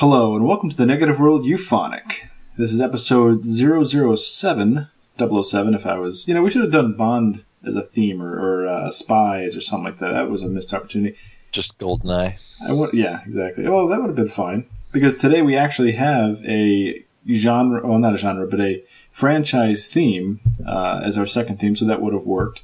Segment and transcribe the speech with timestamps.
[0.00, 2.28] Hello, and welcome to the Negative World Euphonic.
[2.58, 4.88] This is episode 007,
[5.18, 6.28] 007, if I was.
[6.28, 9.62] You know, we should have done Bond as a theme or, or uh, Spies or
[9.62, 10.12] something like that.
[10.12, 11.16] That was a missed opportunity.
[11.50, 12.36] Just Goldeneye.
[12.60, 13.66] I want, yeah, exactly.
[13.66, 14.66] Well, that would have been fine.
[14.92, 17.02] Because today we actually have a
[17.32, 21.86] genre, well, not a genre, but a franchise theme uh, as our second theme, so
[21.86, 22.60] that would have worked.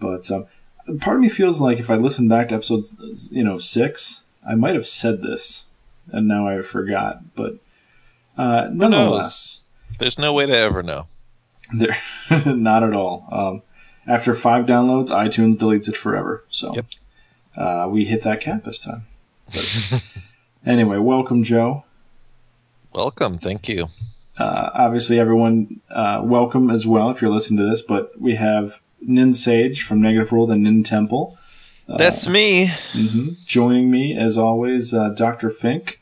[0.00, 0.46] But um,
[1.00, 2.86] part of me feels like if I listen back to episode,
[3.30, 5.66] you know, six, I might have said this,
[6.12, 7.34] and now I forgot.
[7.34, 7.58] But
[8.36, 9.64] uh, nonetheless,
[9.98, 11.06] There's no way to ever know.
[11.74, 11.96] there,
[12.46, 13.26] not at all.
[13.32, 13.62] Um,
[14.06, 16.44] after five downloads, iTunes deletes it forever.
[16.50, 16.86] So Yep.
[17.56, 19.06] uh, we hit that cap this time.
[19.52, 20.02] But
[20.64, 21.84] anyway, welcome, Joe.
[22.92, 23.88] Welcome, thank you.
[24.38, 27.82] Uh, obviously, everyone, uh, welcome as well if you're listening to this.
[27.82, 31.38] But we have Nin Sage from Negative World and Nin Temple.
[31.88, 32.72] That's me.
[32.92, 35.50] hmm Joining me, as always, uh, Dr.
[35.50, 36.00] Fink,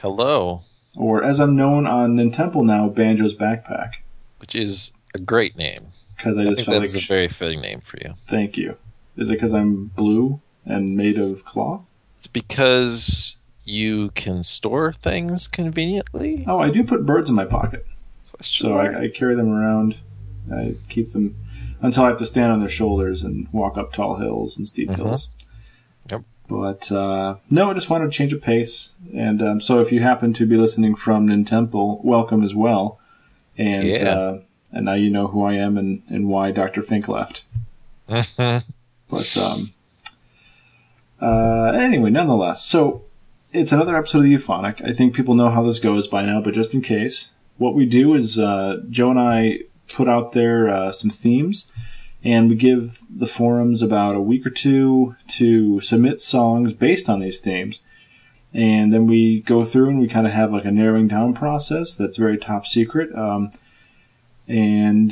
[0.00, 0.62] Hello,
[0.96, 3.94] or as I'm known on Nin Temple now, Banjo's Backpack.
[4.38, 5.88] which is a great name.
[6.16, 8.14] Because I just think felt that's like, a very fitting name for you.
[8.28, 8.76] thank you.
[9.16, 11.82] Is it because I'm blue and made of cloth?
[12.16, 16.44] It's because you can store things conveniently.
[16.46, 17.86] Oh, I do put birds in my pocket.
[18.42, 18.76] So.
[18.78, 19.96] I, I carry them around.
[20.52, 21.36] I keep them
[21.82, 24.88] until I have to stand on their shoulders and walk up tall hills and steep
[24.90, 24.96] Mhm.
[24.96, 25.28] hills.
[26.10, 26.22] Yep.
[26.48, 28.94] But uh, no, I just wanted to change of pace.
[29.14, 32.98] And um, so if you happen to be listening from Nintemple, welcome as well.
[33.56, 34.08] And Yeah.
[34.10, 34.38] uh,
[34.72, 36.82] and now you know who I am and, and why Dr.
[36.82, 37.44] Fink left.
[38.08, 38.62] Mhm.
[39.08, 39.72] But um,
[41.20, 43.02] uh, anyway, nonetheless, so
[43.52, 44.80] it's another episode of the Euphonic.
[44.84, 47.84] I think people know how this goes by now, but just in case, what we
[47.86, 49.60] do is uh, Joe and I
[49.94, 51.70] put out there uh, some themes,
[52.22, 57.20] and we give the forums about a week or two to submit songs based on
[57.20, 57.80] these themes.
[58.52, 61.94] And then we go through and we kind of have like a narrowing down process
[61.94, 63.14] that's very top secret.
[63.16, 63.50] Um,
[64.48, 65.10] and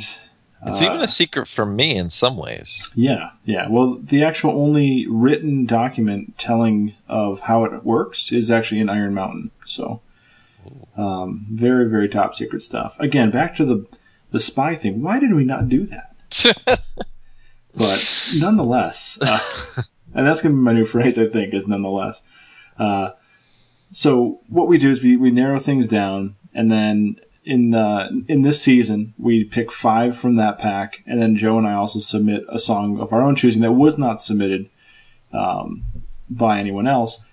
[0.65, 2.91] It's uh, even a secret from me in some ways.
[2.95, 3.69] yeah, yeah.
[3.69, 9.13] Well, the actual only written document telling of how it works is actually in Iron
[9.13, 9.51] Mountain.
[9.63, 10.01] So,
[10.97, 12.99] um, very, very top secret stuff.
[12.99, 13.85] Again, back to the
[14.31, 15.01] the spy thing.
[15.01, 16.79] Why did we not do that?
[17.75, 19.39] But nonetheless, uh,
[20.13, 22.23] and that's going to be my new phrase, I think, is nonetheless.
[22.77, 23.11] Uh,
[23.91, 28.41] so what we do is we, we narrow things down, and then in uh, in
[28.41, 32.43] this season we pick five from that pack, and then Joe and I also submit
[32.49, 34.69] a song of our own choosing that was not submitted
[35.31, 35.83] um,
[36.29, 37.25] by anyone else,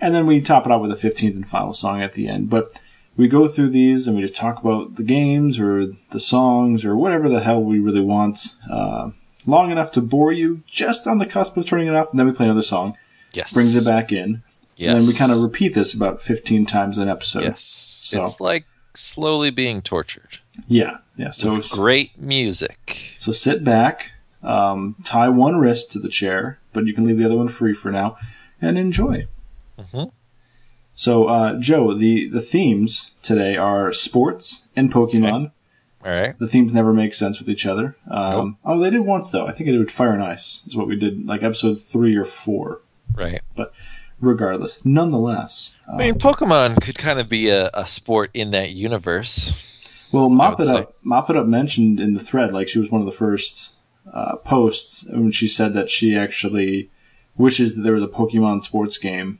[0.00, 2.50] and then we top it off with a fifteenth and final song at the end.
[2.50, 2.72] But
[3.16, 6.96] we go through these and we just talk about the games or the songs or
[6.96, 8.56] whatever the hell we really want.
[8.70, 9.10] Uh,
[9.46, 12.26] long enough to bore you, just on the cusp of turning it off, and then
[12.26, 12.96] we play another song,
[13.32, 13.52] Yes.
[13.52, 14.42] brings it back in,
[14.76, 14.92] Yes.
[14.92, 17.42] and then we kind of repeat this about 15 times an episode.
[17.44, 17.62] Yes.
[18.00, 20.38] So- It's like slowly being tortured.
[20.68, 21.30] Yeah, yeah.
[21.32, 22.98] So, great music.
[23.16, 24.12] so sit back,
[24.42, 27.74] um, tie one wrist to the chair, but you can leave the other one free
[27.74, 28.16] for now,
[28.60, 29.26] and enjoy.
[29.90, 30.04] hmm
[30.94, 35.52] So, uh, Joe, the, the themes today are sports and Pokemon.
[36.04, 36.38] All right.
[36.38, 37.96] The themes never make sense with each other.
[38.10, 38.54] Um, Nope.
[38.64, 39.46] Oh, they did once, though.
[39.46, 42.24] I think I did Fire and Ice, is what we did, like episode three or
[42.24, 42.80] four.
[43.14, 43.40] Right.
[43.56, 43.72] But
[44.20, 44.78] regardless.
[44.84, 49.52] Nonetheless, I mean, um, Pokemon could kind of be a, a sport in that universe.
[50.12, 50.96] well, Mop it up.
[51.02, 53.74] Mop it up mentioned in the thread, like she was one of the first
[54.12, 56.90] uh, posts when she said that she actually
[57.36, 59.38] wishes that there was a Pokemon sports game.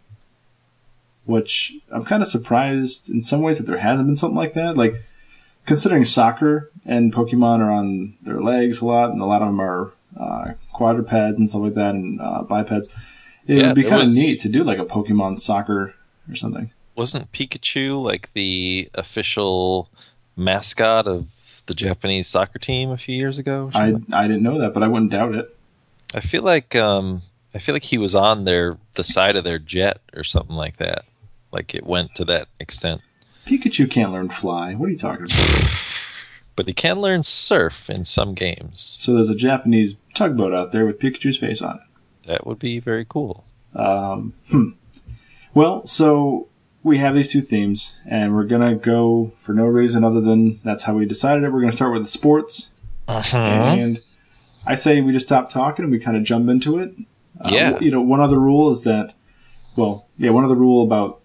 [1.24, 4.76] Which I'm kind of surprised in some ways that there hasn't been something like that.
[4.76, 5.02] Like
[5.66, 9.60] considering soccer and Pokemon are on their legs a lot, and a lot of them
[9.60, 12.88] are uh, quadrupeds and stuff like that, and uh, bipeds.
[13.46, 15.94] It Yeah, would be kind of neat to do like a Pokemon soccer
[16.28, 16.70] or something.
[16.94, 19.88] Wasn't Pikachu like the official
[20.36, 21.26] mascot of
[21.66, 23.70] the Japanese soccer team a few years ago?
[23.74, 23.94] I?
[24.12, 25.56] I didn't know that, but I wouldn't doubt it.
[26.14, 27.22] I feel like um,
[27.54, 30.76] I feel like he was on their the side of their jet or something like
[30.78, 31.04] that.
[31.52, 33.00] Like it went to that extent.
[33.46, 34.74] Pikachu can't learn fly.
[34.74, 35.70] What are you talking about?
[36.54, 38.94] But he can learn surf in some games.
[38.98, 42.26] So there's a Japanese tugboat out there with Pikachu's face on it.
[42.28, 43.46] That would be very cool.
[43.74, 44.72] Um, hmm.
[45.54, 46.48] Well, so
[46.82, 50.82] we have these two themes, and we're gonna go for no reason other than that's
[50.82, 51.50] how we decided it.
[51.54, 53.34] We're gonna start with the sports, Uh-huh.
[53.38, 54.02] and
[54.66, 56.94] I say we just stop talking and we kind of jump into it.
[57.40, 57.78] Uh, Yeah.
[57.80, 59.14] You know, one other rule is that,
[59.74, 61.21] well, yeah, one other rule about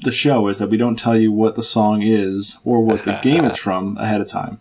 [0.00, 3.18] the show is that we don't tell you what the song is or what the
[3.22, 4.60] game is from ahead of time.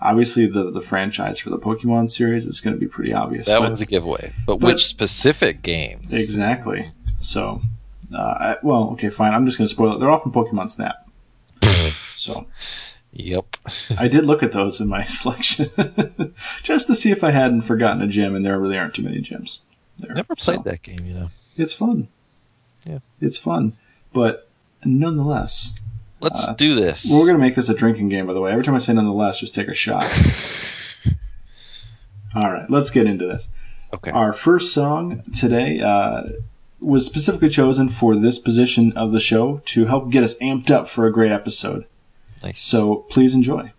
[0.00, 3.46] Obviously, the the franchise for the Pokemon series is going to be pretty obvious.
[3.48, 4.32] That but- one's a giveaway.
[4.46, 6.00] But, but- which specific game?
[6.10, 6.92] exactly.
[7.20, 7.60] So,
[8.12, 9.34] Uh, I, well, okay, fine.
[9.34, 9.98] I'm just going to spoil it.
[9.98, 11.06] They're all from Pokemon Snap.
[12.16, 12.46] so
[13.12, 13.56] Yep.
[13.98, 15.68] I did look at those in my selection
[16.62, 19.20] just to see if I hadn't forgotten a gym, and there really aren't too many
[19.20, 19.58] gyms.
[19.98, 20.14] There.
[20.14, 21.30] Never So, played that game, you know.
[21.56, 22.08] It's fun.
[22.86, 23.00] Yeah.
[23.20, 23.76] It's fun.
[24.12, 24.48] But
[24.84, 25.74] nonetheless,
[26.20, 27.06] Let's Uh, do this.
[27.08, 28.50] we're going to make this a drinking game, by the way.
[28.50, 30.04] Every time I say nonetheless, just take a shot.
[32.34, 33.50] All right, let's get into this.
[33.94, 34.10] okay.
[34.10, 36.24] Our first song today uh,
[36.80, 40.88] was specifically chosen for this position of the show to help get us amped up
[40.88, 41.86] for a great episode.
[42.42, 42.60] nice.
[42.62, 43.72] So please enjoy.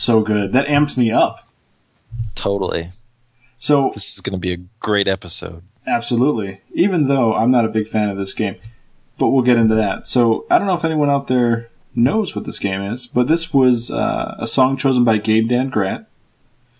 [0.00, 0.54] That's so good.
[0.54, 1.46] That amped me up.
[2.34, 2.92] Totally.
[3.58, 5.62] So This is going to be a great episode.
[5.86, 6.62] Absolutely.
[6.72, 8.56] Even though I'm not a big fan of this game,
[9.18, 10.06] but we'll get into that.
[10.06, 13.52] So I don't know if anyone out there knows what this game is, but this
[13.52, 16.06] was uh, a song chosen by Game Dad Grant.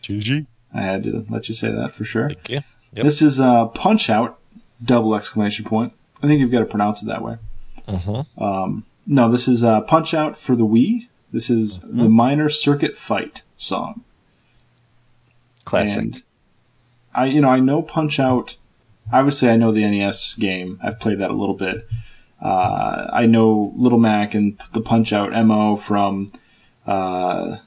[0.03, 0.47] GG.
[0.73, 2.29] I had to let you say that for sure.
[2.29, 2.61] Thank you.
[2.95, 3.05] Yep.
[3.05, 4.39] This is uh, Punch Out!
[4.83, 5.93] Double exclamation point.
[6.23, 7.37] I think you've got to pronounce it that way.
[7.87, 8.43] Mm-hmm.
[8.43, 11.09] Um, no, this is uh, Punch Out for the Wii.
[11.33, 14.05] This is the Minor Circuit Fight song.
[15.65, 15.99] Classic.
[15.99, 16.23] And
[17.15, 18.57] I, you know, I know Punch Out.
[19.13, 20.81] Obviously, I know the NES game.
[20.83, 21.87] I've played that a little bit.
[22.43, 26.33] Uh, I know Little Mac and the Punch Out MO from
[26.87, 27.59] uh,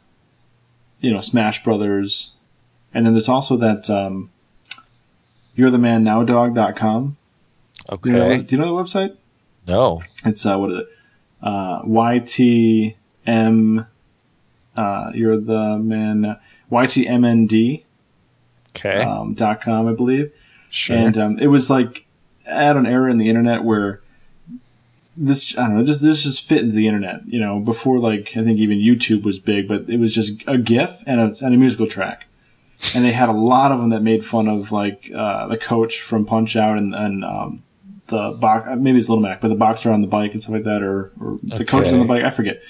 [1.00, 2.34] you know, Smash Brothers,
[2.94, 4.32] and then there's also that um,
[5.56, 7.18] you're the man now dog.com.
[7.92, 8.10] Okay.
[8.10, 9.18] You know, do you know the website?
[9.68, 10.02] no.
[10.26, 10.88] It's uh, what is it?
[11.42, 11.82] Uh,
[13.26, 13.88] YTM.
[14.76, 16.38] Uh, you're the man.
[16.72, 17.84] YTMND
[18.76, 19.02] Okay.
[19.04, 20.32] um, dot com, I believe.
[20.72, 20.96] sure.
[20.98, 22.06] And um, it was like
[22.46, 24.02] at an era in the internet where
[25.16, 27.28] this I don't know, just this just fit into the internet.
[27.28, 30.58] You know, before like I think even YouTube was big, but it was just a
[30.58, 32.26] GIF and a, and a musical track.
[32.96, 36.02] And they had a lot of them that made fun of like uh, the coach
[36.02, 37.64] from Punch Out and, and um,
[38.08, 38.68] the box.
[38.78, 41.12] Maybe it's Little Mac, but the boxer on the bike and stuff like that, or,
[41.22, 42.24] or the coach on the bike.
[42.24, 42.62] I forget.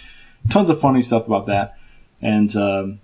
[0.50, 1.78] Tons of funny stuff about that,
[2.22, 3.00] and um,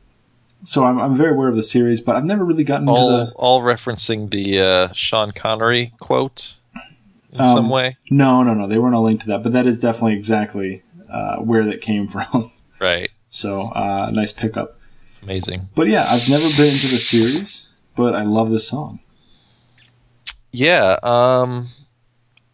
[0.64, 3.10] so I'm, I'm very aware of the series, but I've never really gotten into all
[3.10, 3.32] the.
[3.34, 6.56] all referencing the uh, Sean Connery quote
[7.34, 7.98] in Um, some way.
[8.12, 8.68] No, no, no.
[8.68, 12.08] They weren't all linked to that, but that is definitely exactly uh, where that came
[12.16, 12.52] from.
[12.80, 13.10] Right.
[13.30, 14.78] so, uh, nice pickup.
[15.24, 15.70] Amazing.
[15.76, 19.00] But yeah, I've never been into the series, but I love this song.
[20.52, 21.70] Yeah, um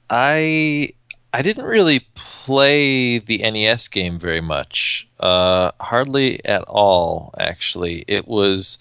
[0.09, 0.91] I
[1.33, 2.07] I didn't really
[2.45, 5.07] play the NES game very much.
[5.19, 8.05] Uh hardly at all actually.
[8.07, 8.77] It was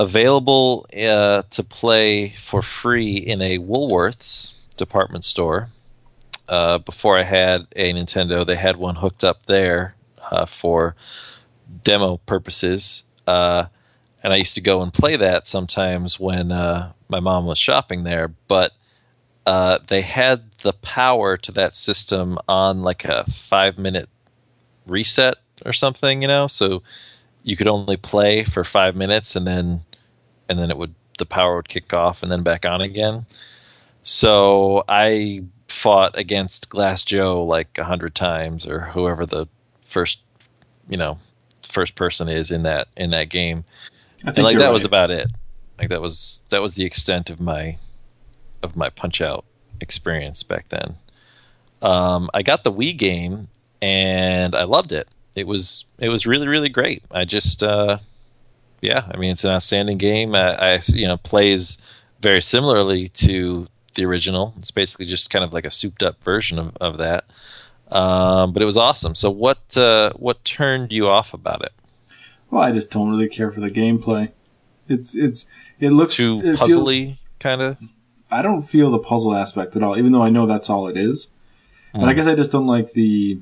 [0.00, 5.68] available uh, to play for free in a Woolworths department store.
[6.48, 9.94] Uh, before I had a Nintendo, they had one hooked up there
[10.30, 10.96] uh, for
[11.84, 13.04] demo purposes.
[13.26, 13.66] Uh,
[14.22, 18.04] and I used to go and play that sometimes when uh, my mom was shopping
[18.04, 18.28] there.
[18.48, 18.72] But
[19.46, 24.08] uh, they had the power to that system on like a five minute
[24.86, 26.46] reset or something, you know.
[26.46, 26.82] So
[27.42, 29.82] you could only play for five minutes, and then
[30.48, 33.26] and then it would the power would kick off and then back on again.
[34.02, 39.46] So I fought against Glass Joe like a hundred times, or whoever the
[39.84, 40.18] first,
[40.88, 41.18] you know,
[41.70, 43.64] first person is in that in that game
[44.22, 45.28] I think and like that was about it
[45.78, 47.78] like that was that was the extent of my
[48.62, 49.44] of my punch out
[49.80, 50.96] experience back then.
[51.82, 53.48] Um, i got the wii game
[53.80, 55.08] and i loved it.
[55.34, 57.02] It was it was really really great.
[57.10, 57.98] I just uh,
[58.80, 60.34] yeah i mean it's an outstanding game.
[60.34, 61.78] I, I you know plays
[62.20, 64.54] very similarly to the original.
[64.58, 67.24] It's basically just kind of like a souped up version of, of that.
[67.90, 69.14] Um, but it was awesome.
[69.14, 71.72] So what uh, what turned you off about it?
[72.50, 74.30] Well, I just don't really care for the gameplay.
[74.88, 75.46] It's it's
[75.78, 77.80] it looks too it puzzly kind of
[78.30, 80.96] I don't feel the puzzle aspect at all, even though I know that's all it
[80.96, 81.28] is.
[81.92, 82.16] But I Mm.
[82.16, 83.40] guess I just don't like the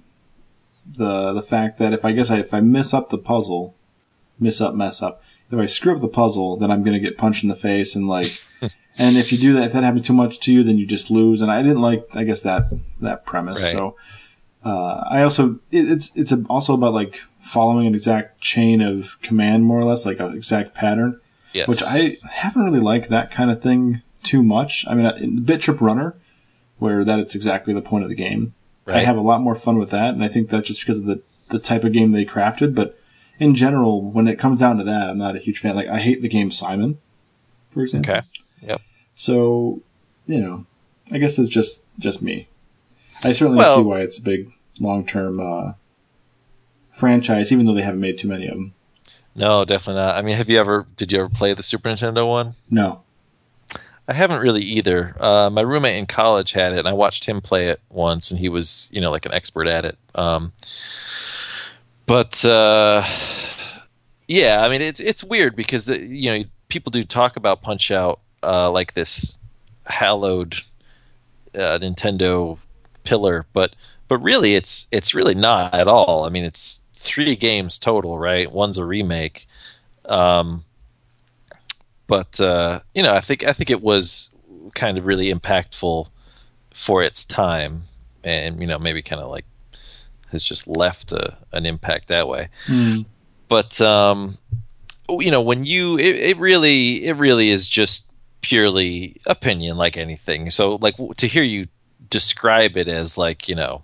[0.91, 3.75] the the fact that if I guess I, if I miss up the puzzle,
[4.41, 5.23] miss up, mess up.
[5.51, 8.09] If I screw up the puzzle, then I'm gonna get punched in the face and
[8.09, 8.41] like.
[8.99, 11.11] and if you do that, if that happens too much to you, then you just
[11.11, 11.43] lose.
[11.43, 13.63] And I didn't like, I guess that that premise.
[13.63, 13.73] Right.
[13.73, 13.97] So
[14.65, 19.65] uh, I also it, it's it's also about like following an exact chain of command,
[19.65, 21.21] more or less, like an exact pattern
[21.53, 21.69] yes.
[21.69, 24.85] which I haven't really liked that kind of thing too much.
[24.89, 26.17] I mean, in Bit Trip Runner,
[26.79, 28.53] where that it's exactly the point of the game,
[28.87, 31.05] I have a lot more fun with that, and I think that's just because of
[31.05, 32.75] the the type of game they crafted.
[32.75, 32.99] But
[33.39, 35.77] in general, when it comes down to that, I'm not a huge fan.
[35.77, 36.99] Like, I hate the game Simon,
[37.71, 38.13] for example.
[38.13, 38.23] Okay.
[38.63, 38.81] Yep.
[39.15, 39.83] So,
[40.27, 40.67] you know,
[41.13, 42.49] I guess it's just just me.
[43.25, 45.73] I certainly Well- see why it's a big long term uh,
[46.91, 48.75] franchise, even though they haven't made too many of them.
[49.35, 50.17] No, definitely not.
[50.17, 50.87] I mean, have you ever?
[50.97, 52.55] Did you ever play the Super Nintendo one?
[52.71, 53.03] No.
[54.09, 55.15] I haven't really either.
[55.21, 58.41] Uh, my roommate in college had it, and I watched him play it once, and
[58.41, 59.99] he was, you know, like an expert at it.
[60.15, 60.53] Um,
[62.07, 63.07] but uh,
[64.27, 67.91] yeah, I mean, it's it's weird because uh, you know people do talk about Punch
[67.91, 69.37] Out uh, like this
[69.87, 70.55] hallowed
[71.55, 72.57] uh, Nintendo
[73.05, 73.77] pillar, but
[74.09, 76.25] but really, it's it's really not at all.
[76.25, 78.51] I mean, it's three games total, right?
[78.51, 79.47] One's a remake.
[80.07, 80.65] Um,
[82.09, 84.31] but uh, you know, I think I think it was
[84.75, 86.09] kind of really impactful
[86.75, 87.85] for its time,
[88.25, 89.45] and you know, maybe kind of like
[90.33, 92.49] has just left a, an impact that way.
[92.67, 93.03] Hmm.
[93.49, 94.39] But um,
[95.09, 98.05] you know, when you it, it really it really is just
[98.41, 100.51] purely opinion, like anything.
[100.51, 101.69] So, like to hear you
[102.11, 103.83] describe it as like you know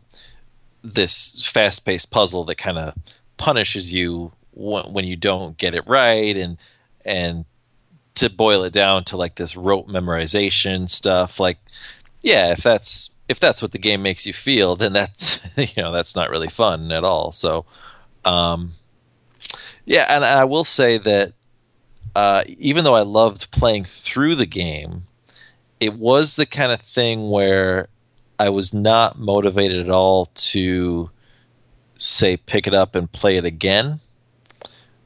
[0.83, 2.95] this fast-paced puzzle that kind of
[3.37, 6.57] punishes you when, when you don't get it right, and
[7.05, 7.45] and
[8.15, 11.59] to boil it down to like this rote memorization stuff like
[12.23, 15.93] yeah if that's if that's what the game makes you feel then that's you know
[15.93, 17.33] that's not really fun at all.
[17.33, 17.65] So
[18.25, 18.73] um
[19.85, 21.33] yeah and i will say that
[22.17, 25.05] uh even though i loved playing through the game
[25.81, 27.89] it was the kind of thing where
[28.39, 31.11] i was not motivated at all to
[31.99, 34.01] say pick it up and play it again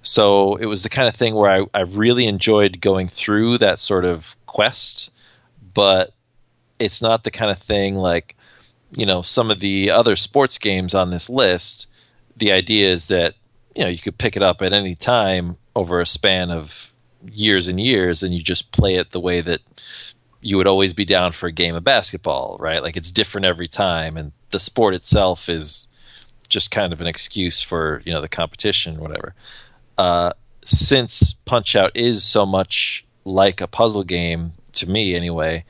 [0.08, 3.78] So it was the kind of thing where I, I really enjoyed going through that
[3.78, 5.10] sort of quest,
[5.74, 6.14] but
[6.78, 8.34] it's not the kind of thing like,
[8.90, 11.88] you know, some of the other sports games on this list.
[12.38, 13.34] The idea is that,
[13.76, 16.90] you know, you could pick it up at any time over a span of
[17.30, 19.60] years and years and you just play it the way that
[20.40, 22.82] you would always be down for a game of basketball, right?
[22.82, 25.86] Like it's different every time and the sport itself is
[26.48, 29.34] just kind of an excuse for, you know, the competition, whatever
[29.98, 30.32] uh,
[30.64, 35.64] since Punch Out is so much like a puzzle game to me anyway,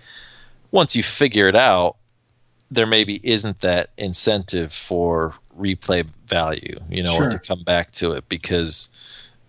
[0.71, 1.97] once you figure it out,
[2.71, 7.29] there maybe isn't that incentive for replay value, you know, sure.
[7.29, 8.89] or to come back to it because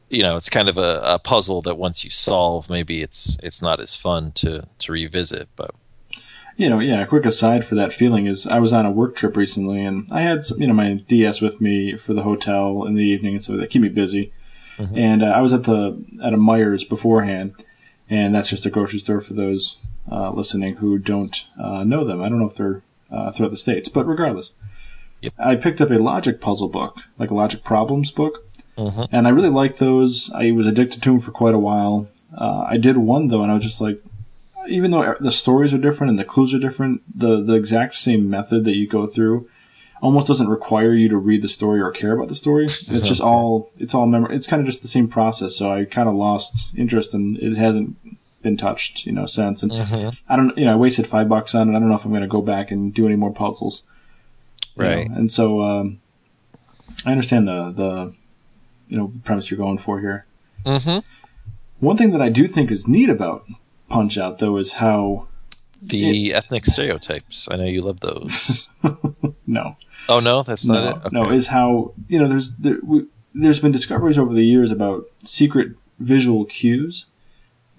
[0.10, 3.62] you know it's kind of a, a, puzzle that once you solve, maybe it's it's
[3.62, 5.50] not as fun to to revisit.
[5.56, 5.72] But
[6.56, 7.02] you know, yeah.
[7.02, 10.08] A quick aside for that feeling is I was on a work trip recently and
[10.12, 13.36] I had some, you know my DS with me for the hotel in the evening
[13.36, 14.32] and so that keep me busy.
[14.80, 14.98] Mm-hmm.
[14.98, 17.54] And uh, I was at the at a Meijers beforehand,
[18.10, 19.78] and that's just a grocery store for those
[20.12, 22.22] uh, listening who don't uh, know them.
[22.22, 22.82] I don't know if they're
[23.12, 24.54] uh, throughout the states, but regardless,
[25.22, 25.34] yep.
[25.38, 29.04] I picked up a logic puzzle book, like a logic problems book, mm-hmm.
[29.12, 30.32] and I really liked those.
[30.34, 32.08] I was addicted to them for quite a while.
[32.36, 34.02] Uh, I did one though, and I was just like,
[34.68, 38.30] even though the stories are different and the clues are different, the the exact same
[38.30, 39.50] method that you go through
[40.02, 42.66] almost doesn't require you to read the story or care about the story.
[42.66, 44.36] It's just all it's all memory.
[44.36, 45.56] It's kind of just the same process.
[45.56, 47.98] So I kind of lost interest and it hasn't
[48.42, 49.64] been touched, you know, since.
[49.64, 50.10] And mm-hmm.
[50.28, 51.72] I don't, you know, I wasted five bucks on it.
[51.76, 53.84] I don't know if I'm going to go back and do any more puzzles.
[54.76, 55.10] Right.
[55.10, 55.18] Know?
[55.18, 56.00] And so um,
[57.06, 58.14] I understand the the
[58.88, 60.26] you know premise you're going for here.
[60.66, 61.00] Mm-hmm.
[61.80, 63.46] One thing that I do think is neat about
[63.90, 65.28] Punch Out though is how
[65.82, 67.48] the it, ethnic stereotypes.
[67.50, 68.70] I know you love those.
[69.48, 69.78] no.
[70.08, 70.96] Oh no, that's not no, it.
[70.98, 71.10] Okay.
[71.12, 75.06] No, is how you know there's there, we, there's been discoveries over the years about
[75.24, 77.06] secret visual cues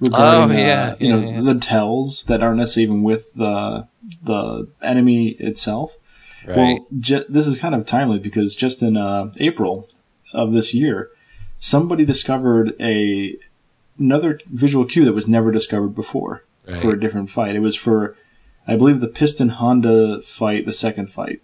[0.01, 1.41] regarding oh, yeah, uh, you yeah, know yeah.
[1.41, 3.87] the tells that aren't necessarily even with the
[4.23, 5.95] the enemy itself.
[6.47, 6.57] Right.
[6.57, 9.89] Well, ju- this is kind of timely because just in uh, April
[10.33, 11.11] of this year,
[11.59, 13.37] somebody discovered a
[13.99, 16.79] another visual cue that was never discovered before right.
[16.79, 17.55] for a different fight.
[17.55, 18.17] It was for,
[18.67, 21.43] I believe, the Piston Honda fight, the second fight.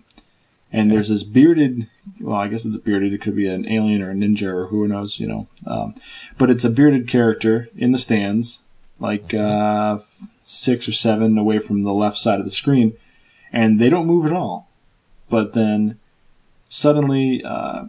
[0.73, 1.89] And there's this bearded,
[2.21, 3.13] well, I guess it's a bearded.
[3.13, 5.47] It could be an alien or a ninja or who knows, you know.
[5.67, 5.95] Um,
[6.39, 8.63] but it's a bearded character in the stands,
[8.99, 9.99] like uh,
[10.45, 12.95] six or seven away from the left side of the screen,
[13.53, 14.69] and they don't move at all.
[15.31, 15.99] But then
[16.69, 17.87] suddenly uh,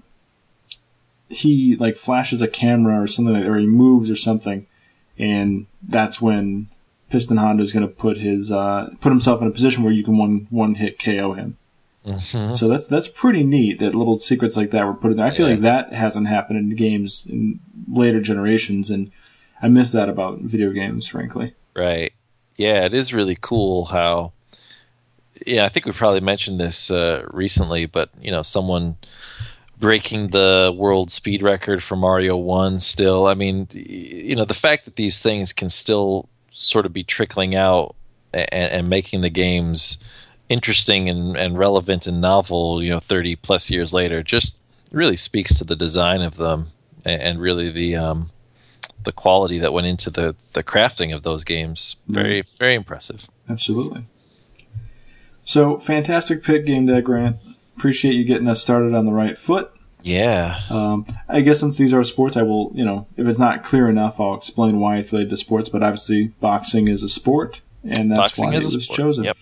[1.29, 4.67] he like flashes a camera or something, or he moves or something,
[5.17, 6.69] and that's when
[7.09, 10.03] Piston Honda is going to put his uh, put himself in a position where you
[10.03, 11.57] can one one hit KO him.
[12.05, 12.53] Mm-hmm.
[12.53, 15.27] So that's that's pretty neat that little secrets like that were put in there.
[15.27, 15.53] I feel yeah.
[15.53, 17.59] like that hasn't happened in games in
[17.91, 19.11] later generations, and
[19.61, 21.53] I miss that about video games, frankly.
[21.75, 22.13] Right.
[22.55, 24.31] Yeah, it is really cool how.
[25.45, 28.95] Yeah, I think we probably mentioned this uh, recently, but you know, someone
[29.79, 32.79] breaking the world speed record for Mario One.
[32.79, 37.03] Still, I mean, you know, the fact that these things can still sort of be
[37.03, 37.95] trickling out
[38.33, 39.97] and, and making the games
[40.49, 44.53] interesting and, and relevant and novel, you know, 30 plus years later, just
[44.91, 46.71] really speaks to the design of them
[47.05, 48.31] and, and really the um,
[49.03, 51.95] the quality that went into the, the crafting of those games.
[52.07, 52.57] Very, mm-hmm.
[52.57, 53.25] very impressive.
[53.47, 54.05] Absolutely.
[55.45, 57.37] So, fantastic pick, Game Dad Grant.
[57.77, 59.71] Appreciate you getting us started on the right foot.
[60.07, 60.61] Yeah.
[60.69, 63.89] Um, I guess since these are sports, I will, you know, if it's not clear
[63.89, 65.67] enough, I'll explain why it's related to sports.
[65.67, 68.97] But obviously, boxing is a sport, and that's boxing why it was sport.
[68.97, 69.23] chosen.
[69.25, 69.37] Yep.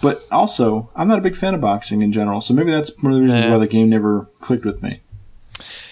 [0.00, 3.12] But also, I'm not a big fan of boxing in general, so maybe that's one
[3.12, 5.00] of the reasons why the game never clicked with me.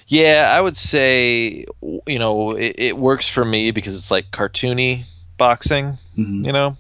[0.07, 1.67] Yeah, I would say,
[2.07, 5.07] you know, it, it works for me because it's like cartoony
[5.39, 6.45] boxing, mm-hmm.
[6.45, 6.77] you know.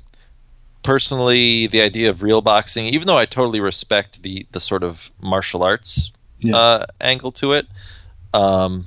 [0.84, 5.10] Personally, the idea of real boxing, even though I totally respect the the sort of
[5.20, 6.56] martial arts yeah.
[6.56, 7.66] uh, angle to it.
[8.32, 8.86] Um,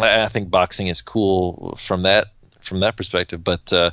[0.00, 2.28] I, I, think boxing is cool from that
[2.60, 3.90] from that perspective, but uh,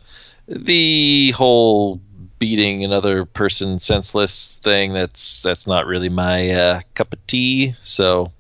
[0.48, 2.02] the whole
[2.38, 7.76] beating another person senseless thing that's that's not really my uh, cup of tea.
[7.84, 8.32] So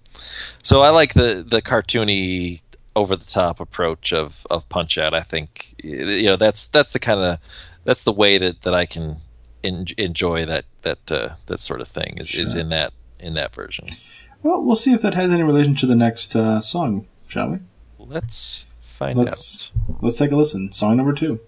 [0.63, 2.61] so I like the the cartoony
[2.95, 5.13] over the top approach of of Punch Out.
[5.13, 7.39] I think you know that's that's the kind of
[7.83, 9.21] that's the way that that I can
[9.63, 12.43] enjoy that that uh, that sort of thing is, sure.
[12.43, 13.87] is in that in that version.
[14.41, 17.59] Well, we'll see if that has any relation to the next uh, song, shall we?
[17.97, 18.65] Let's
[18.97, 19.97] find let's, out.
[20.01, 20.71] Let's take a listen.
[20.71, 21.39] Song number two.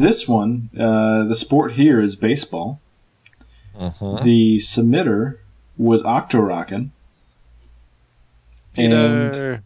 [0.00, 2.80] This one, uh, the sport here is baseball.
[3.78, 4.22] Mhm.
[4.22, 5.38] The submitter
[5.76, 6.90] was Octorockin.
[8.76, 9.62] And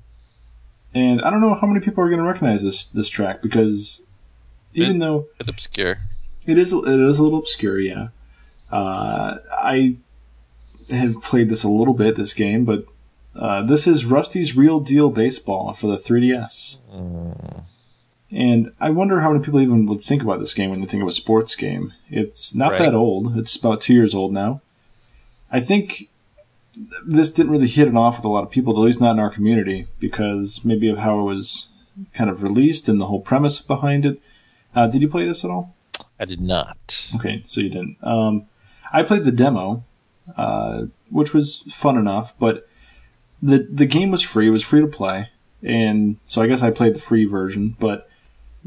[0.95, 4.03] and I don't know how many people are going to recognize this this track because
[4.75, 5.99] even Bit- though bit obscure.
[6.47, 8.09] it is it is a little obscure, yeah.
[8.71, 9.97] Uh, I
[10.91, 12.85] have played this a little bit this game, but
[13.35, 16.79] uh, this is Rusty's Real Deal Baseball for the 3DS.
[16.93, 17.65] Mm,
[18.33, 21.03] And I wonder how many people even would think about this game when they think
[21.03, 21.93] of a sports game.
[22.09, 22.79] It's not Right.
[22.81, 23.37] that old.
[23.37, 24.61] It's about two years old now.
[25.51, 26.09] I think
[27.05, 29.19] this didn't really hit it off with a lot of people, at least not in
[29.19, 31.69] our community, because maybe of how it was
[32.13, 34.21] kind of released and the whole premise behind it.
[34.75, 35.75] Uh, did you play this at all?
[36.21, 37.09] I did not.
[37.17, 37.97] Okay, so you didn't.
[38.03, 38.47] Um,
[38.93, 39.83] I played the demo,
[40.37, 42.69] uh, which was fun enough, but
[43.43, 44.47] the the game was free.
[44.47, 45.31] It was free to play,
[45.63, 47.75] and so I guess I played the free version.
[47.81, 48.09] But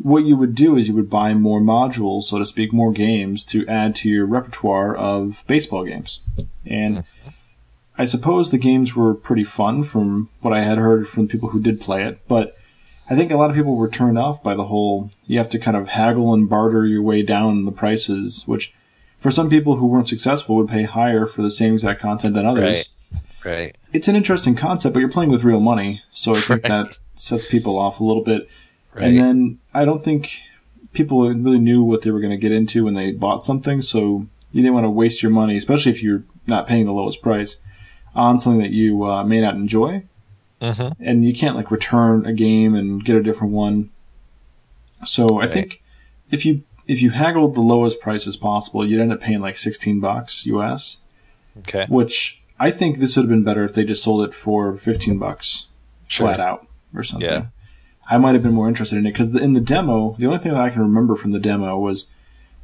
[0.01, 3.43] what you would do is you would buy more modules, so to speak, more games
[3.45, 6.19] to add to your repertoire of baseball games.
[6.65, 7.29] And mm-hmm.
[7.97, 11.61] I suppose the games were pretty fun from what I had heard from people who
[11.61, 12.57] did play it, but
[13.09, 15.59] I think a lot of people were turned off by the whole you have to
[15.59, 18.73] kind of haggle and barter your way down the prices, which
[19.19, 22.45] for some people who weren't successful would pay higher for the same exact content than
[22.45, 22.63] others.
[22.63, 22.89] Right.
[23.45, 23.77] Right.
[23.91, 26.63] It's an interesting concept, but you're playing with real money, so I think Right.
[26.63, 28.49] that sets people off a little bit.
[28.93, 29.05] Right.
[29.05, 30.39] And then I don't think
[30.93, 34.27] people really knew what they were going to get into when they bought something, so
[34.51, 37.57] you didn't want to waste your money, especially if you're not paying the lowest price,
[38.13, 40.03] on something that you uh, may not enjoy.
[40.61, 43.89] hmm And you can't like return a game and get a different one.
[45.05, 45.81] So I think
[46.31, 49.57] if you if you haggled the lowest price as possible, you'd end up paying like
[49.57, 50.97] sixteen bucks US,
[51.59, 51.85] Okay.
[51.89, 55.17] which I think this would have been better if they just sold it for fifteen
[55.17, 55.67] bucks
[56.07, 56.27] Sure.
[56.27, 57.27] flat out or something.
[57.29, 57.45] Yeah.
[58.09, 60.51] I might have been more interested in it because in the demo, the only thing
[60.51, 62.07] that I can remember from the demo was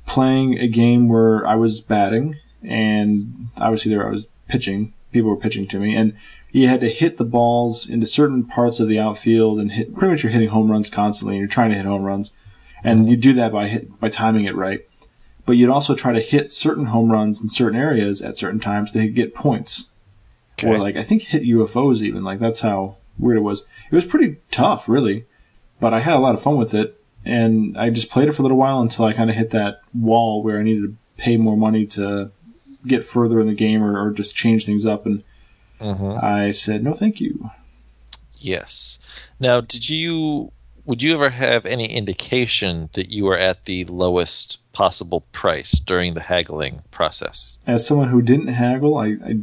[0.06, 4.94] playing a game where I was batting, and obviously there I was pitching.
[5.12, 6.16] People were pitching to me, and
[6.52, 9.96] you had to hit the balls into certain parts of the outfield, and hit.
[9.96, 12.32] Pretty much, you're hitting home runs constantly, and you're trying to hit home runs,
[12.84, 14.82] and you do that by hit, by timing it right.
[15.46, 18.92] But you'd also try to hit certain home runs in certain areas at certain times
[18.92, 19.90] to get points
[20.60, 20.68] Okay.
[20.68, 22.24] or like I think hit UFOs even.
[22.24, 23.66] Like that's how weird it was.
[23.90, 25.26] It was pretty tough, really,
[25.80, 28.42] but I had a lot of fun with it, and I just played it for
[28.42, 31.38] a little while until I kind of hit that wall where I needed to pay
[31.38, 32.32] more money to
[32.88, 35.24] get further in the game or, or just change things up, and
[35.82, 36.22] Mhm.
[36.24, 37.52] I said no, thank you.
[38.38, 39.00] Yes.
[39.40, 40.52] Now, did you
[40.86, 46.16] would you ever have any indication that you were at the lowest possible price during
[46.16, 47.58] the haggling process?
[47.68, 49.38] As someone who didn't haggle, I, I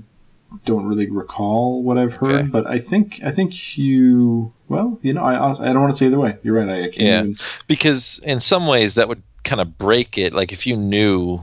[0.64, 2.48] don't really recall what I've heard, Okay.
[2.48, 4.52] but I think I think you.
[4.68, 6.36] Well, you know, I I don't want to say either way.
[6.42, 6.68] You're right.
[6.68, 7.20] I, I can't Yeah.
[7.20, 7.38] even.
[7.66, 10.32] Because in some ways that would kind of break it.
[10.32, 11.40] Like if you knew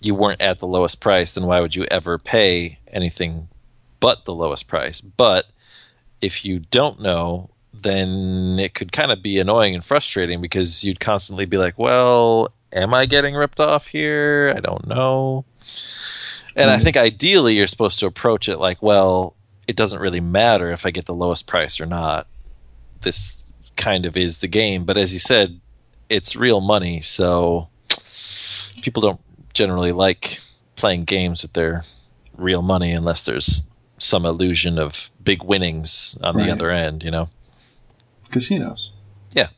[0.00, 3.48] you weren't at the lowest price, then why would you ever pay anything
[3.98, 5.00] but the lowest price?
[5.00, 5.46] But
[6.22, 11.00] if you don't know, then it could kind of be annoying and frustrating because you'd
[11.00, 14.52] constantly be like, well, am I getting ripped off here?
[14.56, 15.44] I don't know.
[16.56, 16.82] And I Mhm.
[16.82, 19.34] think ideally you're supposed to approach it like, well,
[19.68, 22.26] it doesn't really matter if I get the lowest price or not.
[23.02, 23.36] This
[23.76, 24.84] kind of is the game.
[24.84, 25.60] But as you said,
[26.08, 27.68] it's real money, so
[28.82, 29.20] people don't
[29.54, 30.40] generally like
[30.76, 31.84] playing games with their
[32.36, 33.62] real money unless there's
[33.98, 36.46] some illusion of big winnings on Right.
[36.46, 37.28] the other end, you know?
[38.30, 38.90] casinos.
[39.34, 39.48] Yeah.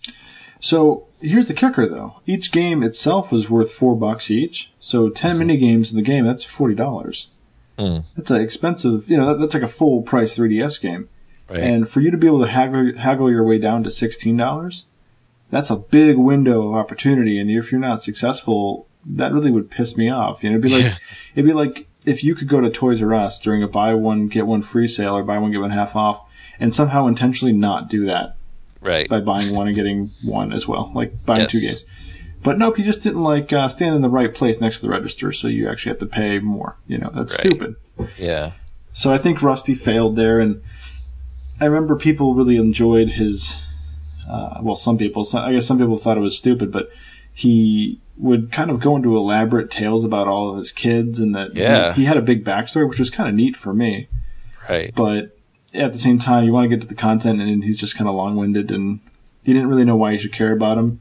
[0.62, 2.22] So here's the kicker, though.
[2.24, 4.72] Each game itself is worth four bucks each.
[4.78, 7.30] So 10 mini games in the game, that's forty dollars.
[7.76, 8.04] Mm.
[8.16, 9.10] That's an expensive.
[9.10, 11.08] You know, that, that's like a full price 3DS game.
[11.50, 11.64] Right.
[11.64, 14.86] And for you to be able to haggle, haggle your way down to sixteen dollars,
[15.50, 17.40] that's a big window of opportunity.
[17.40, 20.44] And if you're not successful, that really would piss me off.
[20.44, 20.96] You know, it'd be like Yeah.
[21.34, 24.28] it'd be like if you could go to Toys R Us during a buy one
[24.28, 26.20] get one free sale or buy one get one half off,
[26.60, 28.36] and somehow intentionally not do that
[28.82, 29.08] right.
[29.08, 31.84] by buying one and getting one as well, like buying two games.
[32.42, 34.90] But nope, you just didn't like uh, stand in the right place next to the
[34.90, 36.76] register, so you actually have to pay more.
[36.88, 37.46] You know, that's Right.
[37.46, 37.76] stupid.
[38.18, 38.52] yeah.
[38.90, 40.60] So I think Rusty failed there, and
[41.60, 43.62] I remember people really enjoyed his.
[44.28, 46.90] Uh, well, some people, I guess some people thought it was stupid, but
[47.32, 51.54] he would kind of go into elaborate tales about all of his kids, and that
[51.56, 51.92] Yeah.
[51.94, 54.08] he, he had a big backstory, which was kind of neat for me.
[54.68, 54.92] Right.
[54.94, 55.36] But
[55.74, 58.08] at the same time, you want to get to the content, and he's just kind
[58.08, 59.00] of long-winded, and
[59.44, 61.00] you didn't really know why you should care about him.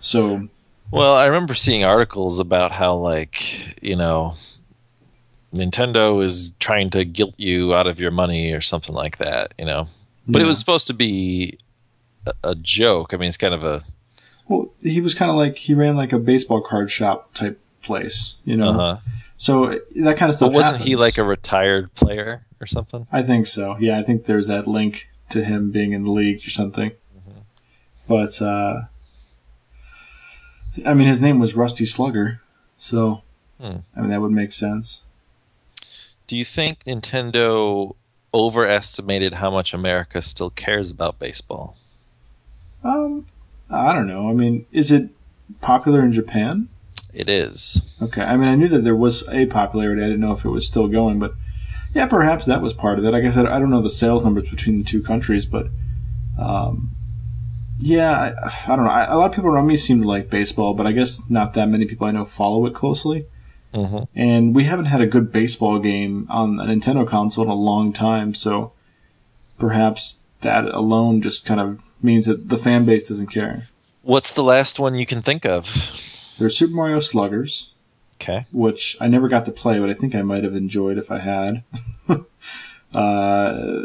[0.00, 0.48] So
[0.90, 4.36] Well, I remember seeing articles about how, like, you know,
[5.54, 9.64] Nintendo is trying to guilt you out of your money or something like that, you
[9.64, 9.88] know.
[10.26, 11.58] But it was supposed to be
[12.26, 13.12] a, a joke.
[13.12, 13.84] I mean, it's kind of a
[14.48, 18.36] Well, he was kind of like he ran like a baseball card shop type place,
[18.44, 18.70] you know.
[18.70, 18.96] Uh huh.
[19.36, 20.50] So that kind of stuff.
[20.50, 23.06] But wasn't he like a retired player or something?
[23.12, 23.76] I think so.
[23.78, 26.92] Yeah, I think there's that link to him being in the leagues or something.
[28.06, 28.82] But uh,
[30.84, 32.40] I mean, his name was Rusty Slugger,
[32.76, 33.22] so
[33.60, 33.78] Hmm.
[33.96, 35.02] I mean that would make sense.
[36.26, 37.94] Do you think Nintendo
[38.32, 41.76] overestimated how much America still cares about baseball?
[42.82, 43.26] Um,
[43.70, 44.28] I don't know.
[44.28, 45.10] I mean, is it
[45.60, 46.68] popular in Japan?
[47.14, 47.80] It is.
[48.02, 48.22] Okay.
[48.22, 50.02] I mean, I knew that there was a popularity.
[50.02, 51.34] I didn't know if it was still going, but
[51.94, 53.10] yeah, perhaps that was part of it.
[53.12, 55.68] Like I said, I don't know the sales numbers between the two countries, but
[56.38, 56.90] um,
[57.78, 58.90] yeah, I, I don't know.
[58.90, 61.54] I, a lot of people around me seem to like baseball, but I guess not
[61.54, 63.26] that many people I know follow it closely.
[63.72, 67.54] hmm And we haven't had a good baseball game on a Nintendo console in a
[67.54, 68.72] long time, so
[69.58, 73.68] perhaps that alone just kind of means that the fan base doesn't care.
[74.02, 75.90] What's the last one you can think of?
[76.38, 77.70] There's Super Mario Sluggers.
[78.20, 78.46] Okay.
[78.52, 81.18] which I never got to play, but I think I might have enjoyed if I
[81.18, 81.64] had.
[82.94, 83.80] uh,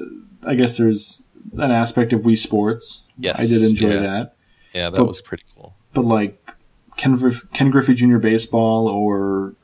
[0.46, 3.02] I guess there's an aspect of Wii Sports.
[3.18, 3.40] Yes.
[3.40, 4.00] I did enjoy yeah.
[4.02, 4.36] that.
[4.74, 5.74] Yeah, that But- was pretty cool.
[5.94, 6.48] But like
[6.96, 7.18] Ken,
[7.54, 8.20] Ken Griffey Jr.
[8.20, 9.56] Baseball or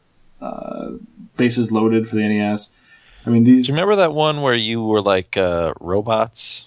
[0.41, 0.93] uh,
[1.37, 2.71] Bases Loaded for the NES.
[3.25, 3.65] I mean, these.
[3.65, 6.65] Do you remember that one where you were like uh, robots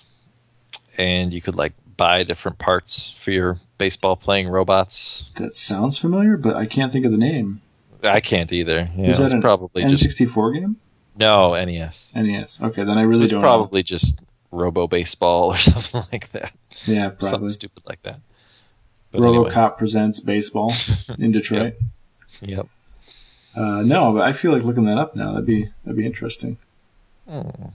[0.97, 5.29] and you could like buy different parts for your baseball playing robots?
[5.35, 7.61] That sounds familiar, but I can't think of the name.
[8.03, 8.89] I can't either.
[8.97, 10.77] Yeah, it that an probably N64 game?
[11.17, 12.13] no NES.
[12.15, 12.61] NES.
[12.63, 16.53] Okay, then I really don't It's probably just Robo Baseball or something like that.
[16.87, 16.95] know.
[16.95, 18.21] Yeah, Something stupid like that.
[19.11, 20.73] But anyway, RoboCop presents baseball
[21.19, 21.75] in Detroit.
[22.41, 22.69] yep.
[23.57, 25.33] Uh, no, but I feel like looking that up now.
[25.33, 26.59] That'd be that'd be interesting.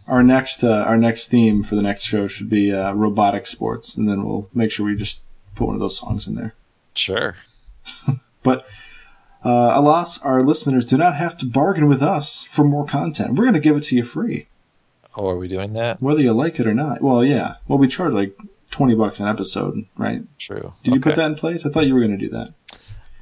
[0.08, 3.96] Our next uh, our next theme for the next show should be uh, robotic sports,
[3.96, 5.22] and then we'll make sure we just
[5.56, 6.54] put one of those songs in there.
[6.96, 7.36] Sure.
[8.44, 8.66] But
[9.46, 13.36] uh, alas, our listeners do not have to bargain with us for more content.
[13.36, 14.48] We're going to give it to you free,
[15.16, 16.02] Oh, are we doing that?
[16.02, 17.02] whether you like it or not.
[17.02, 17.56] Well, yeah.
[17.70, 18.38] Well, we charge like
[18.70, 20.24] twenty bucks an episode, right?
[20.40, 20.74] True.
[20.84, 21.66] Did you put that in place?
[21.66, 22.54] I thought you were going to do that.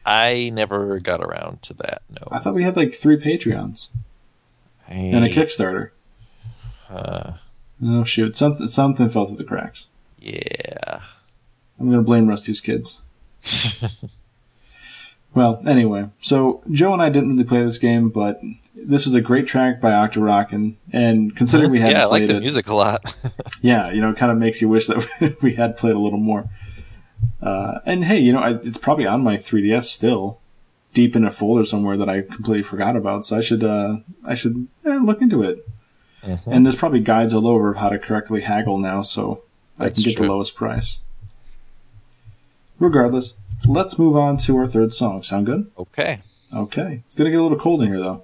[0.05, 2.01] I never got around to that.
[2.09, 2.27] No.
[2.31, 3.89] I thought we had like three Patreons
[4.87, 5.91] and a Kickstarter.
[6.91, 7.33] Uh,
[7.83, 9.87] Oh shoot, something something fell through the cracks.
[10.19, 11.01] yeah.
[11.79, 13.01] I'm to blame Rusty's kids.
[15.33, 18.39] well, anyway, so Joe and I didn't really play this game, but
[18.75, 22.27] this was a great track by Octorockin, and and considering we hadn't yeah, I like
[22.27, 23.15] the it, music a lot.
[23.63, 26.19] yeah, you know, it kind of makes you wish that we had played a little
[26.19, 26.47] more.
[27.41, 30.39] Uh, and hey, you know, I, it's probably on my 3DS still,
[30.93, 33.25] deep in a folder somewhere that I completely forgot about.
[33.25, 35.67] So I should, uh, I should eh, look into it.
[36.23, 36.39] Mhm.
[36.47, 39.41] And there's probably guides all over of how to correctly haggle now, so
[39.79, 40.27] I can get true.
[40.27, 41.01] the lowest price.
[42.79, 43.35] Regardless,
[43.67, 45.23] let's move on to our third song.
[45.23, 45.69] Sound good?
[45.77, 46.19] Okay.
[46.53, 47.01] Okay.
[47.05, 48.23] It's gonna get a little cold in here though.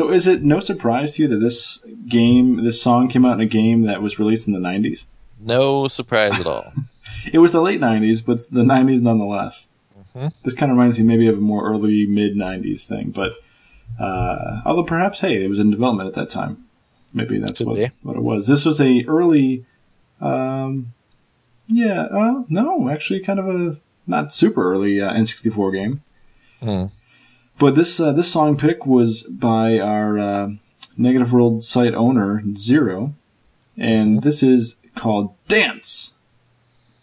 [0.00, 3.40] So, is it no surprise to you that this game, this song, came out in
[3.40, 5.04] a game that was released in the '90s?
[5.38, 6.64] No surprise at all.
[7.34, 9.68] It was the late '90s, but the '90s nonetheless.
[10.16, 10.32] Mhm.
[10.42, 13.32] This kind of reminds me maybe of a more early mid '90s thing, but
[14.00, 16.64] uh, although perhaps, hey, it was in development at that time.
[17.12, 18.46] Maybe that's what, what it was.
[18.46, 19.66] This was a early,
[20.22, 20.94] um,
[21.66, 26.00] yeah, uh, no, actually, kind of a not super early uh, N64 game.
[26.62, 26.86] Hmm.
[27.60, 30.50] But this uh, this song pick was by our uh,
[30.96, 33.14] Negative World site owner Zero,
[33.76, 36.14] and this is called "Dance"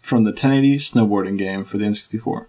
[0.00, 2.46] from the 1080 snowboarding game for the N64.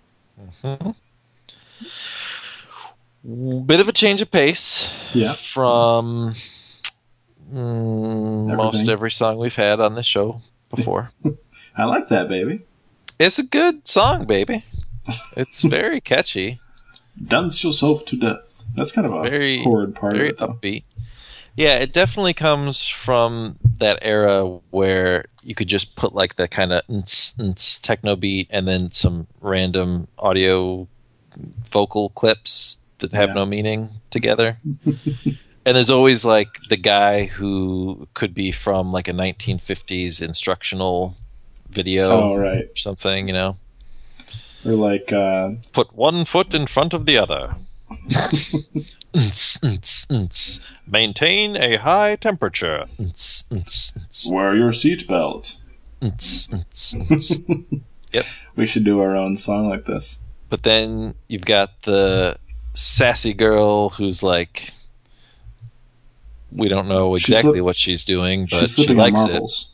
[3.68, 6.36] Bit of a change of pace Yeah, from
[7.54, 10.42] mm, most every song we've had on this show
[10.74, 11.12] before.
[11.78, 12.62] I like that, baby.
[13.20, 14.64] it's a good song, baby.
[15.38, 16.60] It's very catchy,
[17.28, 18.64] Dance yourself to death.
[18.76, 20.48] That's kind of a Very- chord part very of it, though.
[20.54, 20.84] upbeat.
[21.56, 26.72] Yeah, it definitely comes from that era where you could just put like the kind
[26.72, 26.84] of
[27.82, 30.88] techno beat and then some random audio
[31.70, 33.34] vocal clips that have Yeah.
[33.36, 34.58] no meaning together.
[35.66, 41.18] and there's always like the guy who could be from like a 1950s instructional
[41.70, 42.66] video Oh, right.
[42.66, 43.58] or something, you know.
[44.66, 47.56] Or like, uh, Put one foot in front of the other.
[50.88, 52.84] Maintain a high temperature.
[54.28, 55.58] Wear your seatbelt.
[58.12, 58.26] Yep.
[58.56, 60.18] We should do our own song like this.
[60.50, 62.38] But then you've got the
[62.74, 64.72] sassy girl who's like,
[66.52, 69.28] we don't know She's exactly slip- what she's doing, but she's she likes it.
[69.28, 69.74] marbles.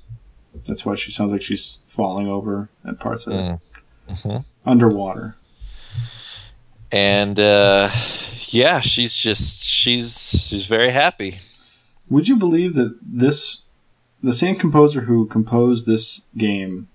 [0.67, 3.59] That's why she sounds like she's falling over at parts of it.
[4.09, 4.43] Mm.
[4.65, 5.35] Underwater.
[6.91, 7.91] And uh,
[8.49, 11.39] yeah, she's just she's she's very happy.
[12.09, 13.61] Would you believe that this,
[14.21, 16.87] the same composer who composed this game,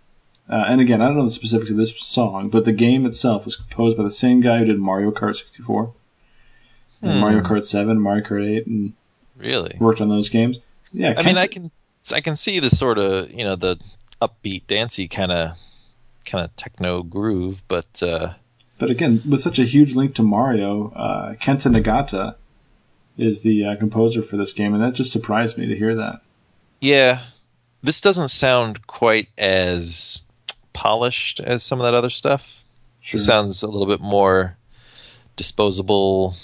[0.49, 3.45] uh, and again, I don't know the specifics of this song, but the game itself
[3.45, 5.92] was composed by the same guy who did Mario Kart 64,
[7.03, 7.18] and Hmm.
[7.20, 8.92] Mario Kart 7, Mario Kart 8, and
[9.36, 9.76] Really.
[9.80, 10.61] worked on those games.
[10.92, 11.64] Yeah, I mean, I can
[12.12, 13.78] I can see the sort of you know the
[14.22, 15.57] upbeat, dancey kind of
[16.25, 18.35] kind of techno groove, but uh,
[18.79, 22.37] But again, with such a huge link to Mario, uh, Kenta Nagata
[23.18, 26.21] is the uh, composer for this game, and that just surprised me to hear that.
[26.81, 27.25] yeah,
[27.83, 30.23] this doesn't sound quite as
[30.73, 32.43] polished as some of that other stuff.
[33.11, 34.57] This sounds a little bit more
[35.37, 36.37] disposable,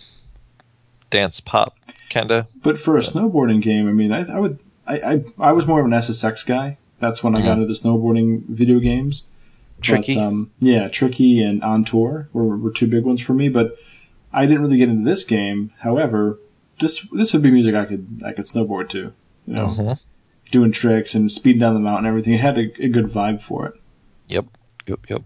[1.11, 1.77] dance pop
[2.11, 2.47] kind of.
[2.63, 5.81] But for a snowboarding game, I mean, I, I would, I, I, I was more
[5.81, 6.79] of an SSX guy.
[6.99, 7.63] That's when I got Mhm.
[7.63, 9.25] into the snowboarding video games.
[9.81, 10.15] Tricky.
[10.15, 13.49] But, um, yeah, Tricky and On Tour were, were two big ones for me.
[13.49, 13.77] But
[14.33, 15.73] I didn't really get into this game.
[15.81, 16.39] However,
[16.81, 19.13] this this would be music I could I could snowboard to.
[19.47, 19.99] You know, Mhm.
[20.51, 22.35] doing tricks and speeding down the mountain, and everything.
[22.35, 23.75] It had a, a good vibe for it.
[24.29, 24.47] Yep.
[24.87, 25.01] Yep.
[25.11, 25.23] Yep.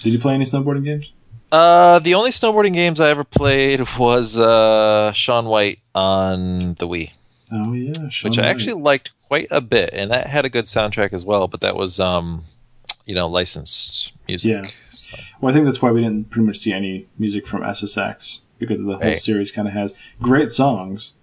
[0.00, 1.12] Did you play any snowboarding games?
[1.50, 7.10] Uh, the only snowboarding games I ever played was uh, Shaun White on the Wii.
[7.52, 10.64] Oh yeah, Shaun which I actually liked quite a bit, and that had a good
[10.66, 11.46] soundtrack as well.
[11.46, 12.44] But that was, um,
[13.06, 14.50] you know, licensed music.
[14.50, 14.70] Yeah.
[14.92, 18.42] So, Well, I think that's why we didn't pretty much see any music from SSX
[18.58, 19.18] because the whole Right.
[19.18, 21.14] series kind of has great songs.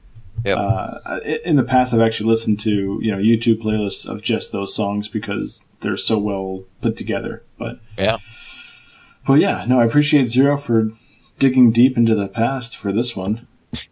[0.45, 0.57] Yep.
[0.57, 4.73] Uh, in the past, I've actually listened to you know YouTube playlists of just those
[4.73, 7.43] songs because they're so well put together.
[7.59, 8.17] But yeah,
[9.27, 10.89] well, yeah, no, I appreciate Zero for
[11.37, 13.45] digging deep into the past for this one.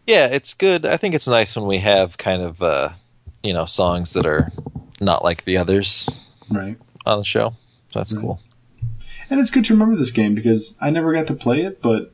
[0.07, 0.85] yeah, it's good.
[0.85, 2.89] I think it's nice when we have kind of, uh,
[3.43, 4.51] you know, songs that are
[5.01, 6.09] not like the others
[6.49, 6.77] Right.
[7.05, 7.53] on the show.
[7.91, 8.21] So that's Right.
[8.21, 8.39] cool.
[9.29, 12.11] And it's good to remember this game because I never got to play it, but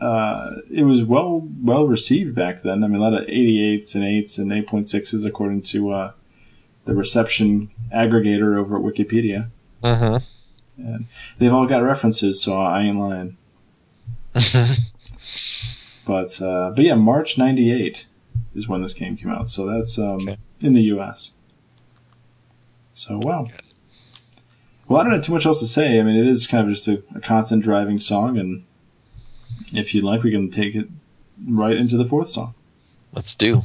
[0.00, 2.82] uh, it was well well received back then.
[2.82, 6.12] I mean, a lot of 88s and 8s and 8.6s according to uh,
[6.84, 9.48] the reception aggregator over at Wikipedia.
[9.82, 10.96] Mm-hmm.
[11.38, 13.36] They've all got references, so I ain't lying.
[16.04, 18.06] But uh, but yeah, March '98
[18.56, 20.36] is when this game came out, so that's um, Okay.
[20.64, 21.32] in the U.S.
[22.92, 23.46] So wow.
[24.92, 25.98] Well, I don't have too much else to say.
[25.98, 28.62] I mean, it is kind of just a, a constant driving song, and
[29.72, 30.86] if you'd like, we can take it
[31.48, 32.52] right into the fourth song.
[33.14, 33.62] Let's do.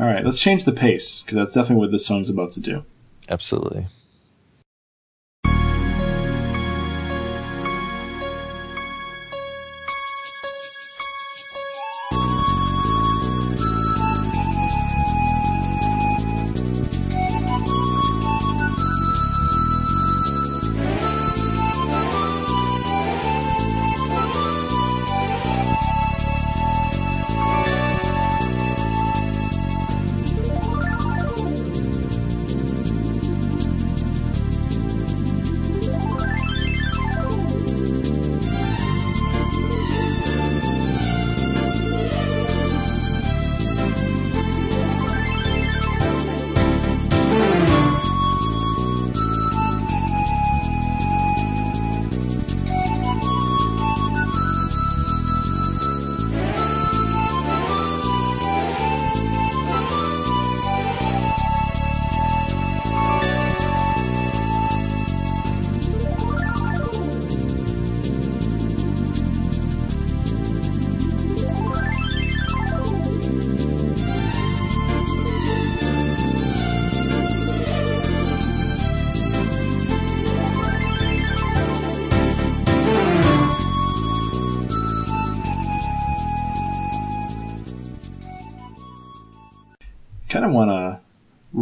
[0.00, 2.86] All right, let's change the pace because that's definitely what this song's about to do.
[3.28, 3.86] Absolutely.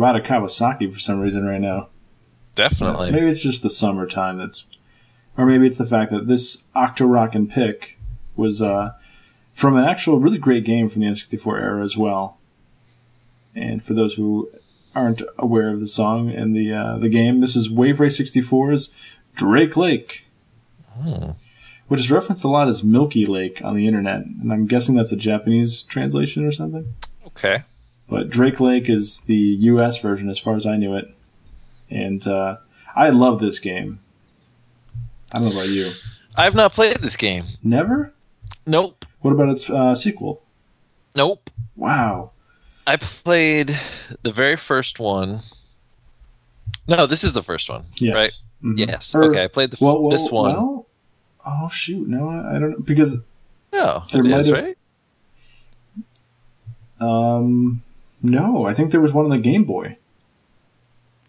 [0.01, 1.89] Ride a Kawasaki for some reason right now.
[2.55, 3.11] Definitely.
[3.13, 4.65] Maybe it's just the summertime that's,
[5.37, 7.99] or maybe it's the fact that this Octorockin pick
[8.37, 8.93] was uh,
[9.53, 12.39] from an actual really great game from the N64 era as well.
[13.55, 14.51] And for those who
[14.95, 18.91] aren't aware of the song and the uh, the game, this is Wave Race 64's
[19.35, 20.25] Drake Lake,
[21.01, 21.31] Hmm.
[21.89, 25.13] which is referenced a lot as Milky Lake on the internet, and I'm guessing that's
[25.13, 26.95] a Japanese translation or something.
[27.29, 27.65] Okay.
[28.11, 29.99] But Drake Lake is the U.S.
[29.99, 31.15] version, as far as I knew it,
[31.89, 32.57] and uh,
[32.97, 34.01] I love this game.
[35.33, 35.93] I don't know about you.
[36.37, 37.45] I've not played this game.
[37.63, 38.13] Never.
[38.67, 39.05] Nope.
[39.21, 40.43] What about its uh, sequel?
[41.15, 41.51] Nope.
[41.77, 42.33] Wow.
[42.87, 43.79] I played
[44.23, 45.43] the very first one.
[46.89, 48.15] No, this is the first one, Yes.
[48.17, 48.39] right?
[48.65, 48.79] Mhm.
[48.89, 49.15] Yes.
[49.15, 50.53] Or- okay, I played the Well, well, this one.
[50.53, 50.87] Well,
[51.47, 53.17] oh shoot, no, I I don't know because
[53.73, 54.77] no, there it might is, have- right?
[57.01, 57.83] um,
[58.23, 59.99] no, I think there was one on the Game Boy.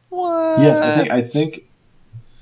[0.09, 0.59] What?
[0.61, 1.63] Yes, I think I think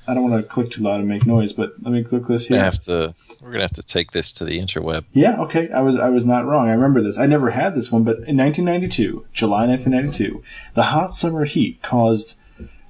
[0.08, 2.50] I don't want to click too loud and make noise, but let me click this
[2.50, 2.64] We're here.
[2.64, 3.16] gonna have to.
[3.42, 5.06] We're gonna have to take this to the interweb.
[5.14, 5.70] Yeah, okay.
[5.72, 6.68] I was I was not wrong.
[6.68, 7.18] I remember this.
[7.18, 10.44] I never had this one, but in 1992, July 1992,
[10.74, 12.36] the hot summer heat caused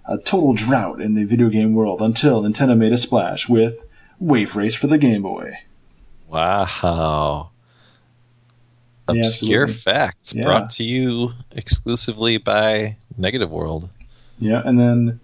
[0.06, 3.86] a total drought in the video game world until Nintendo made a splash with
[4.18, 5.52] Wave Race for the Game Boy.
[6.28, 7.49] Wow.
[9.16, 9.82] Yeah, Obscure absolutely.
[9.82, 10.44] facts Yeah.
[10.44, 13.90] brought to you exclusively by Negative World.
[14.40, 15.20] Yeah, and then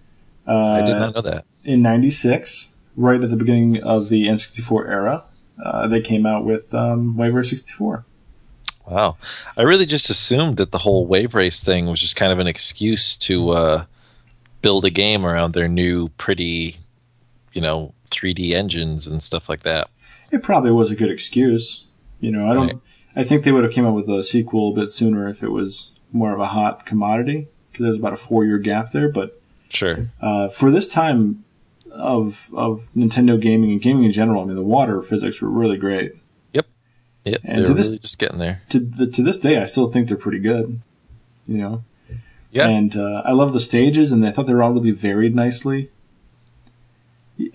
[0.47, 1.45] uh, I did not know that.
[1.63, 5.23] in 96, right at the beginning of the N64 era,
[5.63, 8.05] uh, they came out with um, Wave Race 64.
[8.87, 9.17] Wow.
[9.57, 12.45] I really just assumed that the whole wave race thing was just kind of an
[12.47, 13.85] excuse to uh,
[14.61, 16.77] build a game around their new, pretty,
[17.53, 19.89] you know, 3D engines and stuff like that.
[20.31, 21.85] It probably was a good excuse.
[22.19, 22.67] You know, I don't.
[22.67, 22.77] Right.
[23.15, 25.49] I think they would have came out with a sequel a bit sooner if it
[25.51, 29.09] was more of a hot commodity because there's about a four year gap there.
[29.09, 30.09] But Sure.
[30.21, 31.43] uh, for this time
[31.91, 35.77] of of Nintendo gaming and gaming in general, I mean, the water physics were really
[35.77, 36.13] great.
[36.53, 36.65] Yep.
[37.43, 38.61] And They're to this- really just getting there.
[38.69, 40.79] To the, to this day, I still think they're pretty good.
[41.47, 41.83] You know,
[42.51, 42.67] Yeah.
[42.67, 45.89] and uh, I love the stages, and I thought they were all really varied nicely.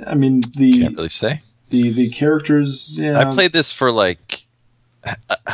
[0.06, 1.42] I mean, the Can't really say.
[1.70, 2.98] the the characters.
[3.00, 4.44] Yeah, I played this for like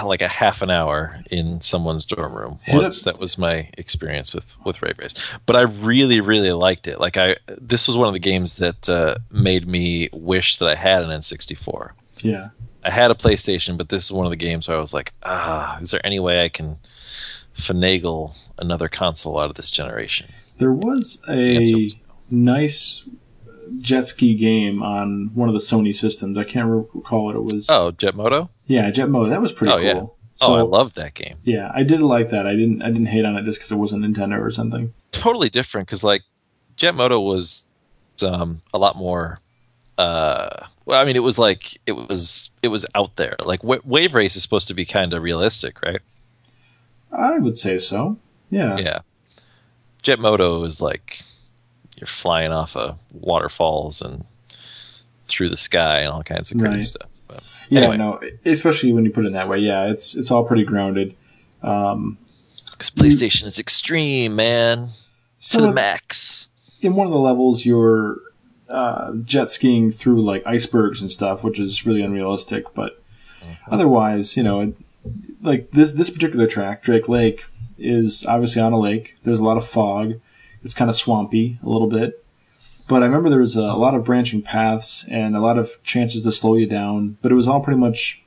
[0.05, 3.03] like a half an hour in someone's dorm room once.
[3.03, 5.15] That was my experience with with Wave Race.
[5.47, 7.01] But I really really liked it.
[7.01, 10.75] Like I this was one of the games that uh, made me wish that I
[10.75, 11.91] had an N64.
[12.21, 12.49] Yeah,
[12.85, 15.13] I had a PlayStation, but this is one of the games where I was like,
[15.23, 16.79] ah, is there any way I can
[17.57, 20.29] finagle another console out of this generation?
[20.59, 21.89] there was a
[22.31, 23.09] nice
[23.79, 26.37] jet ski game on one of the Sony systems.
[26.39, 27.69] I can't recall what it was.
[27.71, 28.49] Oh, Jetmoto?
[28.67, 29.29] yeah, Jetmoto.
[29.31, 29.93] That was pretty Oh, yeah.
[29.95, 30.17] cool.
[30.41, 31.37] oh, So I loved that game.
[31.45, 32.47] yeah, I did like that.
[32.47, 32.83] I didn't.
[32.83, 34.93] I didn't hate on it just because it wasn't Nintendo or something.
[35.13, 36.23] totally different because like
[36.77, 37.65] Jetmoto was
[38.23, 39.41] um, a lot more.
[39.99, 43.35] Uh, well, I mean, it was like it was it was out there.
[43.45, 46.01] Like w- Wave Race is supposed to be kind of realistic, right?
[47.11, 48.19] I would say so.
[48.51, 48.77] Yeah.
[48.79, 48.99] Yeah.
[50.03, 51.23] Jetmoto is like
[51.97, 54.25] you're flying off of waterfalls and
[55.29, 56.85] through the sky and all kinds of crazy Right.
[56.85, 57.09] stuff.
[57.27, 57.97] But Yeah, Anyway.
[57.97, 59.59] no, especially when you put it in that way.
[59.59, 61.15] Yeah, it's it's all pretty grounded.
[61.63, 62.19] Um,
[62.71, 64.93] because PlayStation is extreme, man, to
[65.41, 66.49] so the max.
[66.83, 68.19] in one of the levels, you're
[68.69, 72.65] uh, jet skiing through like icebergs and stuff, which is really unrealistic.
[72.75, 73.03] But
[73.43, 73.73] Mm-hmm.
[73.75, 74.75] otherwise, you know, it,
[75.43, 77.45] like this this particular track, Drake Lake,
[77.79, 79.15] is obviously on a lake.
[79.23, 80.15] There's a lot of fog.
[80.63, 82.25] It's kind of swampy a little bit.
[82.89, 85.83] But I remember there was a, a lot of branching paths and a lot of
[85.83, 87.19] chances to slow you down.
[87.23, 88.23] But it was all pretty much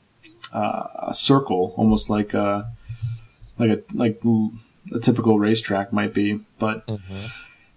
[0.54, 2.72] uh, a circle, almost like a
[3.58, 4.22] like a like
[4.94, 6.40] a typical racetrack might be.
[6.58, 6.84] But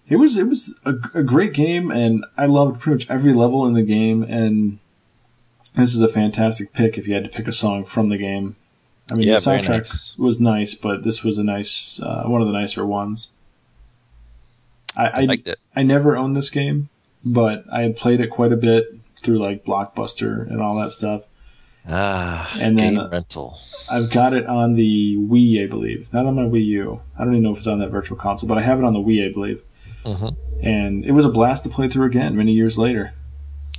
[0.08, 3.66] it was it was a, a great game, and I loved pretty much every level
[3.66, 4.22] in the game.
[4.22, 4.78] And
[5.76, 8.56] this is a fantastic pick if you had to pick a song from the game.
[9.10, 10.14] I mean, Yeah, the soundtrack nice.
[10.16, 13.30] was nice, but this was a nice uh, one of the nicer ones.
[14.96, 15.58] I, I I liked it.
[15.74, 16.88] I never owned this game,
[17.24, 18.86] but I had played it quite a bit
[19.22, 21.22] through like Blockbuster and all that stuff.
[21.88, 23.58] Ah, And then, game uh, rental.
[23.88, 27.00] I've got it on the Wii, I believe, not on my Wii U.
[27.18, 28.92] I don't even know if it's on that virtual console, but I have it on
[28.92, 29.62] the Wii, I believe.
[30.04, 30.28] hmm
[30.62, 33.14] And it was a blast to play through again many years later.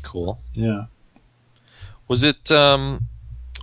[0.01, 0.39] Cool.
[0.53, 0.85] Yeah.
[2.09, 3.01] Was it um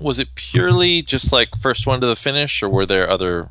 [0.01, 3.51] was it purely just like first one to the finish or were there other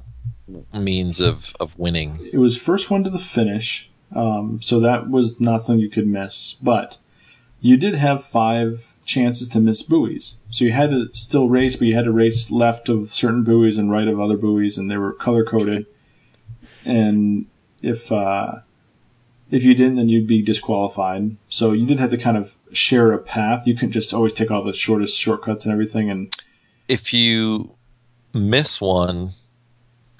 [0.73, 2.19] means of of winning?
[2.33, 6.07] It was first one to the finish, um, so that was not something you could
[6.07, 6.53] miss.
[6.61, 6.97] But
[7.61, 11.87] you did have five chances to miss buoys, so you had to still race, but
[11.87, 14.97] you had to race left of certain buoys and right of other buoys, and they
[14.97, 15.85] were color coded.
[16.85, 17.45] and
[17.81, 18.59] if uh,
[19.51, 21.35] if you didn't, then you'd be disqualified.
[21.49, 23.65] So you did have to kind of share a path.
[23.65, 26.09] You couldn't just always take all the shortest shortcuts and everything.
[26.09, 26.35] And
[26.87, 27.71] If you
[28.33, 29.33] miss one,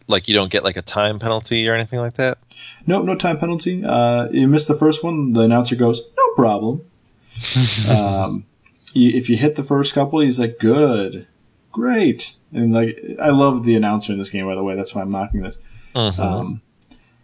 [0.10, 2.40] like you don't get like a time penalty or anything like that.
[2.86, 3.84] no, no time penalty.
[3.86, 6.82] Uh, you miss the first one, the announcer goes, "No problem."
[7.88, 8.46] um,
[8.94, 11.28] you, if you hit the first couple, he's like, "Good,
[11.72, 14.46] great," and like I love the announcer in this game.
[14.46, 15.58] By the way, that's why I'm knocking this.
[15.96, 16.20] Mhm.
[16.20, 16.62] Um,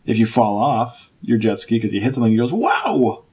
[0.06, 3.24] if you fall off your jet ski because you hit something, he goes, "Wow!"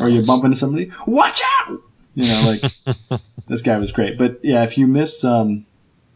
[0.00, 1.80] or you bump into somebody, "Watch out!"
[2.14, 4.18] You know, like this guy was great.
[4.18, 5.64] But yeah, if you miss, um,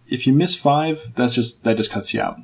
[0.09, 2.41] if you miss five, that's just that just cuts you out.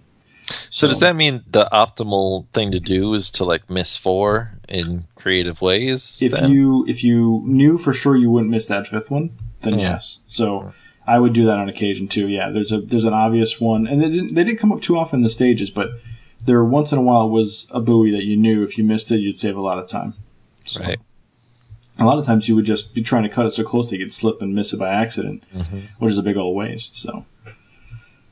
[0.70, 5.04] So does that mean the optimal thing to do is to like miss four in
[5.14, 6.18] creative ways?
[6.20, 6.50] if then?
[6.50, 9.30] you if you knew for sure you wouldn't miss that fifth one,
[9.62, 9.92] then Yeah.
[9.92, 10.20] yes.
[10.26, 10.72] So
[11.06, 12.28] I would do that on occasion too.
[12.28, 14.96] Yeah, there's a there's an obvious one, and they didn't they didn't come up too
[14.96, 15.90] often in the stages, but
[16.44, 19.18] there once in a while was a buoy that you knew if you missed it,
[19.18, 20.14] you'd save a lot of time.
[20.64, 20.98] So right.
[21.98, 23.98] A lot of times you would just be trying to cut it so close that
[23.98, 25.80] you could slip and miss it by accident, mm-hmm.
[25.98, 26.96] which is a big old waste.
[26.96, 27.26] So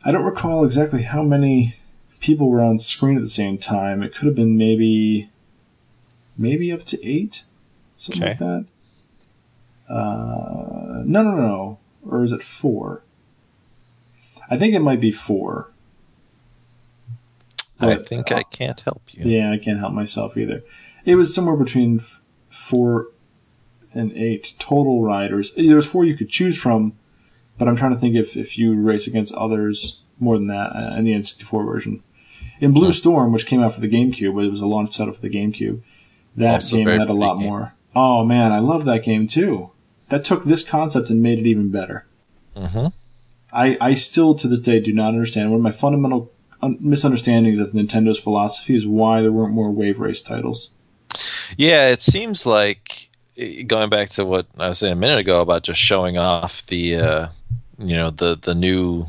[0.05, 1.77] I don't recall exactly how many
[2.21, 4.03] people were on screen at the same time.
[4.03, 5.31] It could have been maybe
[6.37, 7.43] maybe up to eight,
[7.97, 8.67] something like that.
[9.89, 13.03] Uh, no, no, no, or is it four?
[14.49, 15.71] I think it might be four.
[17.81, 19.25] I think uh, I can't help you.
[19.25, 20.63] yeah, I can't help myself either.
[21.07, 23.09] It was somewhere between f- four
[23.95, 25.53] and eight total riders.
[25.55, 26.93] There was four you could choose from,
[27.59, 30.95] but I'm trying to think if, if you race against others more than that uh,
[30.97, 32.03] in the N64 version.
[32.61, 35.21] In Blue Storm, which came out for the GameCube, it was a launch title for
[35.21, 35.81] the GameCube.
[36.37, 37.47] That Also game had a lot game.
[37.49, 37.73] more.
[37.97, 39.71] Oh man, I love that game too.
[40.11, 42.07] That took this concept and made it even better.
[42.57, 42.89] hmm
[43.53, 45.51] I, I still to this day do not understand.
[45.51, 46.31] One of my fundamental
[46.63, 50.71] un- misunderstandings of Nintendo's philosophy is why there weren't more Wave Race titles.
[51.57, 55.41] Yeah, it seems like eh, going back to what I was saying a minute ago
[55.41, 57.29] about just showing off the uh,
[57.79, 59.07] you know the the new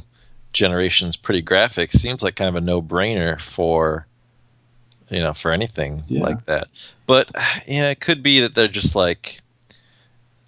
[0.54, 4.06] generation's pretty graphics seems like kind of a no brainer for
[5.10, 6.22] you know for anything Yeah.
[6.24, 6.68] like that.
[7.08, 7.30] But
[7.68, 9.42] you know, it could be that they're just like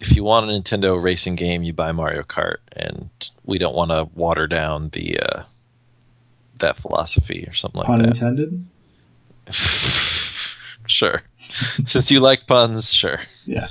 [0.00, 3.08] if you want a Nintendo racing game, you buy Mario Kart, and
[3.44, 5.42] we don't want to water down the uh,
[6.58, 8.08] that philosophy or something like Pun that.
[8.08, 8.66] intended.
[10.86, 11.22] sure,
[11.84, 13.20] since you like puns, sure.
[13.46, 13.68] Yeah.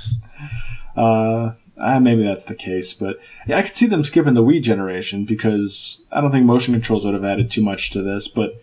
[0.96, 4.62] Uh, uh, maybe that's the case, but yeah, I could see them skipping the Wii
[4.62, 8.28] generation because I don't think motion controls would have added too much to this.
[8.28, 8.60] But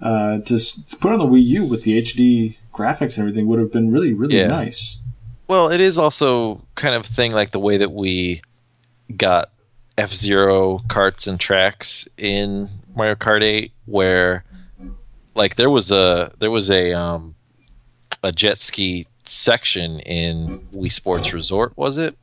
[0.00, 0.60] uh, to,
[1.00, 4.12] put on the Wii U with the HD graphics and everything would have been really,
[4.12, 4.46] really Yeah.
[4.48, 5.02] nice.
[5.46, 8.42] Well, it is also kind of a thing like the way that we
[9.16, 9.50] got
[9.96, 14.44] F Zero carts and tracks in Mario Kart 8, where
[15.34, 17.34] like there was a there was a um
[18.22, 22.16] a jet ski section in Wii Sports Resort, was it?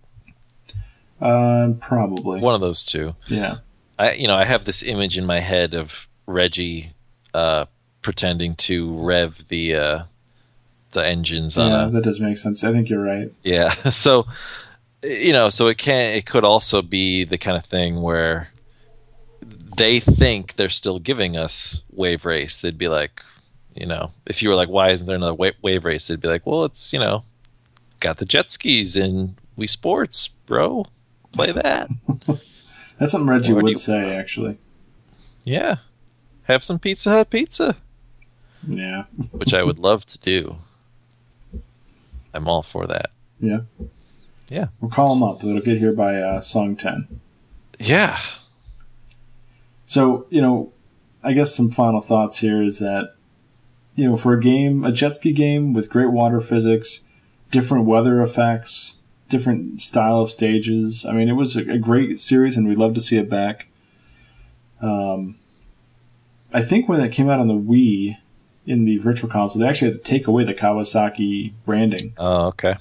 [1.22, 2.42] Uh, probably.
[2.42, 3.16] One of those two.
[3.28, 3.58] Yeah.
[3.98, 6.92] I you know I have this image in my head of Reggie
[7.34, 7.66] uh,
[8.02, 10.04] pretending to rev the uh,
[10.92, 12.64] the engines on Yeah, a that does make sense.
[12.64, 13.32] I think you're right.
[13.44, 13.74] Yeah.
[13.92, 14.26] So
[15.04, 18.50] you know, so it can it could also be the kind of thing where
[19.78, 22.62] they think they're still giving us wave race.
[22.62, 23.22] They'd be like,
[23.76, 26.08] you know, if you were like, why isn't there another wa- wave race?
[26.08, 27.24] They'd be like, well, it's you know,
[28.00, 30.86] got the jet skis in Wii Sports, bro.
[31.36, 31.90] Play that.
[33.00, 34.58] That's something Reggie would say, actually.
[35.44, 35.78] yeah.
[36.44, 37.76] Have some Pizza Hut pizza,
[38.68, 39.06] Yeah.
[39.32, 40.58] which I would love to do.
[42.34, 43.10] I'm all for that.
[43.40, 43.62] Yeah.
[44.48, 44.68] Yeah.
[44.80, 45.44] We'll call him up.
[45.44, 47.20] It'll get here by uh, song 10.
[47.80, 48.20] Yeah.
[49.86, 50.72] So, you know,
[51.24, 53.16] I guess some final thoughts here is that,
[53.96, 57.06] you know, for a game, a jet ski game with great water physics,
[57.52, 61.06] different weather effects, different style of stages.
[61.06, 63.68] I mean, it was a, a great series, and we'd love to see it back.
[64.82, 65.36] Um,
[66.54, 68.18] I think when it came out on the Wii
[68.66, 72.14] in the Virtual Console, they actually had to take away the Kawasaki branding.
[72.18, 72.76] Oh, okay.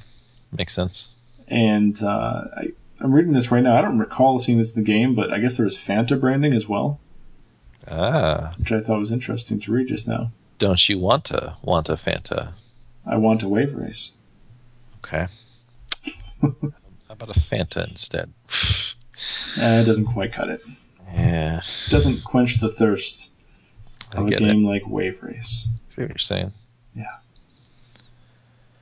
[0.53, 1.12] Makes sense.
[1.49, 3.76] And uh, I, I'm reading this right now.
[3.76, 6.53] I don't recall seeing this in the game, but I guess there was Fanta branding
[6.53, 7.01] as well,
[7.90, 8.55] Ah.
[8.59, 10.30] which I thought was interesting to read just now.
[10.59, 12.53] Don't you want to want a Fanta?
[13.07, 14.12] I want a wave race.
[15.05, 15.26] Okay.
[17.09, 18.32] How about a Fanta instead?
[19.57, 20.61] Uh, it doesn't quite cut it.
[21.12, 23.30] Yeah, It doesn't quench the thirst
[24.12, 25.68] I of a game like Wave Race.
[25.88, 26.53] See what you're saying?
[26.95, 27.05] Yeah.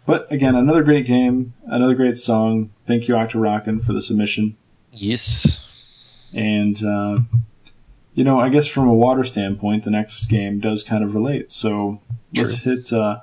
[0.07, 2.71] But again, another great game, another great song.
[2.87, 4.57] Thank you, Octorockin, for the submission.
[4.91, 5.61] Yes.
[6.33, 7.19] And uh,
[8.15, 11.53] you know, I guess from a water standpoint, the next game does kind of relate.
[11.53, 12.01] So
[12.35, 13.21] let's hit uh,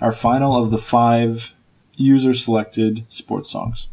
[0.00, 1.52] our final of the five
[1.96, 3.88] user selected sports songs.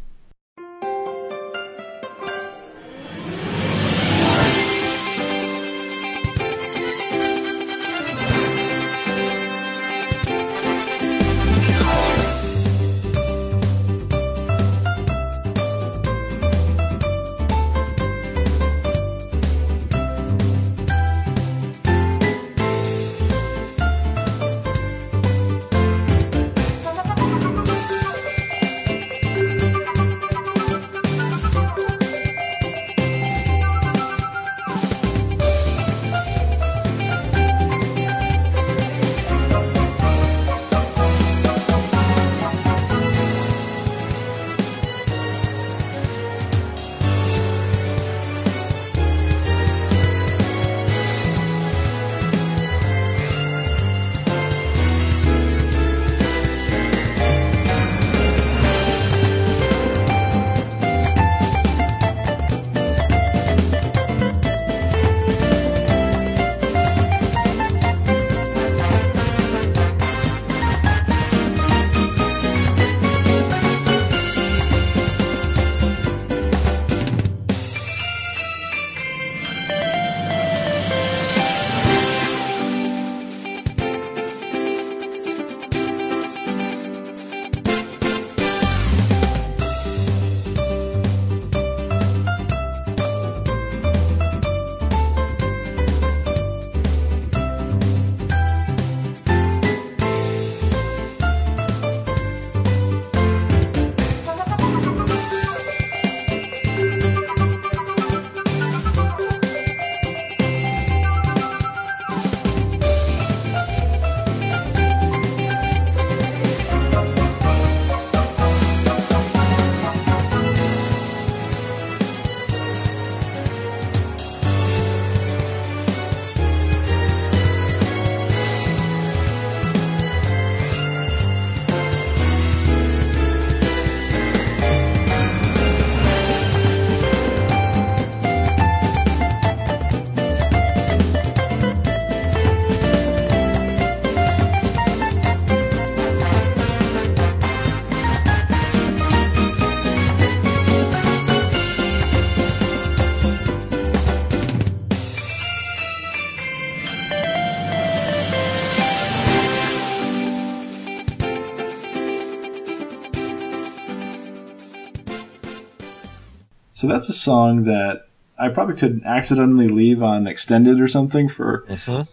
[166.82, 171.64] So that's a song that I probably could accidentally leave on extended or something for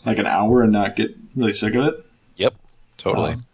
[0.05, 2.05] like an hour and not get really sick of it.
[2.35, 2.53] Yep,
[2.95, 3.31] totally.
[3.33, 3.45] Um,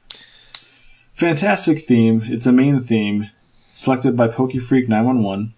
[1.13, 2.21] Fantastic theme.
[2.25, 3.29] It's the main theme,
[3.71, 5.53] selected by Pokefreak 911.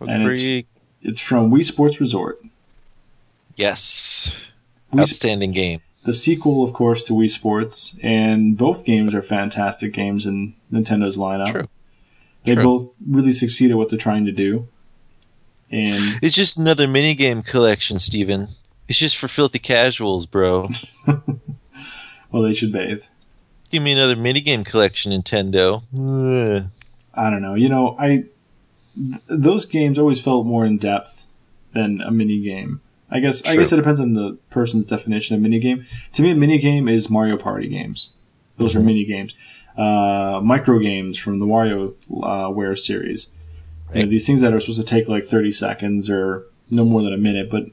[0.00, 0.66] and it's- Freak.
[1.02, 2.40] It's from Wii Sports Resort.
[3.56, 4.32] Yes,
[4.94, 5.80] Wii, outstanding game.
[6.04, 11.18] the sequel, of course, to Wii Sports, and both games are fantastic games in Nintendo's
[11.18, 11.52] lineup.
[11.52, 11.68] True.
[12.44, 12.64] They True.
[12.64, 14.68] both really succeed at what they're trying to do.
[15.72, 18.48] And It's just another minigame collection, Steven.
[18.88, 20.68] It's just for filthy casuals, bro.
[22.30, 23.02] well, they should bathe.
[23.70, 25.82] Give me another minigame collection, Nintendo.
[25.96, 26.66] Ugh.
[27.14, 27.54] I don't know.
[27.54, 28.08] You know, I
[28.96, 31.24] th- those games always felt more in depth
[31.72, 32.80] than a mini game.
[33.10, 35.84] I guess I guess it depends on the person's definition of mini game.
[36.12, 38.10] To me, a mini game is Mario Party games.
[38.56, 38.76] Those Mhm.
[38.76, 39.34] are mini games.
[39.76, 42.74] Uh, micro games from the Wario uh, Ware
[43.92, 44.00] series.
[44.00, 47.02] You know, these things that are supposed to take like thirty seconds or no more
[47.02, 47.66] than a minute, but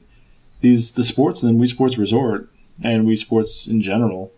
[0.60, 2.48] these the sports and Wii Sports Resort
[2.82, 4.32] and Wii Sports in general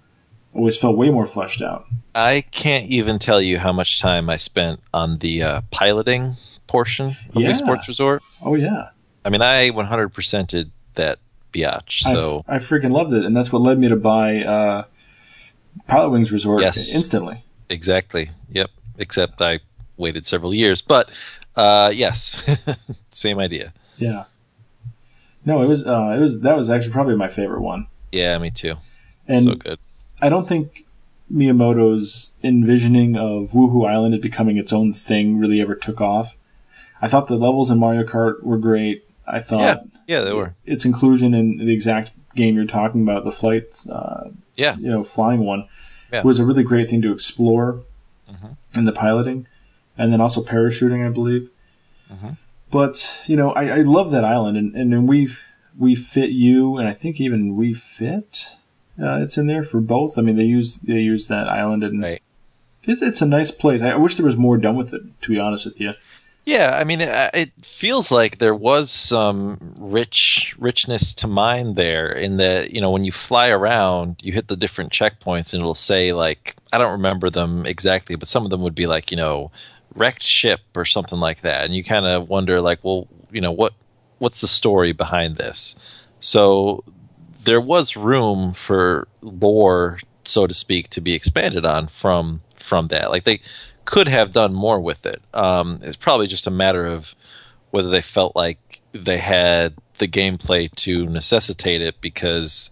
[0.55, 1.85] always felt way more fleshed out.
[2.15, 7.07] I can't even tell you how much time I spent on the uh, piloting portion
[7.35, 7.49] of Yeah.
[7.49, 8.23] the Sports Resort.
[8.43, 8.91] Oh yeah.
[9.25, 11.19] I mean, I 100%ed that
[11.55, 12.03] biatch.
[12.03, 14.85] So I, I freaking loved it, and that's what led me to buy uh,
[15.89, 16.95] Pilotwings Resort Yes.
[16.95, 17.45] instantly.
[17.71, 18.71] exactly, yep.
[18.99, 19.61] Except I
[19.97, 21.09] waited several years, but
[21.57, 22.41] uh, yes,
[23.13, 23.73] same idea.
[23.99, 24.25] Yeah.
[25.45, 28.51] No, it was uh, it was that was actually probably my favorite one, Yeah, me
[28.51, 28.75] too.
[29.27, 29.79] and so good.
[30.21, 30.85] I don't think
[31.33, 36.37] Miyamoto's envisioning of Wuhu Island as becoming its own thing really ever took off.
[37.01, 39.05] I thought the levels in Mario Kart were great.
[39.27, 39.61] I thought
[40.07, 40.55] Yeah, yeah, they were.
[40.65, 45.03] its inclusion in the exact game you're talking about, the flight, uh, Yeah, you know,
[45.03, 45.67] flying one,
[46.13, 46.23] Yeah.
[46.23, 47.81] was a really great thing to explore
[48.31, 48.57] Mhm.
[48.77, 49.47] in the piloting,
[49.99, 51.49] and then also parachuting, I believe.
[52.13, 52.37] Mhm.
[52.71, 55.41] But you know, I, I love that island, and and then we've
[55.81, 58.57] Wii Fit U, and I think even Wii Fit.
[59.03, 60.19] Uh, it's in there for both.
[60.19, 62.23] I mean, they use they use that island, and Right.
[62.85, 63.83] it's, it's a nice place.
[63.83, 65.03] I wish there was more done with it.
[65.23, 65.95] To be honest with you,
[66.45, 72.11] Yeah, I mean, it, it feels like there was some rich richness to mine there.
[72.13, 75.75] In that, you know, when you fly around, you hit the different checkpoints, and it'll
[75.75, 79.17] say like, I don't remember them exactly, but some of them would be like, you
[79.17, 79.51] know,
[79.95, 83.53] wrecked ship or something like that, and you kind of wonder like, well, you know,
[83.53, 83.73] what
[84.19, 85.75] what's the story behind this?
[86.21, 86.85] So
[87.45, 93.11] there was room for lore, so to speak, to be expanded on from from that.
[93.11, 93.41] Like they
[93.85, 95.21] could have done more with it.
[95.35, 97.15] Um, it's probably just a matter of
[97.71, 102.71] whether they felt like they had the gameplay to necessitate it because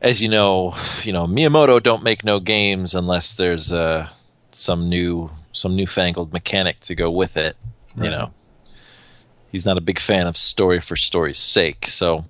[0.00, 4.08] as you know you know miyamoto don't make no games unless there's uh,
[4.52, 7.56] some new some newfangled mechanic to go with it
[7.96, 8.32] you know
[9.50, 12.24] he's not a big fan of story for story's sake so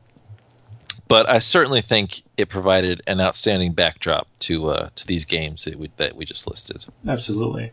[1.09, 5.79] but I certainly think it provided an outstanding backdrop to uh, to these games that
[5.79, 6.85] we, that we just listed.
[7.07, 7.73] absolutely.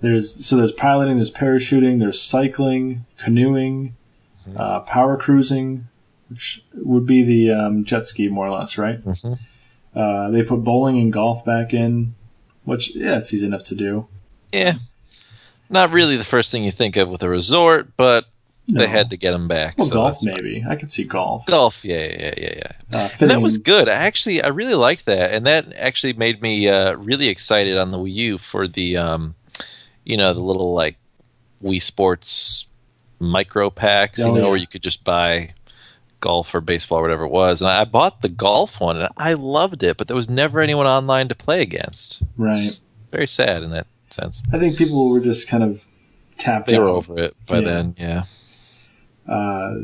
[0.00, 3.96] There's so there's piloting, there's parachuting, there's cycling, canoeing,
[4.56, 5.88] uh, power cruising,
[6.28, 9.04] which would be the um, jet ski more or less, right?
[9.04, 9.38] Mhm.
[9.94, 12.14] Uh, they put bowling and golf back in,
[12.64, 14.06] which yeah, it's easy enough to do.
[14.52, 14.74] Yeah,
[15.70, 18.26] not really the first thing you think of with a resort, but
[18.68, 18.80] No.
[18.80, 19.76] they had to get them back.
[19.78, 20.64] Well, so golf maybe.
[20.68, 21.46] I could see golf.
[21.46, 22.72] Golf, yeah, yeah, yeah, yeah.
[22.98, 23.88] Uh, And that was good.
[23.88, 27.90] I actually, I really liked that, and that actually made me uh, really excited on
[27.90, 29.34] the Wii U for the, um,
[30.04, 30.96] you know, the little like
[31.62, 32.64] Wii Sports
[33.20, 34.48] micro packs, you Oh, know, yeah.
[34.48, 35.50] where you could just buy
[36.20, 37.60] golf or baseball or whatever it was.
[37.60, 40.86] And I bought the golf one, and I loved it, but there was never anyone
[40.86, 42.20] online to play against.
[42.36, 42.80] right.
[43.10, 44.42] Very sad in that sense.
[44.52, 45.84] I think people were just kind of
[46.36, 46.82] tapped They out.
[46.82, 47.64] were over it by Yeah.
[47.64, 47.94] then.
[47.98, 48.24] Yeah.
[49.26, 49.74] Uh,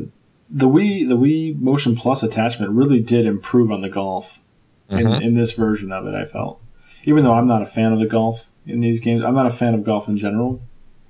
[0.50, 4.42] the Wii the Wii Motion Plus attachment really did improve on the golf
[4.88, 5.22] in, Mhm.
[5.22, 6.14] in this version of it.
[6.14, 6.60] I felt,
[7.04, 9.50] even though I'm not a fan of the golf in these games, I'm not a
[9.50, 10.60] fan of golf in general.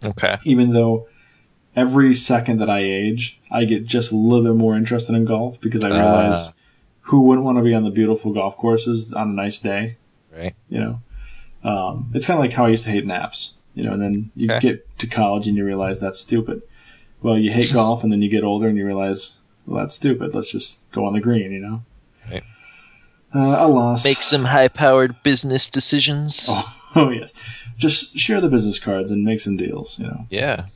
[0.05, 0.37] Okay.
[0.45, 1.07] Even though
[1.77, 5.61] every second that I age, I get just a little bit more interested in golf
[5.61, 6.53] because I realize Ah.
[7.09, 9.97] who wouldn't want to be on the beautiful golf courses on a nice day.
[10.37, 10.55] Right.
[10.69, 11.01] You know,
[11.65, 13.55] um, it's kind of like how I used to hate naps.
[13.75, 14.61] You know, and then you Okay.
[14.61, 16.63] get to college and you realize that's stupid.
[17.23, 20.33] Well, you hate golf, and then you get older and you realize, well, that's stupid.
[20.35, 21.51] Let's just go on the green.
[21.51, 21.83] You know.
[22.31, 22.45] Right.
[23.35, 24.05] Uh, alas.
[24.05, 26.47] Make some high-powered business decisions.
[26.49, 27.33] Oh, oh yes.
[27.77, 29.99] Just share the business cards and make some deals.
[29.99, 30.67] You know, Yeah.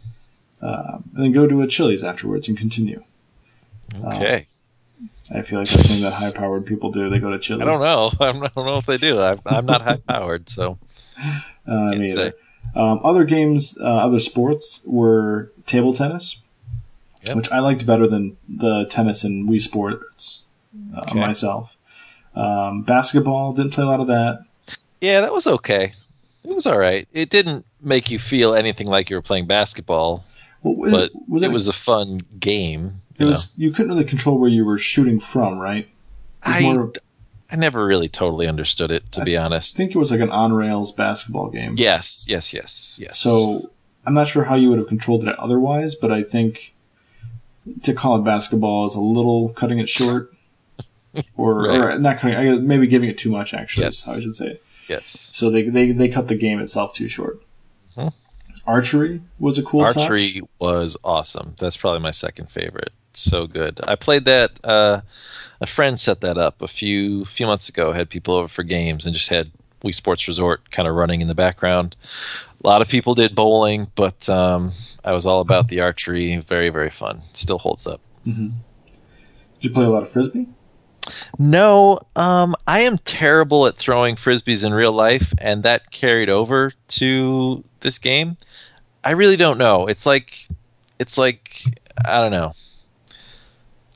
[0.61, 3.05] and then go to a Chili's afterwards and continue.
[4.05, 4.49] Okay.
[5.35, 7.11] I feel like that's something that high-powered people do.
[7.11, 7.63] They go to Chili's.
[7.67, 8.11] I don't know.
[8.25, 9.21] I'm- don't know if they do.
[9.21, 10.79] I'm, I'm not high powered, so
[11.67, 12.33] Uh, me either.
[12.77, 16.41] Um, other games, uh, other sports were table tennis,
[17.25, 17.37] Yep.
[17.37, 20.43] which I liked better than the tennis and Wii Sports
[20.97, 21.19] uh, Okay.
[21.19, 21.77] myself.
[22.35, 24.45] Um, basketball didn't play a lot of that.
[25.01, 25.95] yeah, that was okay.
[26.45, 27.09] It was all right.
[27.13, 30.25] It didn't make you feel anything like you were playing basketball,
[30.63, 33.01] Well, but was it was a fun game.
[33.19, 35.89] It You was you couldn't really control where you were shooting from, right?
[36.43, 36.93] I more
[37.51, 39.75] I never really totally understood it, to be honest.
[39.75, 41.75] I think it was like an on rails basketball game.
[41.79, 43.19] yes, yes, yes, yes.
[43.19, 43.71] So
[44.07, 46.75] I'm not sure how you would have controlled it otherwise, but I think
[47.83, 50.31] to call it basketball is a little cutting it short,
[51.37, 52.37] or, or not cutting.
[52.37, 53.55] I Maybe giving it too much.
[53.55, 53.99] Actually, Yes.
[54.01, 54.65] is how I should say it.
[54.89, 57.43] yes, So they they they cut the game itself too short.
[57.97, 58.13] Mhm.
[58.67, 60.49] Archery was a cool archery touch.
[60.61, 61.55] was awesome.
[61.59, 62.93] That's probably my second favorite.
[63.19, 63.81] So good.
[63.85, 64.53] I played that.
[64.63, 65.03] Uh,
[65.61, 67.93] a friend set that up a few few months ago.
[67.93, 69.51] Had people over for games and just had
[69.83, 71.97] Wii Sports Resort kind of running in the background.
[72.63, 74.73] A lot of people did bowling, but um,
[75.05, 76.37] I was all about the archery.
[76.39, 77.23] Very very fun.
[77.33, 78.01] Still holds up.
[79.61, 80.49] Did you play a lot of frisbee?
[81.39, 86.73] No, um, I am terrible at throwing frisbees in real life, and that carried over
[86.89, 88.37] to this game.
[89.03, 89.87] I really don't know.
[89.87, 90.49] It's like,
[90.99, 91.63] it's like
[92.05, 92.55] I don't know.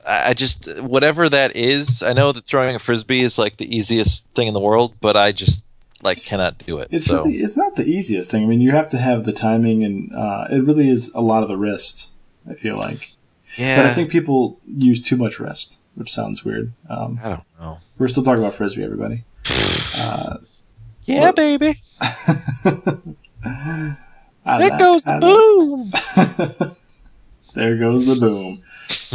[0.05, 2.03] I I just whatever that is.
[2.03, 5.15] I know that throwing a frisbee is like the easiest thing in the world, but
[5.17, 5.61] I just
[6.01, 6.89] like cannot do it.
[6.91, 8.43] It's so really it's not the easiest thing.
[8.43, 11.43] I mean, you have to have the timing, and uh, it really is a lot
[11.43, 12.09] of the wrist.
[12.49, 13.11] I feel like,
[13.57, 16.73] yeah, but I think people use too much wrist, which sounds weird.
[16.89, 17.77] Um, I don't know.
[17.97, 19.23] we're still talking about frisbee, everybody.
[19.95, 20.37] Uh,
[21.05, 21.81] Yeah, What- baby.
[24.45, 26.73] I There goes the boom.
[27.53, 28.61] there goes the boom.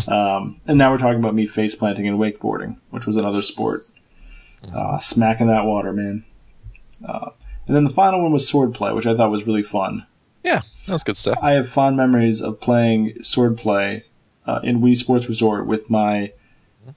[0.06, 3.80] Um, and now we're talking about me face planting and wakeboarding, which was another sport.
[4.72, 6.24] Uh, smacking that water, man.
[7.06, 7.30] Uh,
[7.66, 10.06] and then the final one was swordplay, which I thought was really fun.
[10.42, 11.38] Yeah, that's good stuff.
[11.42, 14.04] I have fond memories of playing swordplay
[14.46, 16.32] uh, in Wii Sports Resort with my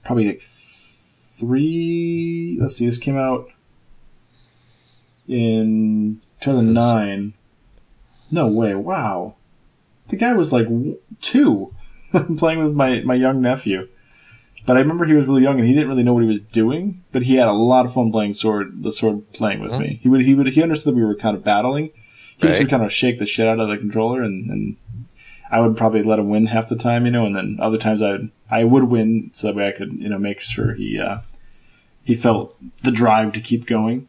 [0.04, 2.58] probably like three.
[2.62, 3.50] Let's see, this came out
[5.28, 7.34] in 2009.
[8.32, 8.76] No way!
[8.76, 9.36] Wow,
[10.12, 10.68] the guy was like
[11.22, 11.74] two,
[12.38, 13.88] playing with my my young nephew.
[14.66, 16.42] But I remember he was really young and he didn't really know what he was
[16.52, 17.04] doing.
[17.12, 20.00] But he had a lot of fun playing sword, the sword playing with me.
[20.04, 21.90] He would he would he understood that we were kind of battling.
[22.38, 24.78] He used to kind of shake the shit out of the controller, and, and
[25.52, 28.02] I would probably let him win half the time, you know, and then other times
[28.02, 31.00] I would I would win so that way I could you know make sure he
[31.00, 31.20] uh,
[32.04, 34.08] he felt the drive to keep going.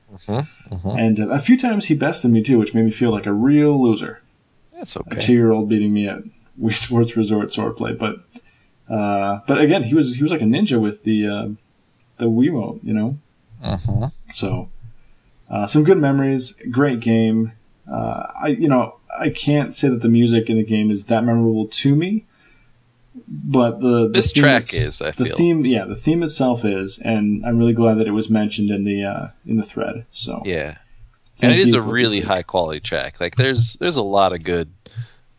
[0.99, 3.33] And uh, a few times he bested me too, which made me feel like a
[3.33, 4.23] real loser
[4.83, 5.21] That's a okay.
[5.21, 6.19] two year old beating me at
[6.61, 7.97] Wii Sports Resort swordplay.
[7.97, 8.17] But
[8.93, 11.49] uh, but again, he was he was like a ninja with the uh,
[12.19, 13.17] the Wiimote, you know.
[13.65, 14.13] Mhm.
[14.33, 14.69] So
[15.49, 17.53] uh, some good memories, great game.
[17.91, 21.23] Uh, I you know I can't say that the music in the game is that
[21.25, 22.27] memorable to me,
[23.15, 25.37] but the, the This theme track is, I the feel.
[25.37, 28.83] theme yeah the theme itself is, and I'm really glad that it was mentioned in
[28.85, 30.07] the uh, in the thread.
[30.11, 30.79] So Yeah.
[31.43, 33.21] And it is a really high quality track.
[33.21, 34.73] Like there's there's a lot of good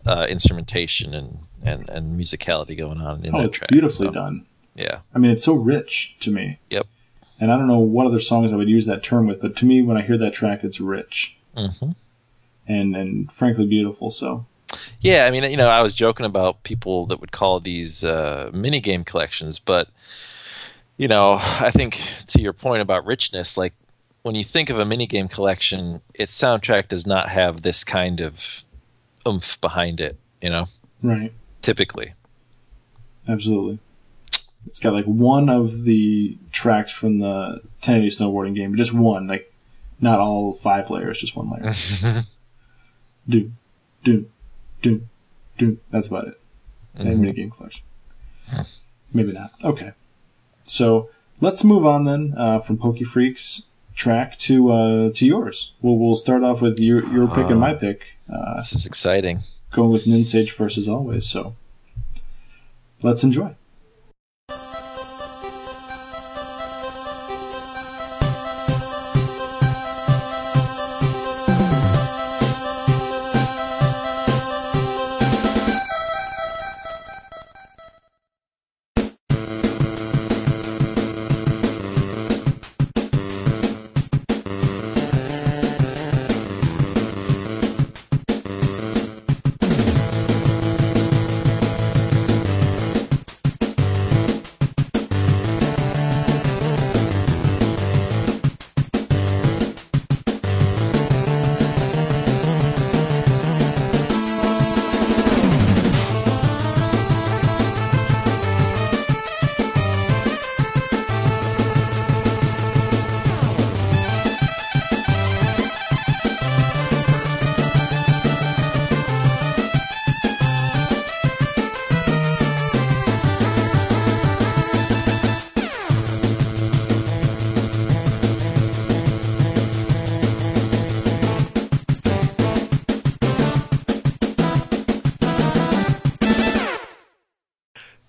[0.06, 3.70] uh, instrumentation and, and, and musicality going on in Oh, that it's track.
[3.70, 4.46] beautifully so, done.
[4.76, 5.00] Yeah.
[5.16, 6.60] I mean, it's so rich to me.
[6.70, 6.88] Yep.
[7.40, 9.66] And I don't know what other songs I would use that term with, but to
[9.66, 11.92] me, when I hear that track, it's rich hmm
[12.68, 14.10] and and frankly beautiful.
[14.12, 14.46] So
[15.02, 18.50] Yeah, I mean, you know, I was joking about people that would call these uh,
[18.54, 19.90] mini game collections, but
[20.98, 23.74] you know, I think to your point about richness, like
[24.24, 28.64] when you think of a minigame collection, its soundtrack does not have this kind of
[29.28, 30.18] oomph behind it.
[30.42, 30.68] You know,
[31.02, 32.14] right, typically.
[33.30, 33.80] absolutely.
[34.66, 39.54] It's got like one of the tracks from the 1080 snowboarding game, just one, like
[40.00, 42.24] not all five layers, just one layer.
[43.30, 43.52] do,
[44.04, 44.30] do,
[44.82, 45.08] do,
[45.58, 45.80] do.
[45.92, 46.40] That's about it.
[46.98, 47.08] Mm-hmm.
[47.08, 47.84] And mini game collection.
[49.14, 49.52] Maybe not.
[49.64, 49.92] Okay.
[50.64, 51.10] So
[51.42, 55.74] let's move on then uh, from Pokey Freaks track to uh, to yours.
[55.82, 58.04] We'll we'll start off with your your pick and my pick.
[58.32, 59.44] Uh, This is exciting.
[59.72, 61.26] going with Ninsage first as always.
[61.26, 61.56] So
[63.02, 63.56] let's enjoy.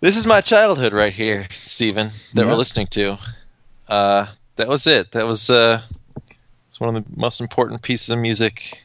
[0.05, 2.51] This is my childhood right here, Stephen, that Yeah.
[2.51, 3.17] we're listening to.
[3.89, 4.27] Uh,
[4.57, 5.13] that was it.
[5.13, 5.81] That was uh,
[6.69, 8.83] it's one of the most important pieces of music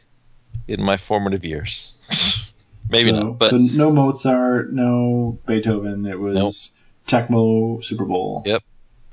[0.70, 1.96] in my formative years.
[2.90, 6.06] Maybe so, not, but so no Mozart, no Beethoven.
[6.06, 6.54] It was Nope.
[7.28, 8.42] Tecmo Super Bowl.
[8.46, 8.64] Yep.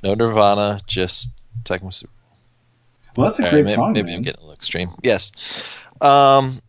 [0.05, 1.31] no Nirvana, just
[1.65, 2.13] Tecmo Super.
[2.13, 3.17] Bowl.
[3.17, 4.19] Well, that's a All great right, song, maybe man.
[4.19, 4.93] I'm getting a little extreme.
[5.03, 5.33] Yes.
[6.01, 6.63] Um,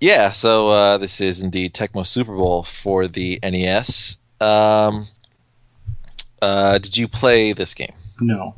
[0.00, 4.16] yeah, so uh, this is indeed Tecmo Super Bowl for the NES.
[4.40, 5.08] Um,
[6.40, 7.94] uh, did you play this game?
[8.20, 8.54] No.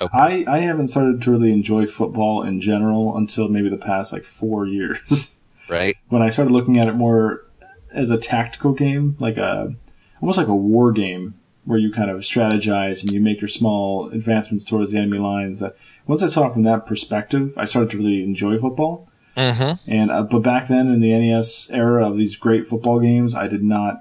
[0.00, 0.18] Okay.
[0.18, 4.24] I, I haven't started to really enjoy football in general until maybe the past like
[4.24, 5.38] four years.
[5.68, 5.96] Right.
[6.08, 7.46] when I started looking at it more
[7.92, 9.74] as a tactical game, like a
[10.20, 11.34] almost like a war game
[11.64, 15.60] where you kind of strategize and you make your small advancements towards the enemy lines.
[15.60, 19.08] That once I saw it from that perspective, I started to really enjoy football.
[19.36, 19.90] Mm-hmm.
[19.90, 23.48] And uh, but back then in the NES era of these great football games, I
[23.48, 23.98] did not,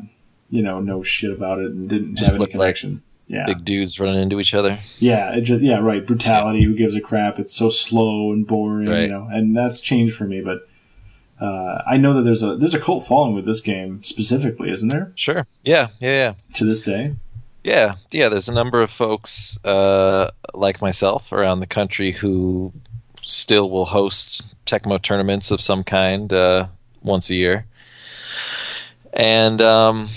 [0.51, 2.77] you know, know shit about it and didn't Just have any looked like
[3.27, 4.77] yeah, Big dudes running into each other.
[4.99, 6.05] yeah, it just yeah, right.
[6.05, 6.63] Brutality.
[6.65, 7.39] Who gives a crap?
[7.39, 9.03] It's so slow and boring, Right.
[9.03, 9.27] you know.
[9.31, 10.41] And that's changed for me.
[10.41, 10.67] But
[11.39, 14.89] uh, I know that there's a there's a cult following with this game specifically, isn't
[14.89, 15.13] there?
[15.15, 15.47] Sure.
[15.63, 15.87] Yeah.
[16.01, 16.09] Yeah.
[16.09, 16.33] Yeah.
[16.55, 17.15] To this day.
[17.63, 18.27] Yeah, yeah.
[18.27, 22.73] There's a number of folks uh, like myself around the country who
[23.21, 26.67] still will host Tecmo tournaments of some kind uh,
[27.03, 27.65] once a year,
[29.13, 30.09] and um,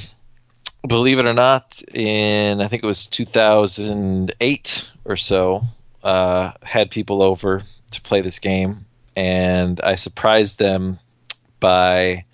[0.86, 5.64] believe it or not, in I think it was 2008 or so,
[6.02, 10.98] uh, had people over to play this game, and I surprised them
[11.60, 12.24] by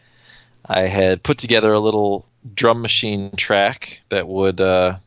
[0.67, 4.99] I had put together a little drum machine track that would uh,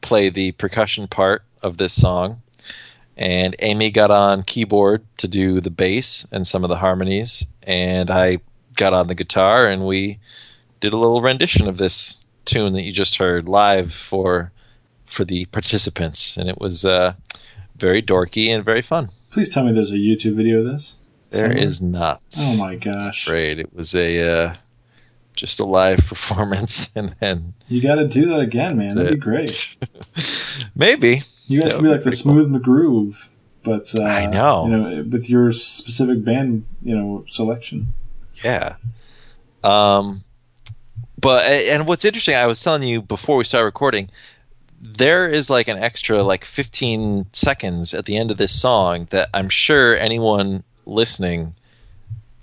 [0.00, 2.42] play the percussion part of this song.
[3.16, 8.10] And Amy got on keyboard to do the bass and some of the harmonies, and
[8.10, 8.38] I
[8.76, 10.18] got on the guitar, and we
[10.80, 14.52] did a little rendition of this tune that you just heard live for
[15.06, 17.14] for the participants, and it was uh,
[17.76, 19.10] very dorky and very fun.
[19.30, 20.96] Please tell me there's a YouTube video of this.
[21.30, 22.22] There is not.
[22.38, 23.26] Oh my gosh!
[23.26, 24.54] afraid it was a uh,
[25.34, 28.94] just a live performance, and then You got to do that again, man.
[28.94, 29.76] That'd be great.
[30.74, 33.28] maybe You guys can be like be the Smooth McGroove,
[33.62, 34.66] but uh, I know.
[34.66, 37.94] you know, with your specific band, you know, selection.
[38.42, 38.76] Yeah.
[39.62, 40.24] Um,
[41.20, 44.10] but and what's interesting, I was telling you before we started recording,
[44.80, 49.28] there is like an extra like 15 seconds at the end of this song that
[49.34, 51.54] I'm sure anyone listening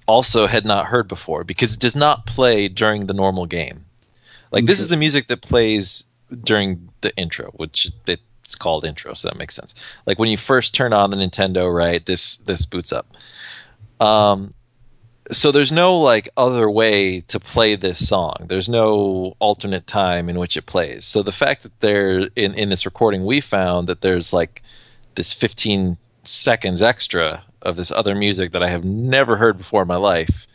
[0.06, 3.86] also had not heard before because it does not play during the normal game.
[4.52, 6.06] Like this is the music that plays
[6.44, 9.76] during the intro, which it's called intro, so that makes sense.
[10.06, 12.06] Like when you first turn on the Nintendo, right?
[12.06, 13.08] This this boots up.
[14.00, 14.54] Um,
[15.32, 18.46] so there's no like other way to play this song.
[18.48, 21.06] There's no alternate time in which it plays.
[21.06, 24.62] So the fact that there in in this recording we found that there's like
[25.16, 29.88] this 15 seconds extra of this other music that I have never heard before in
[29.88, 30.46] my life.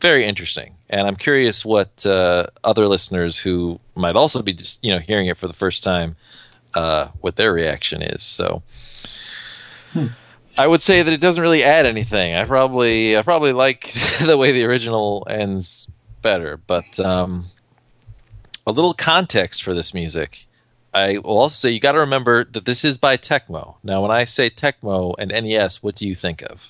[0.00, 4.92] Very interesting, and I'm curious what uh, other listeners who might also be just you
[4.92, 6.14] know hearing it for the first time,
[6.74, 8.22] uh, what their reaction is.
[8.22, 8.62] So,
[10.58, 12.34] I would say that it doesn't really add anything.
[12.34, 15.86] I probably I probably like the way the original ends
[16.20, 17.50] better, but um,
[18.66, 20.46] a little context for this music.
[20.92, 23.76] I will also say you got to remember that this is by Tecmo.
[23.84, 26.60] Now, when I say Tecmo and NES, what do you think of?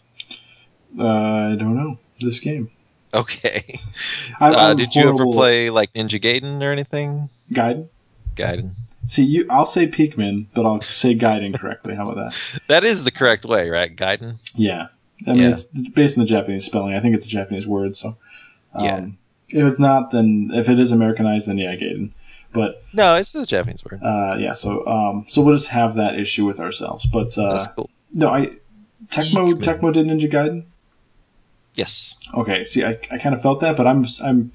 [0.98, 2.70] Uh, I don't know this game.
[3.14, 3.78] Okay.
[4.40, 7.30] I, Uh, did you ever play like Ninja Gaiden or anything?
[7.52, 7.88] Gaiden?
[8.34, 8.72] Gaiden.
[9.08, 9.46] See, you.
[9.50, 11.94] I'll say Peakman, but I'll say Gaiden correctly.
[11.96, 12.60] How about that?
[12.68, 13.94] That is the correct way, right?
[13.96, 14.36] Gaiden.
[14.54, 14.88] Yeah.
[15.26, 15.48] I mean, Yeah.
[15.50, 16.94] it's based on the Japanese spelling.
[16.94, 17.96] I think it's a Japanese word.
[17.96, 18.16] So,
[18.74, 19.06] um, Yeah.
[19.50, 22.10] If it's not, then if it is Americanized, then yeah, Gaiden.
[22.52, 24.00] But No, it's a Japanese word.
[24.02, 27.06] uh, yeah, so um, so we'll just have that issue with ourselves.
[27.06, 27.88] But uh, That's cool.
[28.14, 28.52] no, I
[29.10, 29.54] Tecmo.
[29.54, 30.64] Tecmo did Ninja Gaiden.
[31.74, 32.14] Yes.
[32.34, 34.52] Okay, see, I, I kind of felt that, but I'm I'm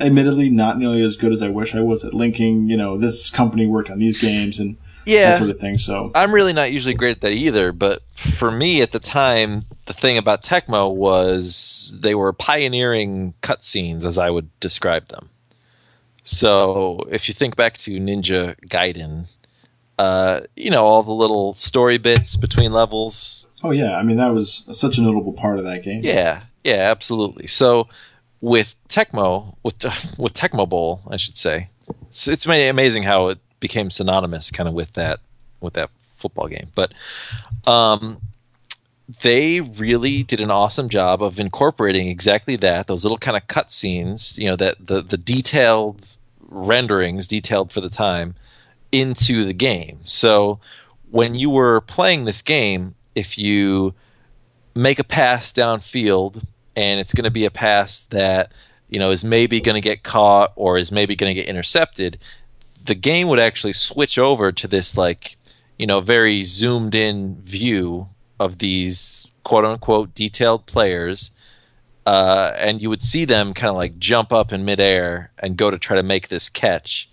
[0.00, 2.68] admittedly not nearly as good as I wish I was at linking.
[2.68, 5.30] You know, this company worked on these games and Yeah.
[5.30, 5.78] that sort of thing.
[5.78, 9.64] So I'm really not usually great at that either, but for me at the time,
[9.86, 15.28] the thing about Tecmo was they were pioneering cutscenes, as I would describe them.
[16.24, 19.26] So if you think back to Ninja Gaiden,
[19.98, 23.46] uh, you know all the little story bits between levels.
[23.62, 26.00] oh yeah, I mean that was such a notable part of that game.
[26.02, 27.46] Yeah, yeah, absolutely.
[27.46, 27.86] So
[28.46, 29.74] with Tecmo, with
[30.16, 31.68] with Tecmo Bowl, I should say,
[32.08, 35.18] it's, it's amazing how it became synonymous, kind of with that
[35.60, 36.68] with that football game.
[36.76, 36.94] But
[37.66, 38.18] um,
[39.22, 43.72] they really did an awesome job of incorporating exactly that those little kind of cut
[43.72, 46.10] scenes, you know, that the the detailed
[46.48, 48.36] renderings, detailed for the time,
[48.92, 49.98] into the game.
[50.04, 50.60] So
[51.10, 53.94] when you were playing this game, if you
[54.72, 56.44] make a pass downfield
[56.76, 58.52] and it's going to be a pass that
[58.88, 62.18] you know is maybe going to get caught or is maybe going to get intercepted
[62.84, 65.36] the game would actually switch over to this like
[65.78, 68.08] you know very zoomed in view
[68.38, 71.30] of these quote unquote detailed players
[72.06, 75.72] uh, and you would see them kind of like jump up in midair and go
[75.72, 77.10] to try to make this catch.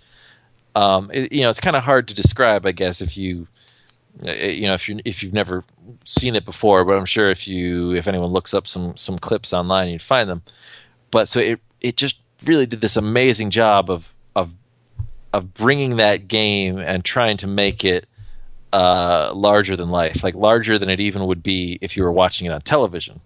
[0.76, 3.48] Um, it, you know it's kind of hard to describe i guess if you
[4.22, 5.64] you know if you if you've never
[6.06, 9.54] seen it before but i'm sure if you if anyone looks up some some clips
[9.54, 10.44] online you'd find them.
[11.12, 14.52] But so it it just really did this amazing job of of
[15.32, 18.08] of bringing that game and trying to make it
[18.72, 22.48] uh, larger than life like larger than it even would be if you were watching
[22.48, 23.22] it on television.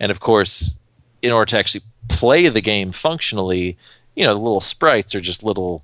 [0.00, 0.78] And of course
[1.22, 3.76] in order to actually play the game functionally
[4.14, 5.82] you know the little sprites are just little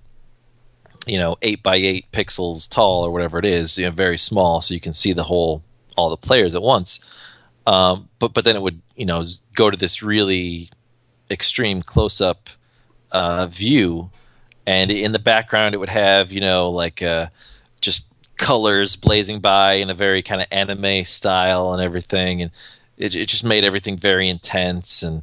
[1.06, 4.60] you know eight by eight pixels tall or whatever it is, you know, very small,
[4.60, 5.62] so you can see the whole
[5.96, 7.00] all the players at once.
[7.66, 9.24] Um, but but then it would you know
[9.54, 10.70] go to this really
[11.30, 12.48] extreme close up
[13.10, 14.10] uh, view,
[14.66, 17.28] and in the background it would have you know like uh,
[17.80, 22.50] just colors blazing by in a very kind of anime style and everything, and
[22.96, 25.22] it, it just made everything very intense and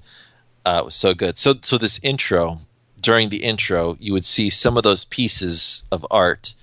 [0.66, 1.40] uh, it was so good.
[1.40, 2.62] So so this intro
[3.02, 6.54] during the intro, you would see some of those pieces of art,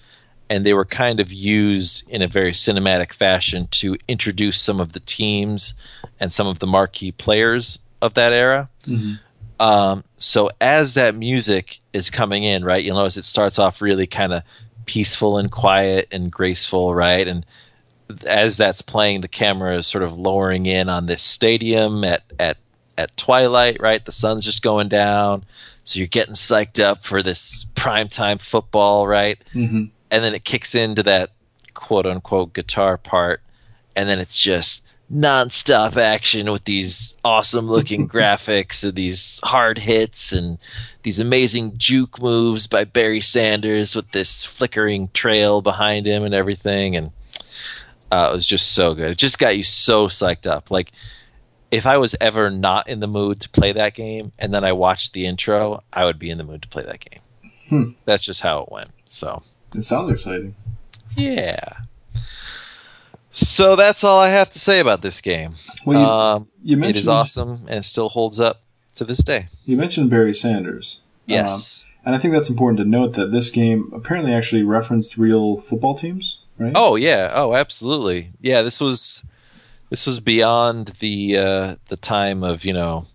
[0.49, 4.93] and they were kind of used in a very cinematic fashion to introduce some of
[4.93, 5.75] the teams
[6.21, 8.69] and some of the marquee players of that era.
[9.59, 14.07] Um, so as that music is coming in, right, you'll notice it starts off really
[14.07, 14.43] kind of
[14.85, 17.27] peaceful and quiet and graceful, right?
[17.27, 17.45] And
[18.27, 22.57] as that's playing, the camera is sort of lowering in on this stadium at at
[22.99, 24.05] at twilight, right?
[24.05, 25.45] The sun's just going down,
[25.87, 29.39] so you're getting psyched up for this primetime football, right?
[29.53, 31.31] hmm and then it kicks into that
[31.75, 33.41] quote unquote guitar part,
[33.97, 34.83] and then it's just
[35.13, 40.59] nonstop action with these awesome looking graphics and these hard hits and
[41.03, 46.97] these amazing juke moves by Barry Sanders with this flickering trail behind him and everything,
[46.97, 47.11] and
[48.13, 49.11] uh, it was just so good.
[49.11, 50.71] It just got you so psyched up.
[50.71, 50.93] Like
[51.71, 54.73] if I was ever not in the mood to play that game, and then I
[54.73, 57.21] watched the intro, I would be in the mood to play that game.
[57.69, 57.91] Hmm.
[58.05, 58.91] That's just how it went.
[59.07, 59.43] So.
[59.75, 60.55] It sounds exciting.
[61.17, 61.79] Yeah.
[63.31, 65.57] So that's all I have to say about this game.
[65.85, 68.63] Well, you, um, you mentioned is awesome and still holds up
[68.95, 69.49] to this day.
[69.67, 71.01] you mentioned Barry Sanders.
[71.27, 71.85] Yes.
[71.85, 75.59] Um, and I think that's important to note that this game apparently actually referenced real
[75.59, 76.73] football teams, right?
[76.75, 77.31] oh yeah.
[77.35, 78.31] Oh, absolutely.
[78.41, 78.63] Yeah.
[78.63, 79.23] This was
[79.91, 83.07] this was beyond the uh, the time of you know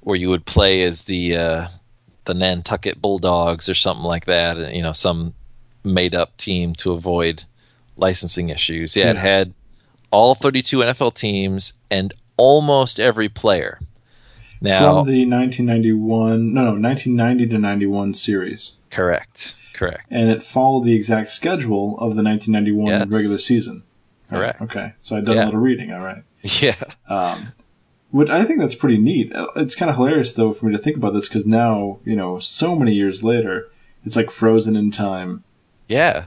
[0.00, 1.68] where you would play as the uh,
[2.24, 4.74] the Nantucket Bulldogs or something like that.
[4.74, 5.34] You know, some
[5.82, 7.44] made up team to avoid
[7.96, 8.96] licensing issues.
[8.96, 9.54] Yeah, it had
[10.10, 13.80] all 32 NFL teams and almost every player.
[14.60, 18.72] Now, From the 1991, no, no, 1990 to 91 series.
[18.90, 23.06] correct, correct, And it followed the exact schedule of the 1991 Yes.
[23.10, 23.82] regular season.
[24.34, 24.62] Right, Correct.
[24.76, 24.92] Okay.
[25.00, 25.44] So I've done Yeah.
[25.44, 25.92] a little reading.
[25.92, 26.22] All right.
[26.42, 26.76] yeah,
[27.08, 27.52] Um,
[28.10, 29.32] which I think that's pretty neat.
[29.56, 32.38] It's kind of hilarious though for me to think about this because now you know
[32.38, 33.68] so many years later,
[34.04, 35.44] it's like frozen in time.
[35.88, 36.26] yeah.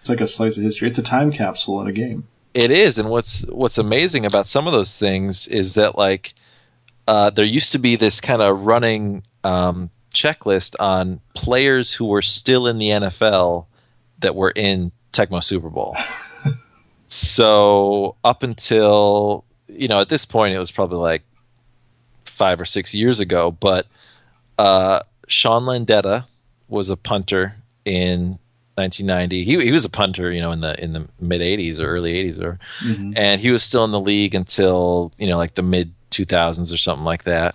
[0.00, 0.88] It's like a slice of history.
[0.88, 2.28] It's a time capsule in a game.
[2.54, 6.34] It is, and what's what's amazing about some of those things is that like
[7.08, 12.22] uh, there used to be this kind of running um, checklist on players who were
[12.22, 13.66] still in the NFL
[14.20, 15.96] that were in Tecmo Super Bowl.
[17.08, 21.22] so up until you know at this point it was probably like
[22.24, 23.86] five or six years ago, but
[24.58, 26.24] uh, Sean Landeta
[26.68, 28.38] was a punter in
[28.76, 29.44] 1990.
[29.44, 32.12] He he was a punter, you know, in the in the mid 80s or early
[32.14, 33.14] 80s, or Mhm.
[33.16, 36.76] and he was still in the league until you know like the mid 2000s or
[36.76, 37.54] something like that.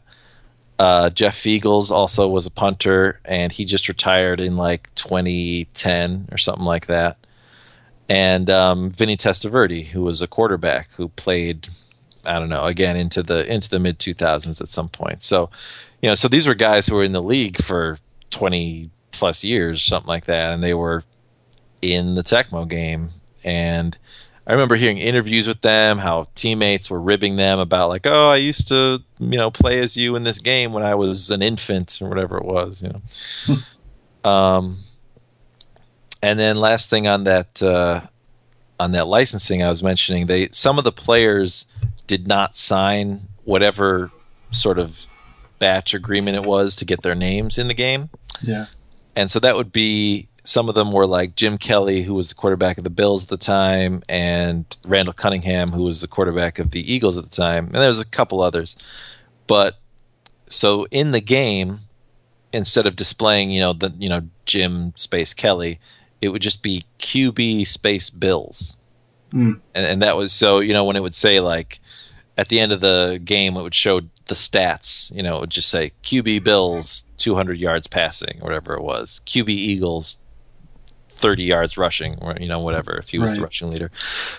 [0.80, 6.38] Uh, Jeff Feagles also was a punter, and he just retired in like 2010 or
[6.38, 7.18] something like that.
[8.10, 11.70] And um, Vinny Testaverde, who was a quarterback who played,
[12.26, 15.24] I don't know, again into the into the mid 2000s at some point.
[15.24, 15.50] So,
[16.02, 18.00] you know, so these were guys who were in the league for
[18.32, 21.04] 20 plus years, something like that, and they were
[21.82, 23.12] in the Tecmo game.
[23.44, 23.98] And
[24.46, 28.38] I remember hearing interviews with them, how teammates were ribbing them about like, oh, I
[28.38, 32.00] used to, you know, play as you in this game when I was an infant
[32.02, 34.30] or whatever it was, you know.
[34.30, 34.84] um,
[36.24, 38.02] and then last thing on that uh,
[38.80, 41.66] on that licensing I was mentioning, they some of the players
[42.08, 44.10] did not sign whatever
[44.52, 45.06] sort of
[45.60, 48.10] batch agreement it was to get their names in the game.
[48.42, 48.68] Yeah.
[49.18, 52.36] And so that would be some of them were like Jim Kelly, who was the
[52.36, 56.72] quarterback of the Bills at the time, and Randall Cunningham, who was the quarterback of
[56.72, 58.78] the Eagles at the time, and there was a couple others.
[59.46, 59.76] But
[60.48, 61.82] so in the game,
[62.54, 65.82] instead of displaying, you know, the you know Jim space Kelly,
[66.24, 68.78] it would just be QB space Bills,
[69.34, 69.60] Mm.
[69.74, 71.80] and, and that was so you know when it would say like
[72.38, 75.12] at the end of the game, it would show the stats.
[75.16, 79.22] You know, it would just say QB Bills 200 yards passing, or whatever it was.
[79.26, 80.18] QB Eagles
[81.18, 82.98] 30 yards rushing, or you know, whatever.
[82.98, 83.92] If he was the rushing leader,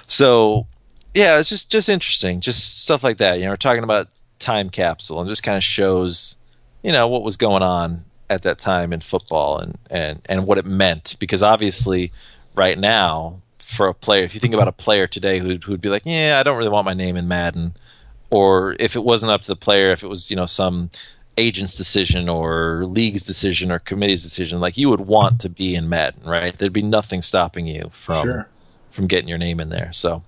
[0.08, 0.66] so
[1.12, 3.38] yeah, it's just just interesting, just stuff like that.
[3.38, 4.08] You know, we're talking about
[4.38, 6.36] time capsule, and just kind of shows,
[6.82, 10.58] you know, what was going on at that time in football and and and what
[10.58, 11.16] it meant.
[11.18, 12.12] Because obviously,
[12.54, 15.88] right now, for a player, if you think about a player today who who'd be
[15.88, 17.74] like, yeah, I don't really want my name in Madden,
[18.30, 20.90] or if it wasn't up to the player, if it was you know some
[21.36, 25.88] agent's decision or league's decision or committee's decision, like you would want to be in
[25.88, 26.56] Madden, right?
[26.56, 28.48] There'd be nothing stopping you from Sure.
[28.92, 29.92] from getting your name in there.
[29.92, 30.22] So,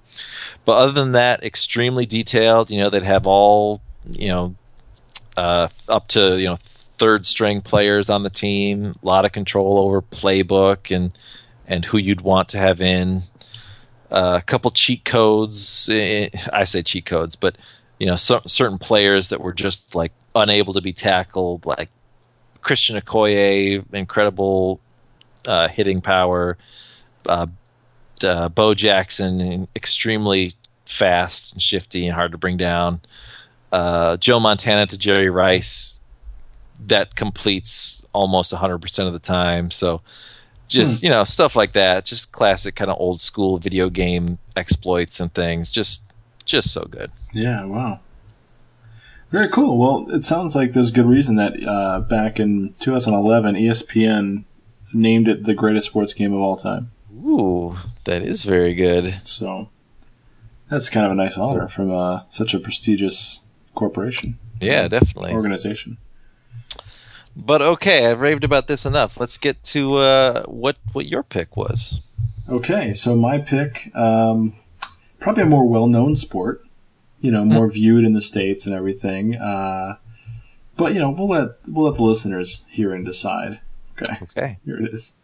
[0.64, 2.70] but other than that, extremely detailed.
[2.70, 4.54] You know, they'd have all you know
[5.36, 6.58] uh, up to you know
[6.98, 8.94] third string players on the team.
[9.02, 11.16] A lot of control over playbook and
[11.66, 13.24] and who you'd want to have in.
[14.10, 15.88] Uh, a couple cheat codes.
[15.90, 17.56] eh, I say cheat codes, but
[17.98, 21.88] you know, cer- certain players that were just like unable to be tackled, like
[22.60, 24.80] Christian Okoye, incredible
[25.46, 26.56] uh, hitting power.
[27.26, 27.46] Uh,
[28.22, 30.54] uh, Bo Jackson, extremely
[30.84, 33.00] fast and shifty and hard to bring down.
[33.72, 35.95] Uh, Joe Montana to Jerry Rice,
[36.86, 39.70] that completes almost 100% of the time.
[39.70, 40.00] So
[40.68, 42.04] just, you know, stuff like that.
[42.06, 45.70] Just classic kind of old school video game exploits and things.
[45.70, 46.02] Just,
[46.44, 47.10] just so good.
[47.34, 48.00] Yeah, wow.
[49.30, 49.76] Very cool.
[49.78, 54.44] Well, it sounds like there's good reason that uh, back in 2011, ESPN
[54.92, 56.90] named it the greatest sports game of all time.
[57.12, 59.20] Ooh, that is very good.
[59.24, 59.68] So
[60.70, 63.42] that's kind of a nice honor from uh, such a prestigious
[63.74, 65.32] corporation Yeah, definitely.
[65.32, 65.98] organization.
[67.36, 69.20] But okay, I've raved about this enough.
[69.20, 72.00] Let's get to uh, what what your pick was.
[72.48, 74.54] Okay, so my pick, um,
[75.20, 76.62] probably a more well-known sport,
[77.20, 79.34] you know, more viewed in the states and everything.
[79.34, 79.96] Uh,
[80.76, 83.60] but you know, we'll let we'll let the listeners hear and decide.
[84.00, 84.58] Okay, Okay.
[84.64, 85.14] here it is.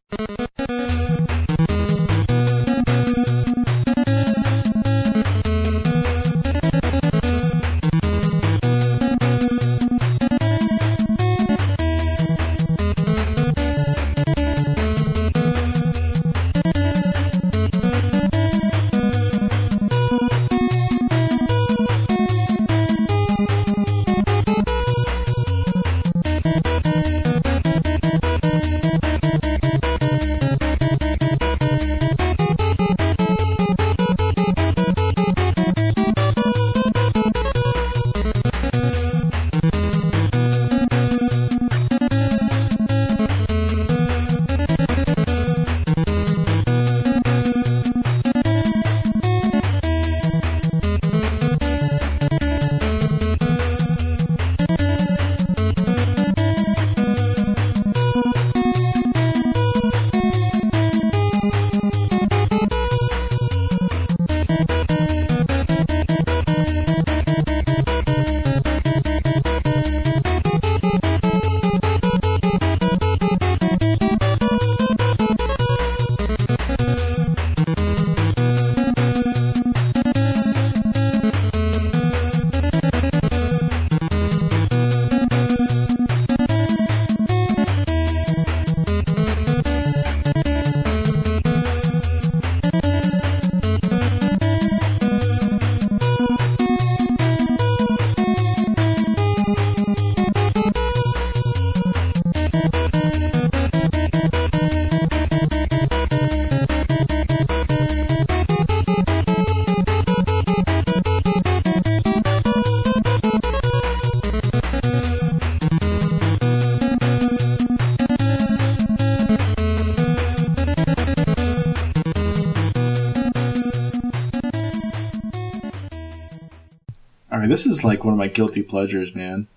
[127.82, 129.48] Is like one of my guilty pleasures, man.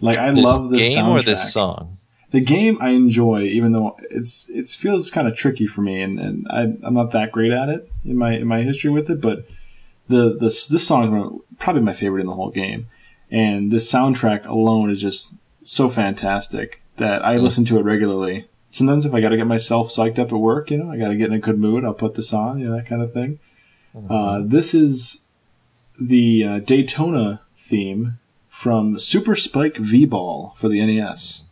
[0.00, 1.18] Like I This love this game soundtrack.
[1.20, 1.98] or this song?
[2.30, 6.18] The game I enjoy, even though it's it feels kind of tricky for me, and,
[6.18, 9.20] and I, I'm not that great at it in my in my history with it.
[9.20, 9.46] But
[10.08, 12.86] the this this song is probably my favorite in the whole game,
[13.30, 18.48] and this soundtrack alone is just so fantastic that I listen to it regularly.
[18.70, 21.08] Sometimes if I got to get myself psyched up at work, you know, I got
[21.08, 23.12] to get in a good mood, I'll put this on, you know, that kind of
[23.12, 23.38] thing.
[24.08, 25.26] Uh, this is
[26.00, 27.42] the uh, Daytona
[27.72, 28.18] theme
[28.48, 31.46] from Super Spike V Ball for the NES.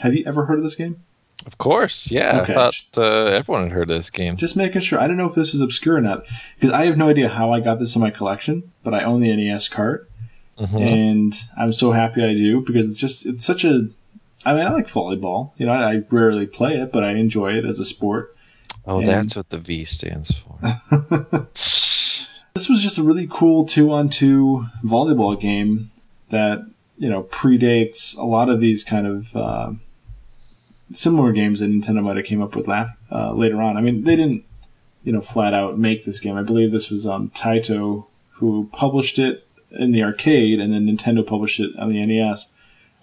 [0.00, 1.02] Have you ever heard of this game?
[1.46, 2.42] Of course, yeah.
[2.42, 2.52] Okay.
[2.52, 4.36] I thought uh, everyone had heard of this game.
[4.36, 5.00] Just making sure.
[5.00, 6.24] I don't know if this is obscure or not
[6.54, 9.20] because I have no idea how I got this in my collection, but I own
[9.20, 10.10] the NES cart,
[10.58, 10.80] Mhm.
[10.80, 13.88] and I'm so happy I do because it's just it's such a.
[14.44, 15.52] I mean, I like volleyball.
[15.56, 18.36] You know, I, I rarely play it, but I enjoy it as a sport.
[18.86, 21.46] Oh, and- that's what the V stands for.
[22.54, 25.86] This was just a really cool two-on-two volleyball game
[26.30, 26.66] that
[26.98, 29.72] you know predates a lot of these kind of uh,
[30.92, 33.76] similar games that Nintendo might have came up with la- uh, later on.
[33.76, 34.44] I mean, they didn't
[35.04, 36.36] you know flat out make this game.
[36.36, 41.26] I believe this was um, Taito who published it in the arcade, and then Nintendo
[41.26, 42.50] published it on the NES.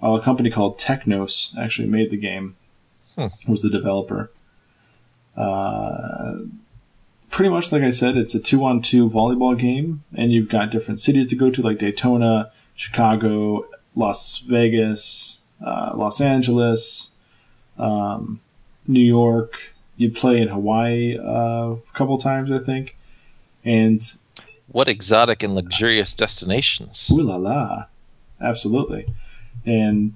[0.03, 2.55] Uh, a company called Technos actually made the game.
[3.15, 3.27] Hmm.
[3.47, 4.31] Was the developer.
[5.35, 6.35] Uh,
[7.29, 11.27] pretty much like I said, it's a two-on-two volleyball game, and you've got different cities
[11.27, 17.11] to go to, like Daytona, Chicago, Las Vegas, uh, Los Angeles,
[17.77, 18.39] um,
[18.87, 19.59] New York.
[19.97, 22.95] You play in Hawaii uh, a couple times, I think,
[23.65, 24.01] and
[24.67, 27.09] what exotic and luxurious destinations?
[27.11, 27.85] ooh la la,
[28.39, 29.07] absolutely.
[29.65, 30.13] And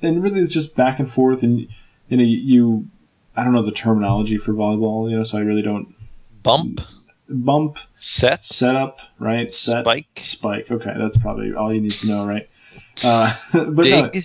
[0.00, 1.66] and really it's just back and forth, and
[2.08, 2.88] you know, you
[3.36, 5.94] I don't know the terminology for volleyball, you know, so I really don't
[6.42, 6.80] Bump,
[7.28, 9.52] bump, set, setup, right?
[9.52, 10.70] Set, spike, spike.
[10.70, 12.48] Okay, that's probably all you need to know, right?
[13.02, 14.24] Uh, but no, dig.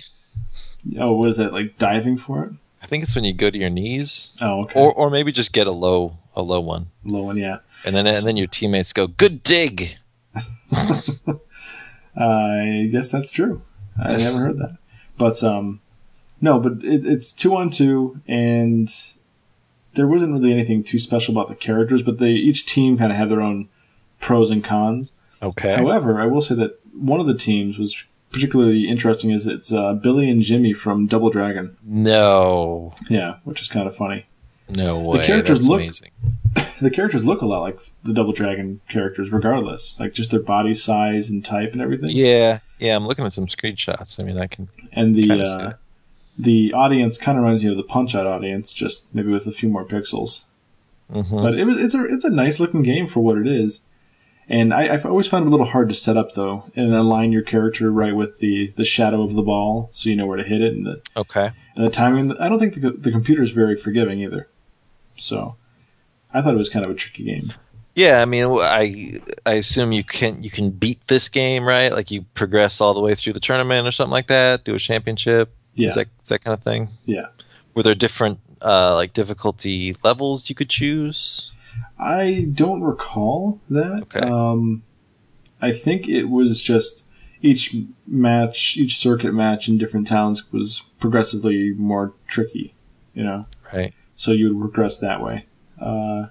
[0.98, 2.52] oh, was it like diving for it?
[2.82, 4.78] I think it's when you go to your knees, Oh, okay.
[4.80, 7.58] or or maybe just get a low a low one, low one, yeah.
[7.84, 9.96] and then and then your teammates go good dig.
[12.16, 13.62] I guess that's true.
[14.02, 14.76] I never heard that,
[15.18, 15.80] but um,
[16.40, 18.92] no, but it, it's two on two, and
[19.96, 23.18] there wasn't really anything too special about the characters, but they each team kind of
[23.18, 23.68] had their own
[24.20, 25.12] pros and cons.
[25.42, 25.74] Okay.
[25.74, 29.30] However, I will say that one of the teams was particularly interesting.
[29.30, 31.76] Is it's uh, Billy and Jimmy from Double Dragon?
[31.82, 34.26] No, Yeah, which is kind of funny.
[34.68, 35.18] no way.
[35.18, 36.10] The characters That's look- amazing.
[36.80, 40.74] The characters look a lot like the Double Dragon characters, regardless, like just their body
[40.74, 42.10] size and type and everything.
[42.10, 42.94] Yeah, yeah.
[42.96, 44.20] I'm looking at some screenshots.
[44.20, 44.68] I mean, I can.
[44.92, 45.72] and the uh.
[46.38, 49.52] The audience kind of reminds you of the Punch Out audience, just maybe with a
[49.52, 50.44] few more pixels.
[51.12, 51.42] mhm.
[51.42, 53.80] But it was it's a it's a nice looking game for what it is.
[54.48, 57.32] And I, I've always found it a little hard to set up though, and align
[57.32, 60.44] your character right with the, the shadow of the ball, so you know where to
[60.44, 61.50] hit it, and the Okay.
[61.74, 62.30] and the timing.
[62.38, 64.48] I don't think the the computer is very forgiving either.
[65.16, 65.56] So,
[66.32, 67.52] I thought it was kind of a tricky game.
[67.96, 71.90] Yeah, I mean, I I assume you can you can beat this game, right?
[71.92, 74.78] Like you progress all the way through the tournament or something like that, do a
[74.78, 75.52] championship.
[75.76, 76.88] Yeah, Is that is that kind of thing?
[77.04, 77.26] yeah.
[77.74, 81.50] Were there different uh, like difficulty levels you could choose?
[81.98, 84.00] I don't recall that.
[84.02, 84.20] Okay.
[84.20, 84.82] Um,
[85.60, 87.06] I think it was just
[87.42, 87.76] each
[88.06, 92.74] match, each circuit match in different towns was progressively more tricky,
[93.14, 93.46] you know.
[93.72, 93.92] Right.
[94.16, 95.44] So you would progress that way.
[95.78, 96.28] Uh,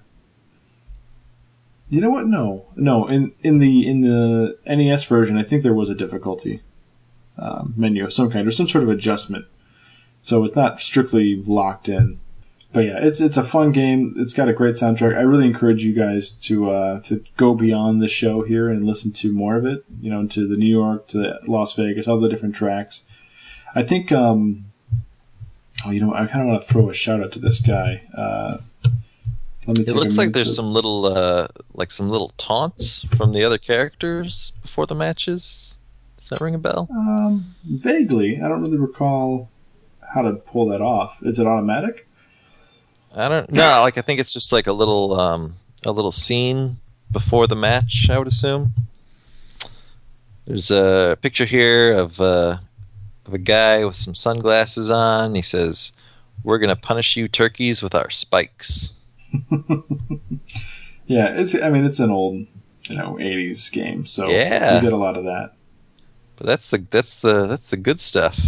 [1.88, 2.26] you know what?
[2.26, 3.06] No, no.
[3.06, 6.60] In in the in the NES version, I think there was a difficulty
[7.38, 9.46] um, menu of some kind or some sort of adjustment.
[10.22, 12.18] So it's not strictly locked in.
[12.72, 14.14] But yeah, it's it's a fun game.
[14.18, 15.16] It's got a great soundtrack.
[15.16, 19.12] I really encourage you guys to uh, to go beyond the show here and listen
[19.12, 19.84] to more of it.
[20.00, 23.02] You know, to the New York, to Las Vegas, all the different tracks.
[23.74, 24.12] I think.
[24.12, 24.66] Um,
[25.86, 28.02] oh, you know, I kind of want to throw a shout out to this guy.
[28.14, 28.58] Uh,
[29.66, 29.84] let me.
[29.84, 33.58] It looks like there's to- some little uh, like some little taunts from the other
[33.58, 35.75] characters before the matches.
[36.28, 36.88] Does that ring a bell?
[36.90, 39.48] Um, vaguely, I don't really recall
[40.14, 41.22] how to pull that off.
[41.22, 42.08] Is it automatic?
[43.14, 46.78] I don't no, like I think it's just like a little um a little scene
[47.12, 48.72] before the match, I would assume.
[50.46, 52.58] There's a picture here of uh
[53.24, 55.34] of a guy with some sunglasses on.
[55.34, 55.92] He says,
[56.44, 58.92] "We're going to punish you turkeys with our spikes."
[61.08, 61.54] Yeah, it's.
[61.54, 62.46] I mean, it's an old,
[62.88, 64.74] you know, '80s game, so Yeah.
[64.76, 65.52] you get a lot of that.
[66.36, 68.38] But that's the that's the that's the good stuff.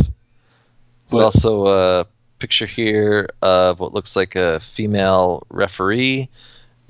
[1.10, 2.06] There's also a
[2.38, 6.28] picture here of what looks like a female referee,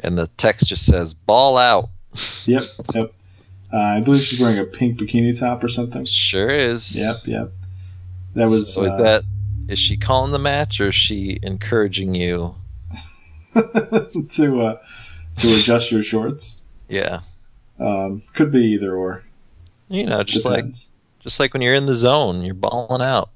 [0.00, 1.90] and the text just says "ball out."
[2.46, 2.64] Yep,
[2.94, 3.12] yep.
[3.72, 6.04] Uh, I believe she's wearing a pink bikini top or something.
[6.06, 6.96] Sure is.
[6.96, 7.52] Yep, yep.
[8.34, 8.72] That was.
[8.72, 9.24] So is uh, that
[9.68, 12.54] is she calling the match or is she encouraging you?
[13.54, 14.82] to uh,
[15.36, 16.62] to adjust your shorts?
[16.88, 17.20] Yeah,
[17.78, 19.22] Um, could be either or.
[19.88, 20.66] You know, just like
[21.20, 23.30] just like when you're in the zone, you're balling out.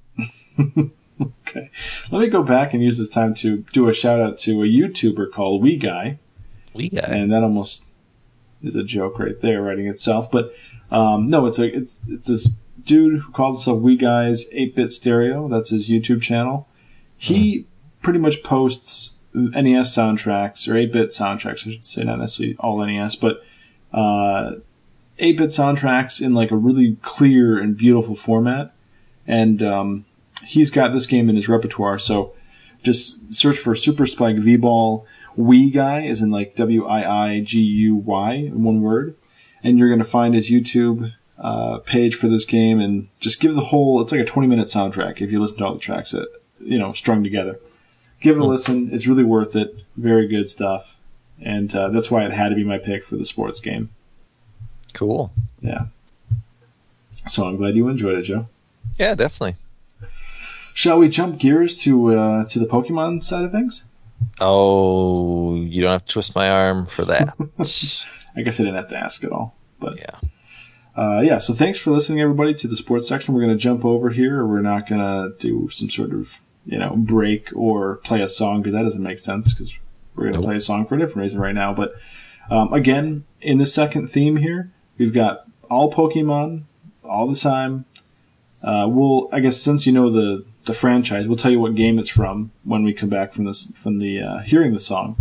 [1.21, 1.71] Okay.
[2.11, 4.67] Let me go back and use this time to do a shout out to a
[4.67, 6.19] YouTuber called Wii Guy.
[6.75, 7.87] We got and that almost
[8.63, 10.31] is a joke right there, writing itself.
[10.31, 10.53] But
[10.91, 12.49] um, no, it's a it's it's this
[12.85, 15.49] dude who calls himself Wii Guy's Eight Bit Stereo.
[15.49, 16.67] That's his YouTube channel.
[17.17, 17.67] He
[18.01, 22.85] pretty much posts NES soundtracks or eight bit soundtracks, I should say, not necessarily all
[22.85, 23.43] NES, but
[23.93, 24.55] uh,
[25.23, 28.75] eight bit soundtracks in like a really clear and beautiful format.
[29.27, 30.05] And um,
[30.45, 32.35] he's got this game in his repertoire, so
[32.83, 35.07] just search for Super Spike V Ball
[35.39, 39.17] Wii Guy, is in like W I I G U Y in one word,
[39.63, 43.55] and you're going to find his YouTube uh, page for this game, and just give
[43.55, 44.03] the whole.
[44.03, 46.29] It's like a 20 minute soundtrack if you listen to all the tracks that
[46.61, 47.59] you know strung together.
[48.21, 49.85] Give it a listen; it's really worth it.
[49.97, 50.99] Very good stuff,
[51.41, 53.91] and uh, that's why it had to be my pick for the sports game.
[54.93, 55.33] Cool.
[55.61, 55.87] Yeah.
[57.29, 58.49] So I'm glad you enjoyed it, Joe.
[58.99, 59.57] Yeah, definitely.
[60.75, 63.85] Shall we jump gears to uh, to the Pokemon side of things?
[64.41, 67.35] Oh, you don't have to twist my arm for that.
[68.37, 70.19] I guess I didn't have to ask at all, but yeah.
[70.97, 71.39] uh, yeah.
[71.39, 73.35] So thanks for listening, everybody, to the sports section.
[73.35, 74.47] We're going to jump over here.
[74.47, 78.63] We're not going to do some sort of you know break or play a song
[78.63, 79.77] because that doesn't make sense because
[80.15, 80.47] we're going to Nope.
[80.49, 81.75] play a song for a different reason right now.
[81.75, 81.95] But
[82.51, 86.65] um, again, in the second theme here, we've got all Pokemon
[87.05, 87.85] all the time.
[88.63, 91.99] Uh, we'll, I guess, since you know the the franchise, we'll tell you what game
[91.99, 95.17] it's from when we come back from this from the uh, hearing the song,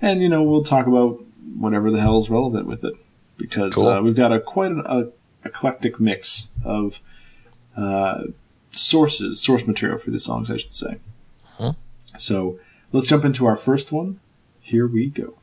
[0.00, 1.22] and you know we'll talk about
[1.58, 2.94] whatever the hell is relevant with it
[3.36, 3.88] because Cool.
[3.88, 5.08] uh, we've got a quite an a,
[5.46, 7.00] eclectic mix of
[7.76, 8.24] uh,
[8.72, 10.98] sources, source material for the songs, I should say.
[11.56, 11.74] Huh.
[12.18, 12.58] So
[12.92, 14.20] let's jump into our first one.
[14.60, 15.34] Here we go.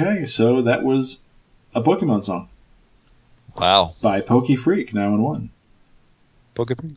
[0.00, 1.24] Okay, so that was
[1.74, 2.48] a Pokemon song
[3.56, 3.94] Wow.
[4.00, 5.50] by Pokey Freak 911.
[6.54, 6.94] Pokemon.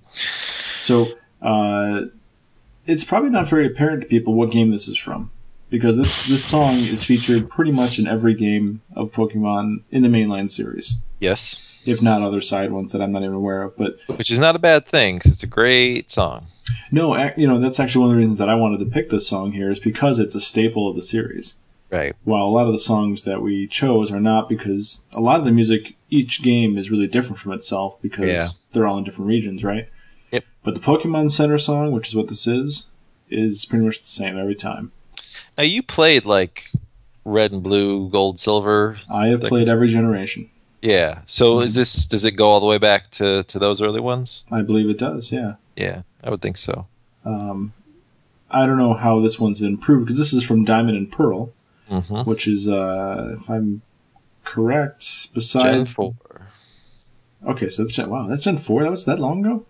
[0.79, 1.07] So
[1.41, 2.03] uh,
[2.85, 5.31] it's probably not very apparent to people what game this is from
[5.71, 10.09] because this this song is featured pretty much in every game of Pokemon in the
[10.09, 11.57] mainline series, Yes.
[11.85, 13.75] if not other side ones that I'm not even aware of.
[13.77, 16.45] But Which is not a bad thing because it's a great song.
[16.91, 19.27] no, you know that's actually one of the reasons that I wanted to pick this
[19.27, 21.55] song here is because it's a staple of the series.
[21.91, 22.15] Right.
[22.23, 25.45] While a lot of the songs that we chose are not because a lot of
[25.45, 28.47] the music each game is really different from itself because Yeah.
[28.71, 29.89] they're all in different regions, right?
[30.31, 30.45] Yep.
[30.63, 32.87] But the Pokemon Center song, which is what this is,
[33.29, 34.91] is pretty much the same every time.
[35.57, 36.71] Now you played like
[37.25, 38.99] red and blue, gold, silver.
[39.09, 40.49] I have played every generation.
[40.81, 41.19] Yeah.
[41.25, 44.43] So is this does it go all the way back to to those early ones?
[44.49, 45.55] I believe it does, yeah.
[45.75, 46.87] Yeah, I would think so.
[47.25, 47.73] Um,
[48.49, 51.51] I don't know how this one's improved because this is from Diamond and Pearl,
[51.91, 52.29] Mm-hmm.
[52.29, 53.81] which is, uh, if I'm
[54.45, 55.65] correct, besides.
[55.65, 55.93] Gen besides.
[55.93, 56.15] four.
[57.45, 58.83] Okay, so that's Gen, wow, that's Gen 4?
[58.83, 59.65] That was that long ago?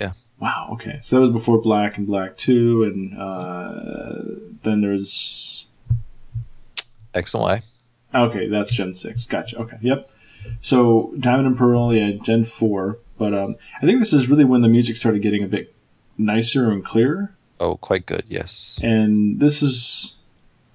[0.00, 0.12] Yeah.
[0.38, 0.98] Wow, okay.
[1.02, 4.22] So that was before Black and Black 2, and uh,
[4.62, 5.66] then there's.
[7.14, 7.62] X and Y.
[8.14, 9.26] Okay, that's Gen 6.
[9.26, 9.58] Gotcha.
[9.58, 10.08] Okay, yep.
[10.62, 12.98] So Diamond and Pearl, yeah, Gen 4.
[13.18, 15.74] But um, I think this is really when the music started getting a bit
[16.16, 17.34] nicer and clearer.
[17.58, 18.24] Oh, quite good.
[18.28, 18.80] Yes.
[18.82, 20.16] And this is.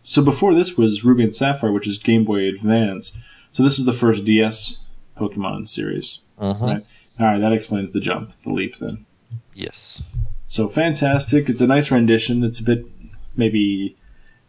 [0.08, 3.18] So before this was Ruby and Sapphire, which is Game Boy Advance.
[3.52, 4.82] So this is the first DS
[5.18, 6.20] Pokemon series.
[6.40, 6.64] Mm-hmm.
[6.64, 6.86] Right.
[7.20, 9.06] All right, that explains the jump, the leap then.
[9.54, 10.04] Yes.
[10.48, 11.50] So fantastic.
[11.50, 12.44] It's a nice rendition.
[12.44, 12.86] It's a bit
[13.36, 13.98] maybe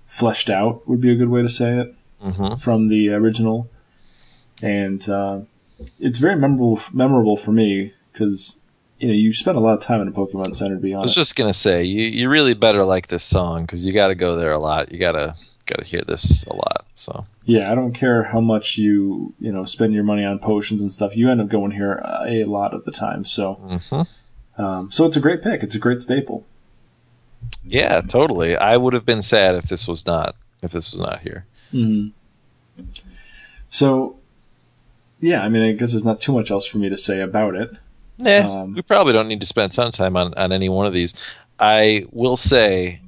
[0.06, 2.56] fleshed out, would be a good way to say it, Mm-hmm.
[2.60, 3.68] from the original.
[4.62, 5.40] And uh,
[6.00, 8.58] it's very memorable memorable for me because
[8.98, 10.76] you know you spend a lot of time in a Pokemon Center.
[10.76, 13.62] To be honest, I was just gonna say you you really better like this song
[13.66, 14.90] because you got to go there a lot.
[14.90, 15.36] You gotta
[15.66, 16.86] gotta hear this a lot.
[16.94, 20.80] So yeah, I don't care how much you you know spend your money on potions
[20.80, 21.16] and stuff.
[21.16, 23.24] You end up going here a lot of the time.
[23.24, 24.02] So hmm
[24.62, 25.62] um, so it's a great pick.
[25.62, 26.46] It's a great staple.
[27.62, 28.56] yeah, totally.
[28.56, 31.44] I would have been sad if this was not if this was not here.
[31.74, 32.82] Mm-hmm.
[33.68, 34.18] So,
[35.20, 37.54] yeah, I mean, I guess there's not too much else for me to say about
[37.54, 37.70] it.
[38.18, 40.92] Nah, Um, we probably don't need to spend of time on, on any one of
[40.92, 41.12] these.
[41.58, 43.00] I will say,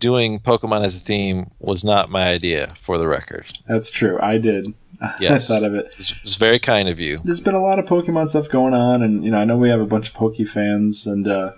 [0.00, 3.46] doing Pokemon as a theme was not my idea, for the record.
[3.68, 4.18] That's true.
[4.20, 4.74] I did.
[5.18, 5.50] Yes.
[5.50, 5.94] I thought of it.
[5.98, 7.16] It's, very kind of you.
[7.24, 9.70] There's been a lot of Pokemon stuff going on, and you know I know we
[9.70, 11.52] have a bunch of Poke fans and uh,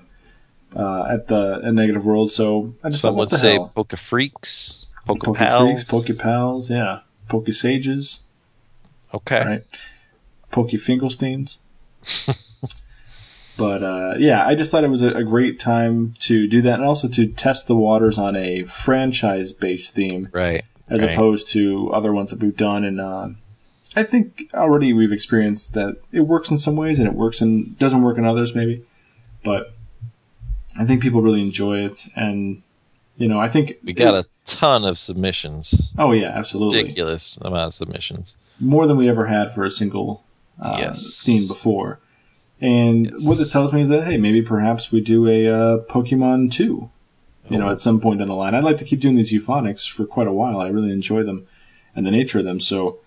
[0.77, 3.73] uh, at the at Negative World, so I just Some would say hell?
[3.74, 5.82] Poke Freaks, Poke, Poke Pals.
[5.82, 8.20] Freaks, Poke Pals, yeah, Poke Sages,
[9.12, 9.44] Okay.
[9.44, 9.64] right?
[10.52, 11.59] Poke Finkelsteins.
[13.57, 16.74] but uh, yeah, I just thought it was a, a great time to do that,
[16.74, 20.65] and also to test the waters on a franchise-based theme Right.
[20.89, 21.12] as Right.
[21.12, 22.85] opposed to other ones that we've done.
[22.85, 23.29] And uh,
[23.95, 27.79] I think already we've experienced that it works in some ways and it works and
[27.79, 28.85] doesn't work in others, maybe.
[29.45, 29.74] But
[30.79, 32.62] I think people really enjoy it, and
[33.19, 35.93] you know, I think We got a ton of submissions.
[35.99, 38.35] oh yeah, absolutely Ridiculous amount of submissions.
[38.59, 40.24] more than we ever had for a single
[40.61, 41.23] uh, Yes.
[41.23, 41.99] theme before.
[42.62, 43.26] And Yes.
[43.26, 46.89] what it tells me is that hey, maybe perhaps we do a uh, Pokemon two.
[47.51, 47.72] You know, Oh.
[47.72, 50.28] at some point down the line, I'd like to keep doing these euphonics for quite
[50.28, 50.60] a while.
[50.60, 51.44] I really enjoy them
[51.94, 52.60] and the nature of them.
[52.60, 52.98] So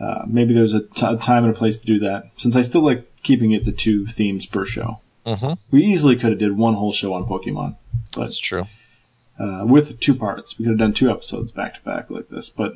[0.00, 2.30] uh, maybe there's a t- a time and a place to do that.
[2.36, 5.52] Since I still like keeping it to two themes per show, Mm-hmm.
[5.70, 7.76] we easily could have did one whole show on Pokemon,
[8.14, 8.66] but That's true.
[9.38, 10.58] uh, with two parts.
[10.58, 12.74] We could have done two episodes back to back like this, but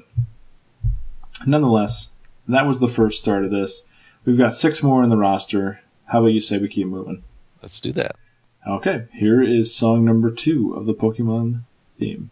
[1.46, 2.12] nonetheless,
[2.48, 3.86] that was the first start of this.
[4.24, 5.80] We've got six more in the roster.
[6.12, 7.22] How about you say we keep moving?
[7.62, 8.16] Let's do that.
[8.68, 11.62] Okay, here is song number two of the Pokemon
[11.98, 12.28] theme.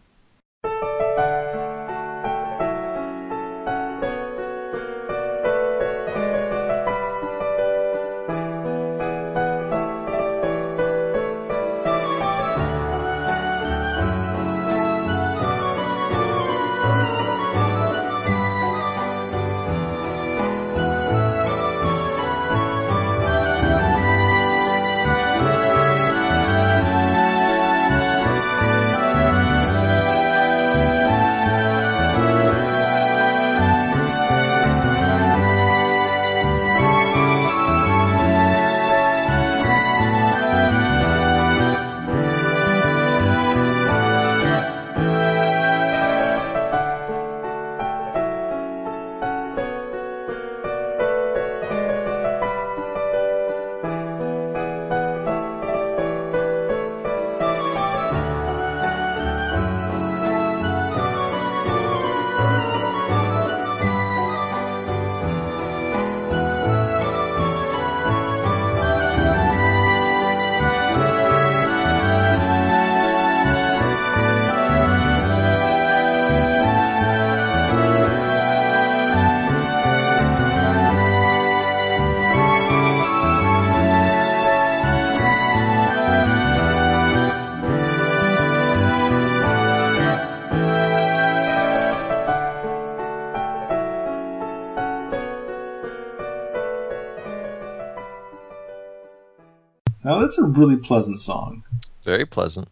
[100.31, 101.63] That's a really pleasant song.
[102.03, 102.69] Very pleasant.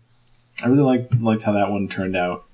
[0.64, 2.46] I really liked liked how that one turned out.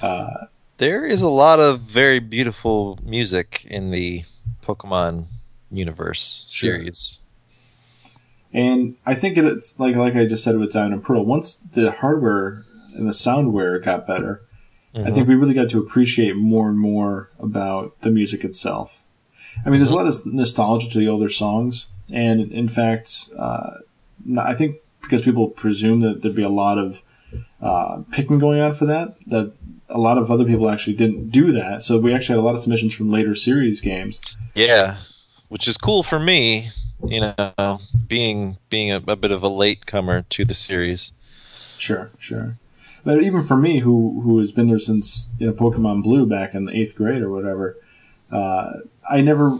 [0.00, 0.46] Uh,
[0.76, 4.24] There is a lot of very beautiful music in the
[4.64, 5.26] Pokemon
[5.70, 6.76] universe Sure.
[6.76, 7.18] series.
[8.52, 11.24] And I think it's like like I just said with Diamond and Pearl.
[11.24, 14.42] Once the hardware and the soundware got better,
[14.94, 19.02] I think we really got to appreciate more and more about the music itself.
[19.64, 23.78] I mean, there's a lot of nostalgia to the older songs, and in fact, uh,
[24.38, 27.02] I think because people presume that there'd be a lot of
[27.60, 29.52] uh, picking going on for that, that
[29.88, 31.82] a lot of other people actually didn't do that.
[31.82, 34.20] So we actually had a lot of submissions from later series games.
[34.54, 34.98] Yeah,
[35.48, 36.72] which is cool for me,
[37.04, 41.12] you know, being being a, a bit of a late comer to the series.
[41.78, 42.58] Sure, sure.
[43.04, 46.54] But even for me, who who has been there since you know Pokemon Blue back
[46.54, 47.76] in the eighth grade or whatever,
[48.30, 48.72] uh,
[49.08, 49.58] I never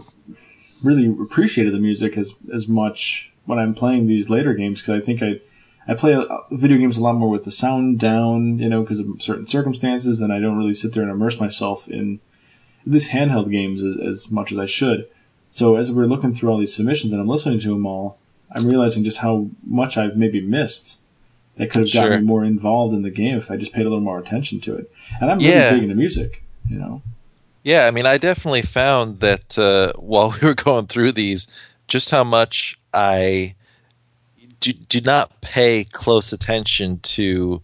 [0.83, 5.05] really appreciated the music as as much when I'm playing these later games because I
[5.05, 5.39] think I
[5.87, 8.99] I play uh, video games a lot more with the sound down, you know, because
[8.99, 12.19] of certain circumstances, and I don't really sit there and immerse myself in
[12.85, 15.07] these handheld games as, as much as I should.
[15.49, 18.19] So as we're looking through all these submissions and I'm listening to them all,
[18.51, 20.99] I'm realizing just how much I've maybe missed
[21.57, 22.19] that could have gotten Sure.
[22.19, 24.75] me more involved in the game if I just paid a little more attention to
[24.75, 24.89] it.
[25.19, 25.73] And I'm really Yeah.
[25.73, 27.01] big into music, you know.
[27.63, 31.47] Yeah, I mean, I definitely found that uh, while we were going through these,
[31.87, 33.55] just how much I
[34.59, 37.61] do, do not pay close attention to,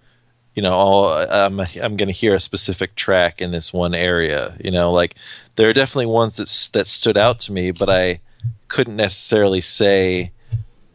[0.56, 4.56] you know, oh, I'm I'm going to hear a specific track in this one area.
[4.64, 5.16] You know, like
[5.56, 8.20] there are definitely ones that that stood out to me, but I
[8.68, 10.32] couldn't necessarily say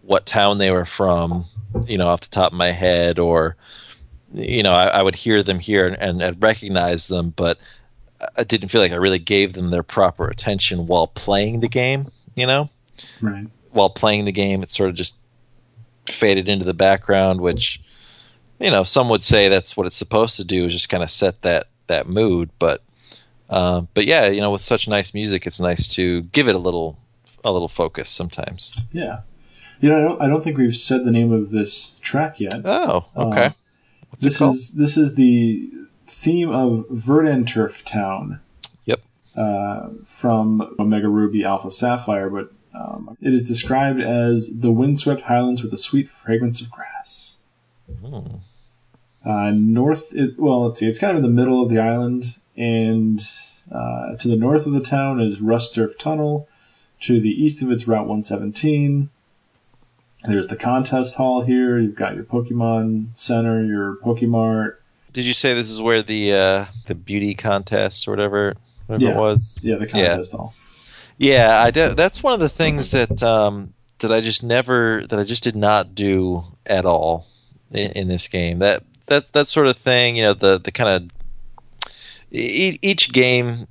[0.02, 1.46] what town they were from,
[1.86, 3.56] you know, off the top of my head, or
[4.34, 7.58] you know, I, I would hear them here and, and, recognize them, but
[8.36, 12.10] I didn't feel like I really gave them their proper attention while playing the game.
[12.34, 12.70] You know,
[13.20, 13.46] Right.
[13.72, 15.14] While playing the game, it sort of just
[16.06, 17.80] faded into the background, which
[18.58, 21.10] you know some would say that's what it's supposed to do, is just kind of
[21.10, 22.50] set that that mood.
[22.58, 22.82] But
[23.50, 26.58] uh, but yeah, you know, with such nice music, it's nice to give it a
[26.58, 26.98] little
[27.44, 28.76] a little focus sometimes.
[28.92, 29.20] Yeah.
[29.80, 32.64] You know, I don't, I don't think we've said the name of this track yet.
[32.64, 33.46] Oh, okay.
[33.46, 33.50] Uh,
[34.20, 35.70] this is this is the
[36.06, 38.40] theme of Verdanturf Town.
[38.84, 39.00] Yep.
[39.36, 45.62] Uh, from Omega Ruby Alpha Sapphire, but um, it is described as the windswept highlands
[45.62, 47.36] with a sweet fragrance of grass.
[48.00, 48.36] Hmm.
[49.24, 52.36] Uh, north, it, well, let's see, it's kind of in the middle of the island,
[52.56, 53.20] and
[53.70, 56.48] uh, to the north of the town is Rusturf Tunnel.
[57.00, 59.10] To the east of it's Route 117.
[60.24, 61.76] There's the contest hall here.
[61.80, 64.76] You've got your Pokemon Center, your Pokemart.
[65.12, 68.54] Did you say this is where the uh, the beauty contest or whatever
[68.86, 69.16] whatever Yeah.
[69.16, 69.58] it was?
[69.62, 70.54] Yeah, the contest hall.
[71.22, 71.96] Yeah, I did.
[71.96, 75.54] That's one of the things that um, that I just never that I just did
[75.54, 77.28] not do at all
[77.70, 78.58] in, in this game.
[78.58, 80.16] That that's that sort of thing.
[80.16, 80.88] You know, the the kind
[81.90, 81.92] of
[82.32, 83.68] e- each game.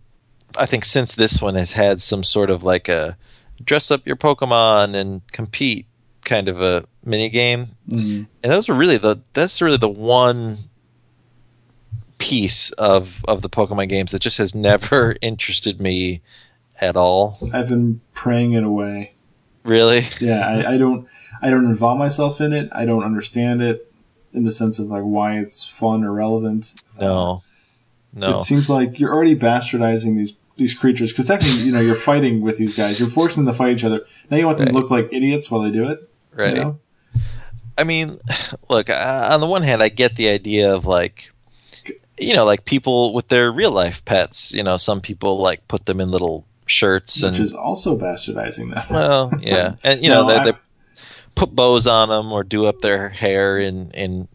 [0.56, 3.18] I think since this one has had some sort of like a
[3.64, 5.86] dress up your Pokemon and compete
[6.26, 8.28] kind of a mini game, Mm.
[8.44, 10.58] and those are really the that's really the one
[12.18, 16.22] piece of of the Pokemon games that just has never interested me
[16.82, 17.38] at all.
[17.54, 19.14] I've been praying it away.
[19.64, 20.08] Really?
[20.20, 21.08] Yeah, I, I don't
[21.42, 22.70] I don't involve myself in it.
[22.72, 23.92] I don't understand it
[24.34, 26.74] in the sense of like why it's fun or relevant.
[27.00, 27.44] No.
[28.14, 28.36] No.
[28.36, 32.42] It seems like you're already bastardizing these these creatures because technically, you know, you're fighting
[32.42, 33.00] with these guys.
[33.00, 34.06] You're forcing them to fight each other.
[34.30, 36.10] Now you want them to look like idiots while they do it.
[36.38, 36.54] you right.
[36.56, 36.80] know?
[37.78, 38.20] I mean,
[38.70, 41.32] look, uh, on the one hand, I get the idea of like,
[42.18, 44.54] you know, like people with their real life pets.
[44.54, 48.74] You know, some people like put them in little shirts and Which is also bastardizing
[48.74, 48.84] them.
[48.90, 50.58] well, yeah, and you know No, they, they
[51.36, 54.28] put bows on them or do up their hair in in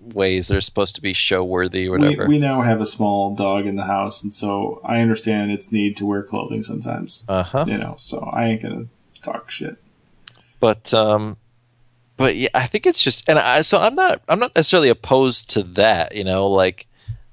[0.00, 2.26] ways that are supposed to be show worthy or we, whatever.
[2.28, 5.96] we now have a small dog in the house, and so I understand its need
[5.96, 7.24] to wear clothing sometimes.
[7.28, 7.64] uh huh.
[7.66, 8.86] You know, so I ain't gonna
[9.22, 9.78] talk shit.
[10.60, 11.36] but um
[12.16, 15.50] but yeah i think it's just and i so i'm not i'm not necessarily opposed
[15.50, 16.86] to that you know like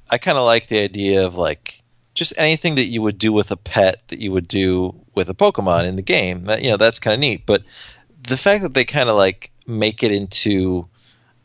[0.10, 1.81] i kind of like the idea of like
[2.14, 5.34] just anything that you would do with a pet that you would do with a
[5.34, 7.64] pokemon in the game that you know that's kind of neat but
[8.28, 10.88] the fact that they kind of like make it into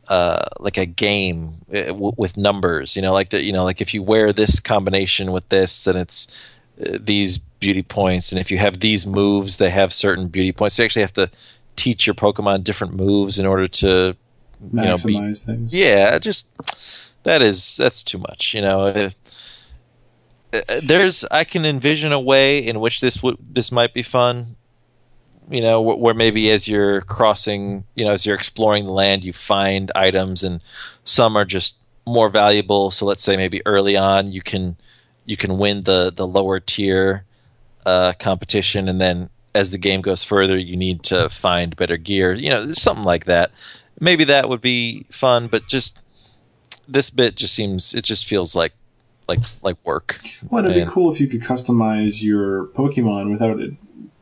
[0.09, 3.80] uh, like a game uh, w- with numbers, you know, like the, you know, like
[3.80, 6.28] if you wear this combination with this, and it's
[6.80, 10.78] uh, these beauty points, and if you have these moves, they have certain beauty points.
[10.78, 11.28] You actually have to
[11.74, 14.14] teach your Pokemon different moves in order to, you
[14.72, 15.72] know, be, Maximize things.
[15.72, 16.47] yeah, just
[17.24, 18.55] that is that's too much.
[18.55, 19.16] You know, If-
[20.83, 24.57] there's I can envision a way in which this would this might be fun.
[25.49, 29.24] You know, where, where maybe as you're crossing, you know, as you're exploring the land,
[29.24, 30.61] you find items, and
[31.05, 31.77] some are just
[32.07, 32.91] more valuable.
[32.91, 34.77] So let's say maybe early on you can
[35.24, 37.24] you can win the the lower tier
[37.85, 42.35] uh, competition, and then as the game goes further, you need to find better gear.
[42.35, 43.51] You know, something like that.
[44.01, 45.97] Maybe that would be fun, but just
[46.89, 48.73] this bit just seems it just feels like
[49.28, 50.20] like like work.
[50.51, 53.73] Well, it'd And- be cool if you could customize your Pokemon without it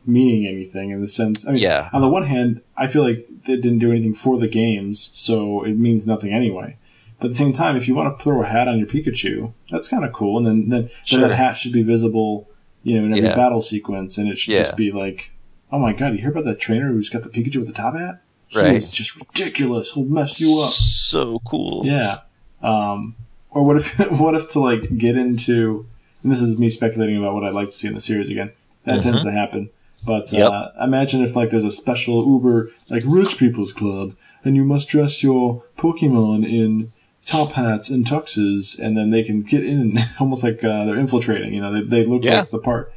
[0.06, 1.48] meaning anything in the sense.
[1.48, 1.88] I mean, Yeah.
[1.92, 5.64] on the one hand, I feel like they didn't do anything for the games, so
[5.64, 6.76] it means nothing anyway.
[7.18, 9.52] But at the same time, if you want to throw a hat on your Pikachu,
[9.70, 10.36] that's kind of cool.
[10.36, 12.50] And then, then, then that hat should be visible,
[12.82, 13.34] you know, in every Yeah.
[13.34, 14.58] battle sequence, and it should Yeah.
[14.60, 15.30] just be like,
[15.72, 17.96] "Oh my god, you hear about that trainer who's got the Pikachu with the top
[17.96, 18.20] hat?
[18.54, 18.72] Right.
[18.72, 19.92] He's just ridiculous.
[19.92, 21.80] He'll mess you up." So cool.
[21.86, 22.18] Yeah.
[22.62, 23.14] Um,
[23.54, 25.86] or what if what if to like get into
[26.22, 28.52] and this is me speculating about what I'd like to see in the series again.
[28.84, 29.70] That tends to happen.
[30.04, 30.36] But Mm-hmm.
[30.36, 30.52] Yep.
[30.52, 34.14] uh, imagine if like there's a special Uber like rich people's club
[34.44, 36.92] and you must dress your Pokemon in
[37.24, 41.54] top hats and tuxes and then they can get in almost like uh, they're infiltrating,
[41.54, 42.40] you know, they, they look Yeah.
[42.40, 42.92] like the part.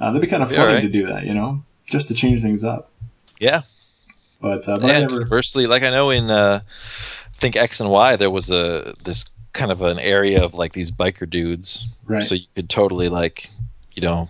[0.00, 0.80] Uh, that'd be kind of funny right.
[0.80, 2.90] to do that, you know, just to change things up.
[3.38, 3.62] Yeah.
[4.40, 7.78] But, uh, but I And never, conversely, like I know in uh, I think X
[7.80, 11.86] and Y, there was a this kind of an area of like these biker dudes,
[12.06, 12.24] right.
[12.24, 13.50] so you could totally like,
[13.94, 14.28] you know,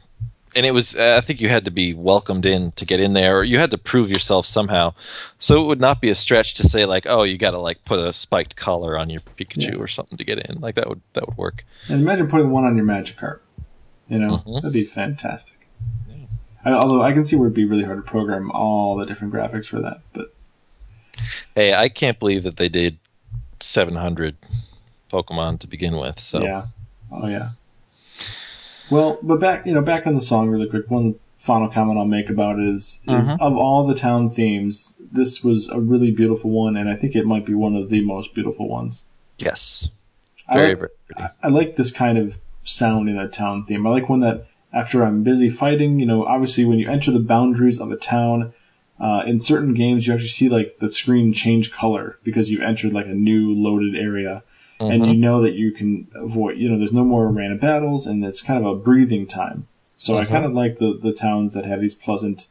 [0.56, 3.38] and it was I think you had to be welcomed in to get in there,
[3.38, 4.94] or you had to prove yourself somehow.
[5.38, 7.84] So it would not be a stretch to say like, oh, you got to like
[7.84, 9.76] put a spiked collar on your Pikachu Yeah.
[9.76, 10.60] or something to get in.
[10.60, 11.64] Like that would that would work.
[11.88, 13.40] And imagine putting one on your Magikarp.
[14.08, 14.54] You know, Mhm.
[14.62, 15.68] that'd be fantastic.
[16.64, 19.32] I, although I can see where it'd be really hard to program all the different
[19.32, 20.34] graphics for that, but
[21.54, 22.98] Hey, I can't believe that they did
[23.60, 24.36] 700
[25.10, 26.20] Pokemon to begin with.
[26.20, 26.66] So yeah,
[27.10, 27.50] oh yeah,
[28.90, 30.90] Well, but back you know back on the song really quick.
[30.90, 35.44] One final comment I'll make about it is, is of all the town themes, this
[35.44, 38.34] was a really beautiful one, and I think it might be one of the most
[38.34, 39.06] beautiful ones.
[39.38, 39.88] Yes.
[40.48, 41.22] I Very, like- very pretty.
[41.22, 43.86] I, I like this kind of sound in a town theme.
[43.86, 47.20] I like when that after I'm busy fighting, you know, obviously when you enter the
[47.20, 48.52] boundaries of a town,
[49.00, 52.92] uh, in certain games you actually see like the screen change color because you've entered
[52.92, 54.42] like a new loaded area.
[54.80, 58.24] And you know that you can avoid, you know, there's no more random battles, and
[58.24, 59.66] it's kind of a breathing time.
[59.96, 62.46] So I kind of like the the towns that have these pleasant,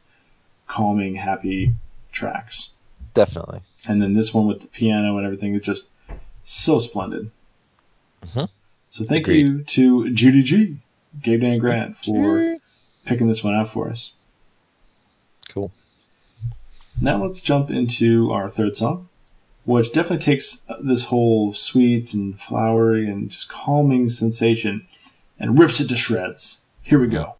[0.66, 1.74] calming, happy
[2.12, 2.70] tracks.
[3.14, 3.60] Definitely.
[3.86, 5.88] And then this one with the piano and everything is just
[6.42, 7.30] so splendid.
[8.26, 8.48] Mhm.
[8.90, 9.38] So thank Agreed.
[9.38, 10.76] you to Judy G,
[11.22, 12.58] Game Dad Grant, for
[13.06, 14.12] picking this one out for us.
[15.48, 15.72] Cool.
[17.00, 19.07] Now let's jump into our third song,
[19.68, 24.86] which definitely takes this whole sweet and flowery and just calming sensation
[25.38, 26.64] and rips it to shreds.
[26.80, 27.37] Here we go.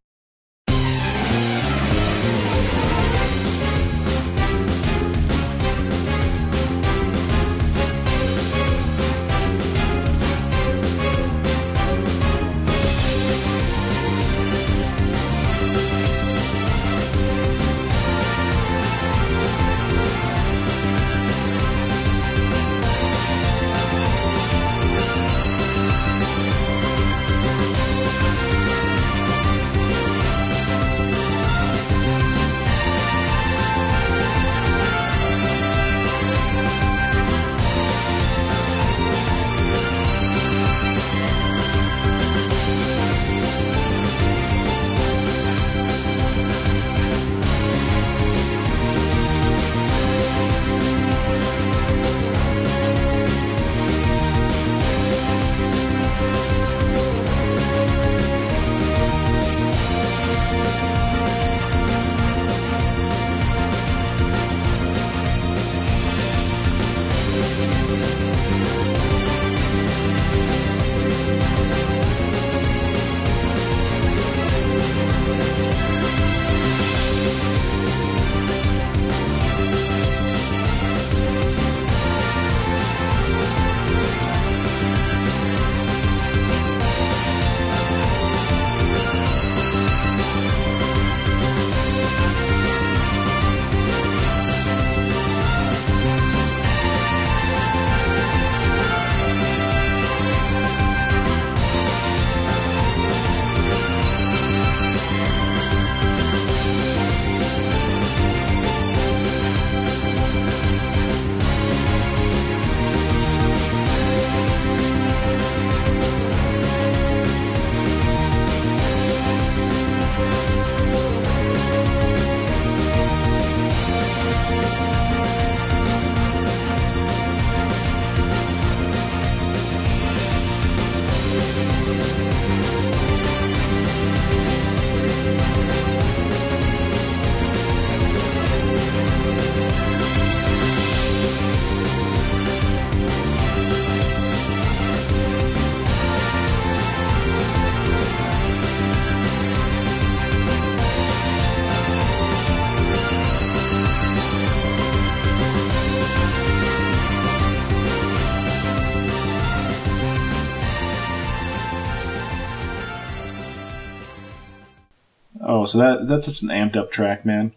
[165.69, 167.53] So that that's such an amped up track, man.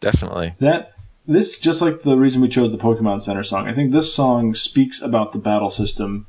[0.00, 0.54] Definitely.
[0.60, 0.92] That
[1.26, 3.66] this just like the reason we chose the Pokemon Center song.
[3.66, 6.26] I think this song speaks about the battle system,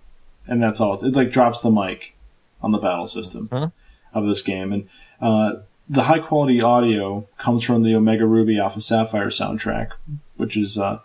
[0.47, 0.93] and that's all.
[0.93, 2.15] It's, it like drops the mic
[2.61, 3.71] on the battle system Mhm.
[4.13, 4.87] of this game, and
[5.21, 5.57] uh,
[5.89, 9.89] the high quality audio comes from the Omega Ruby Alpha Sapphire soundtrack,
[10.37, 10.99] which is uh,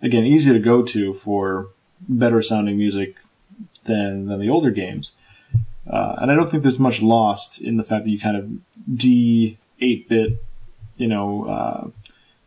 [0.00, 1.68] again easy to go to for
[2.08, 3.16] better sounding music
[3.84, 5.12] than than the older games.
[5.90, 8.96] Uh, and I don't think there's much lost in the fact that you kind of
[8.96, 10.42] D eight bit,
[10.96, 11.88] you know, uh,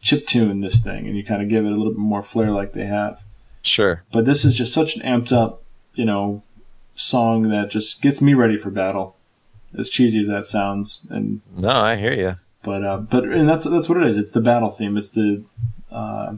[0.02, 2.52] chip tune this thing, and you kind of give it a little bit more flair
[2.52, 3.20] like they have.
[3.62, 4.04] Sure.
[4.12, 5.62] But this is just such an amped up,
[5.94, 6.44] you know,
[6.96, 9.16] song that just gets me ready for battle.
[9.78, 12.36] As cheesy as that sounds, and No, I hear you.
[12.64, 14.16] but uh, but and that's that's what it is.
[14.16, 14.98] It's the battle theme.
[14.98, 15.44] It's the
[15.92, 16.34] uh,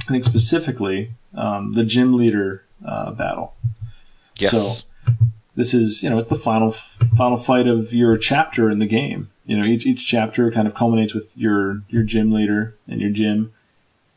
[0.00, 3.54] I think specifically um, the gym leader uh, battle.
[4.38, 4.52] Yes.
[4.52, 4.86] So
[5.56, 9.28] this is you know it's the final final fight of your chapter in the game.
[9.48, 13.08] You know each each chapter kind of culminates with your your gym leader and your
[13.08, 13.54] gym,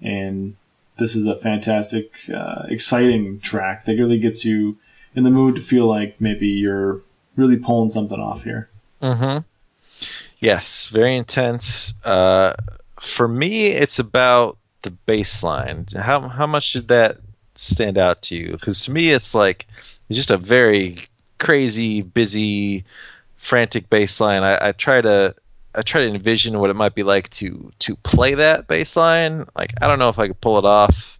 [0.02, 0.58] and
[0.98, 4.78] this is a fantastic, uh, exciting track that really gets you
[5.16, 7.02] in the mood to feel like maybe you're
[7.38, 8.70] really pulling something off here.
[9.02, 9.40] Mm-hmm.
[10.40, 11.94] Yes, very intense.
[12.04, 12.54] Uh,
[13.00, 15.86] for me, it's about the bass line.
[15.96, 17.20] How how much did that
[17.56, 18.52] stand out to you?
[18.52, 19.66] Because to me, it's like
[20.10, 21.06] it's just a very
[21.40, 22.84] crazy, busy,
[23.42, 24.44] frantic bass line.
[24.44, 25.36] I, I try to
[25.74, 29.46] I try to envision what it might be like to to play that bass line.
[29.56, 31.18] Like I don't know if I could pull it off.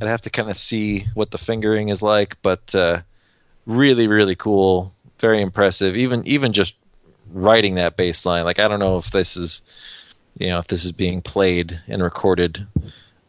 [0.00, 3.02] I'd have to kind of see what the fingering is like, but uh,
[3.64, 5.96] really, really cool, very impressive.
[5.96, 6.74] Even even just
[7.32, 9.62] writing that bass line, like I don't know if this is,
[10.36, 12.66] you know, if this is being played and recorded,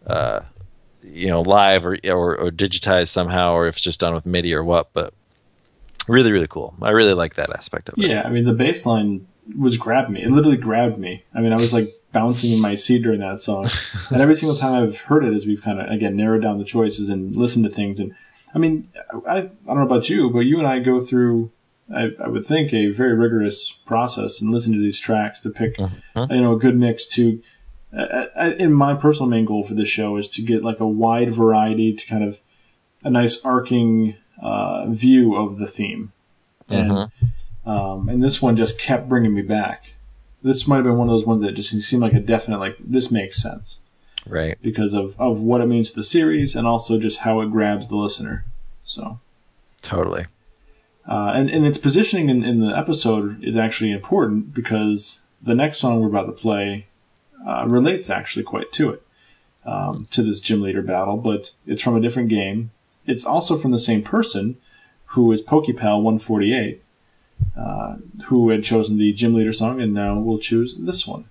[0.08, 0.42] uh,
[1.04, 4.54] you know, live or, or or digitized somehow, or if it's just done with MIDI
[4.54, 4.92] or what.
[4.92, 5.14] But
[6.08, 6.76] really, really cool.
[6.82, 8.08] I really like that aspect of it.
[8.08, 9.28] Yeah, I mean the bass line
[9.58, 10.24] was grabbed me.
[10.24, 11.24] It literally grabbed me.
[11.34, 13.70] I mean, I was like bouncing in my seat during that song,
[14.10, 16.66] and every single time I've heard it, as we've kind of again narrowed down the
[16.66, 18.16] choices and listened to things, and
[18.54, 18.90] I mean,
[19.28, 21.52] I, I don't know about you, but you and I go through.
[21.94, 25.80] I, I would think a very rigorous process and listen to these tracks to pick,
[25.80, 26.26] uh-huh.
[26.32, 27.42] you know, a good mix to.
[28.58, 31.94] In my personal main goal for this show is to get like a wide variety
[31.94, 32.42] to kind of
[33.06, 36.12] a nice arcing uh, view of the theme,
[36.70, 37.10] and
[37.66, 39.94] um, and this one just kept bringing me back.
[40.44, 42.78] This might have been one of those ones that just seemed like a definite like
[42.80, 43.80] this makes sense
[44.28, 44.58] Right.
[44.62, 47.88] because of of what it means to the series and also just how it grabs
[47.88, 48.46] the listener.
[48.84, 49.20] So.
[49.82, 50.26] Totally.
[51.08, 55.78] Uh, and, and its positioning in, in the episode is actually important because the next
[55.78, 56.88] song we're about to play
[57.48, 59.04] uh, relates actually quite to it,
[59.64, 62.72] um, to this gym leader battle, but it's from a different game.
[63.06, 64.58] It's also from the same person
[65.08, 66.84] who is Pokepal 148,
[67.58, 67.96] uh,
[68.26, 71.30] who had chosen the gym leader song, and now will choose this one.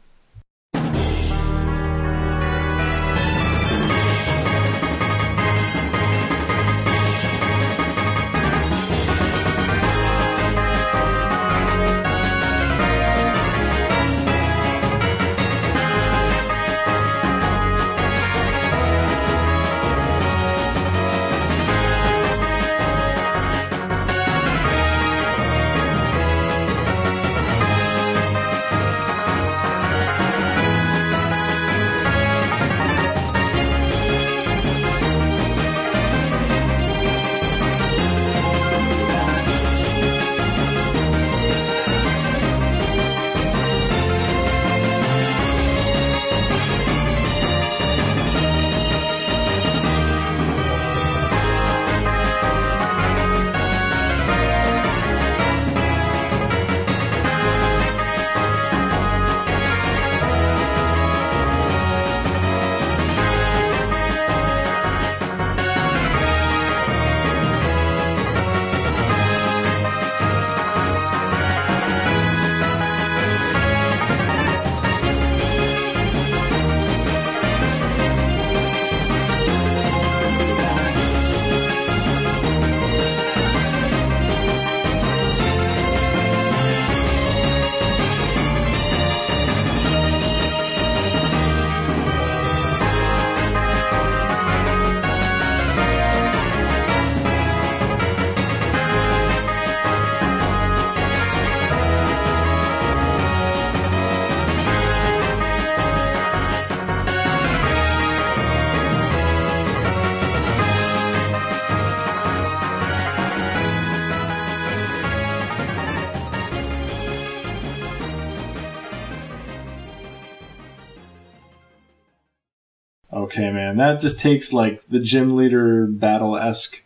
[123.92, 126.82] That just takes like the gym leader battle esque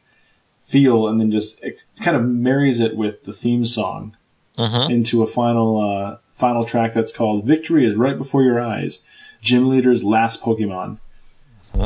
[0.62, 4.14] feel, and then just it kind of marries it with the theme song
[4.58, 4.90] Mm-hmm.
[4.90, 9.02] into a final uh, final track that's called "Victory is Right Before Your Eyes."
[9.40, 10.98] Gym leader's last Pokemon.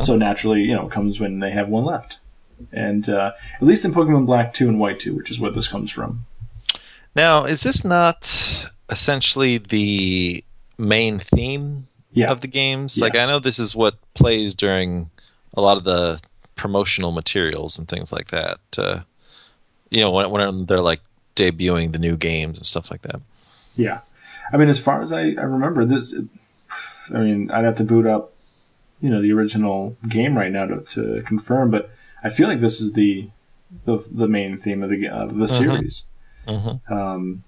[0.01, 2.17] So naturally, you know, comes when they have one left,
[2.71, 5.67] and uh, at least in Pokemon Black two and White two, which is what this
[5.67, 6.25] comes from.
[7.15, 10.43] Now, is this not essentially the
[10.79, 12.31] main theme Yeah.
[12.31, 12.97] of the games?
[12.97, 13.05] Yeah.
[13.05, 15.09] Like, I know this is what plays during
[15.55, 16.19] a lot of the
[16.55, 18.59] promotional materials and things like that.
[18.77, 19.01] Uh,
[19.89, 21.01] you know, when, when they're like
[21.35, 23.21] debuting the new games and stuff like that.
[23.75, 24.01] Yeah,
[24.51, 26.15] I mean, as far as I, I remember, this.
[27.13, 28.33] I mean, I'd have to boot up,
[29.01, 31.91] you know, the original game right now to, to confirm, but
[32.23, 33.29] I feel like this is the
[33.85, 36.05] the, the main theme of the of the series.
[36.47, 36.91] Mhm.
[36.91, 37.43] Um,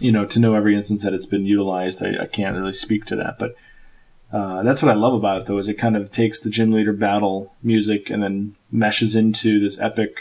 [0.00, 3.04] you know, to know every instance that it's been utilized, I, I can't really speak
[3.06, 3.54] to that, but
[4.32, 6.72] uh, that's what I love about it, though, is it kind of takes the gym
[6.72, 10.16] leader battle music and then meshes into this epic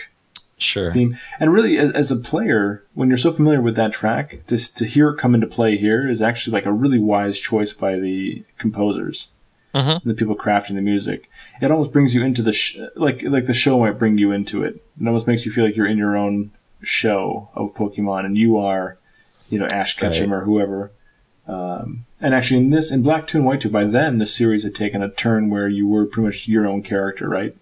[0.57, 0.93] Sure.
[0.93, 1.17] theme.
[1.39, 4.85] And really, as, as a player, when you're so familiar with that track, to, to
[4.85, 8.45] hear it come into play here is actually like a really wise choice by the
[8.57, 9.27] composers,
[9.73, 10.01] Mhm.
[10.05, 11.29] the people crafting the music.
[11.61, 14.63] It almost brings you into the sh- like like the show might bring you into
[14.63, 14.75] it.
[15.01, 18.57] It almost makes you feel like you're in your own show of Pokemon, and you
[18.57, 18.97] are,
[19.49, 20.91] you know, Ash Ketchum or whoever.
[21.47, 24.63] Um, and actually, in this, in Black Two and White Two, by then the series
[24.63, 27.55] had taken a turn where you were pretty much your own character, right?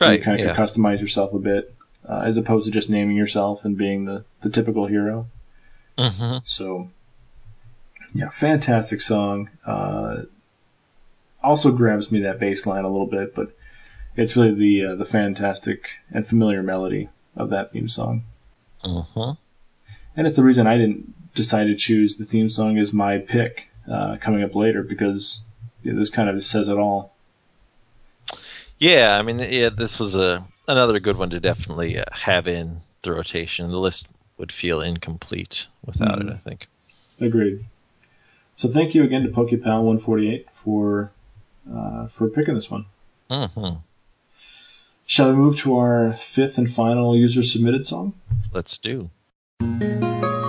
[0.00, 0.18] Right.
[0.18, 0.54] you kind of yeah.
[0.54, 1.74] could customize yourself a bit,
[2.08, 5.28] uh, as opposed to just naming yourself and being the, the typical hero.
[5.98, 6.90] hmm So,
[8.12, 9.50] yeah, fantastic song.
[9.64, 10.22] Uh,
[11.42, 13.56] also grabs me that bass line a little bit, but
[14.16, 18.24] it's really the uh, the fantastic and familiar melody of that theme song.
[18.82, 19.30] hmm
[20.16, 23.68] And it's the reason I didn't decide to choose the theme song as my pick
[23.90, 25.42] uh, coming up later because
[25.82, 27.12] yeah, this kind of says it all.
[28.78, 32.80] Yeah, I mean, yeah, this was a another good one to definitely uh, have in
[33.02, 33.70] the rotation.
[33.70, 34.06] The list
[34.38, 36.28] would feel incomplete without Mhm.
[36.28, 36.32] it.
[36.32, 36.68] I think.
[37.20, 37.64] Agreed.
[38.54, 41.12] So thank you again to PokePal148 for
[41.70, 42.86] uh, for picking this one.
[43.30, 43.76] hmm
[45.08, 48.14] Shall we move to our fifth and final user submitted song?
[48.52, 49.10] Let's do.
[49.60, 50.45] うん。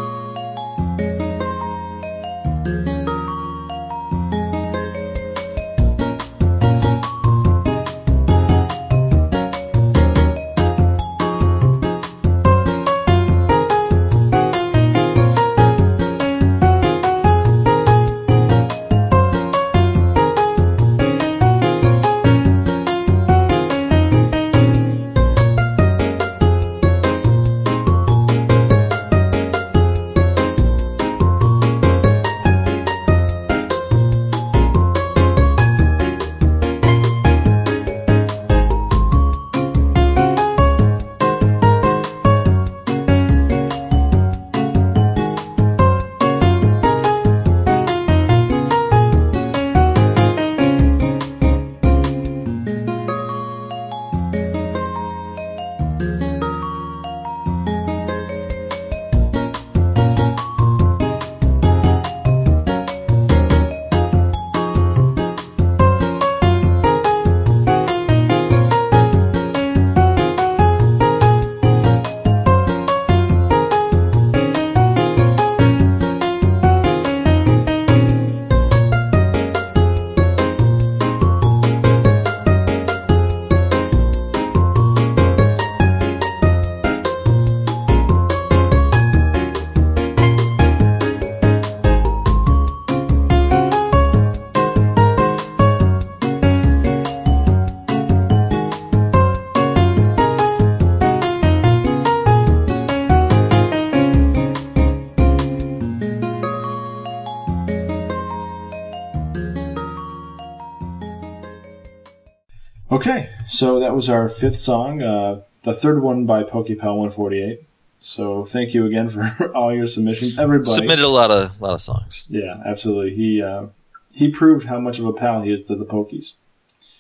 [113.58, 117.66] So that was our fifth song, uh, the third one by PokePal148.
[118.00, 120.76] So thank you again for all your submissions, everybody.
[120.76, 122.26] Submitted a lot of lot of songs.
[122.30, 123.16] Yeah, absolutely.
[123.16, 123.68] He uh,
[124.14, 126.34] he proved how much of a pal he is to the Pokies.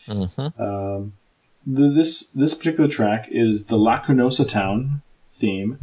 [0.07, 1.13] hmm Um,
[1.65, 5.03] the, this this particular track is the Lacunosa Town
[5.33, 5.77] theme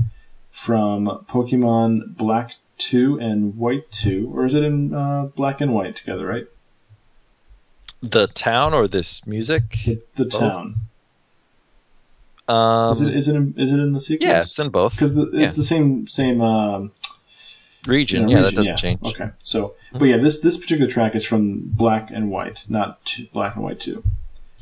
[0.50, 5.94] from Pokemon Black Two and White Two, or is it in uh, Black and White
[5.94, 6.26] together?
[6.26, 6.46] Right,
[8.10, 9.78] The town or this music?
[9.84, 10.76] the, the town.
[12.46, 14.28] Um, is it is it in, is it in the sequence?
[14.28, 14.92] yeah, it's in both.
[14.92, 15.50] because it's yeah.
[15.50, 16.92] the same same um,
[17.86, 18.28] Region.
[18.28, 18.76] you know, yeah, that region, doesn't yeah.
[18.76, 19.00] change.
[19.02, 23.26] Okay, so but yeah, this this particular track is from Black and White, not two,
[23.32, 24.02] Black and White Two.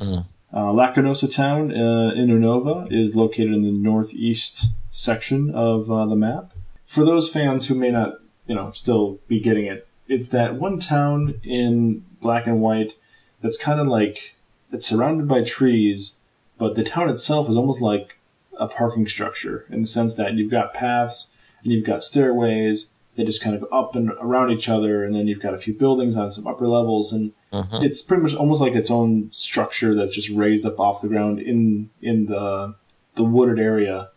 [0.01, 0.27] Mm.
[0.52, 6.16] Uh, Lacunosa Town uh, in Unova is located in the northeast section of uh, the
[6.16, 6.52] map.
[6.85, 10.78] For those fans who may not, you know, still be getting it, it's that one
[10.78, 12.94] town in Black and White
[13.43, 14.35] that's kind of like
[14.73, 16.16] it's surrounded by trees,
[16.59, 18.19] but the town itself is almost like
[18.59, 21.32] a parking structure in the sense that you've got paths
[21.62, 25.14] and you've got stairways that just kind of go up and around each other, and
[25.14, 27.85] then you've got a few buildings on some upper levels, and Mhm.
[27.85, 31.39] it's pretty much almost like its own structure that's just raised up off the ground
[31.39, 32.74] in in the
[33.16, 34.09] the wooded area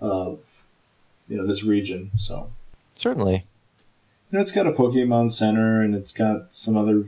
[0.00, 0.66] of
[1.28, 2.10] you know this region.
[2.16, 2.50] So
[2.96, 3.44] Certainly.
[4.30, 7.04] you know, it's got a Pokemon Center, and it's got some other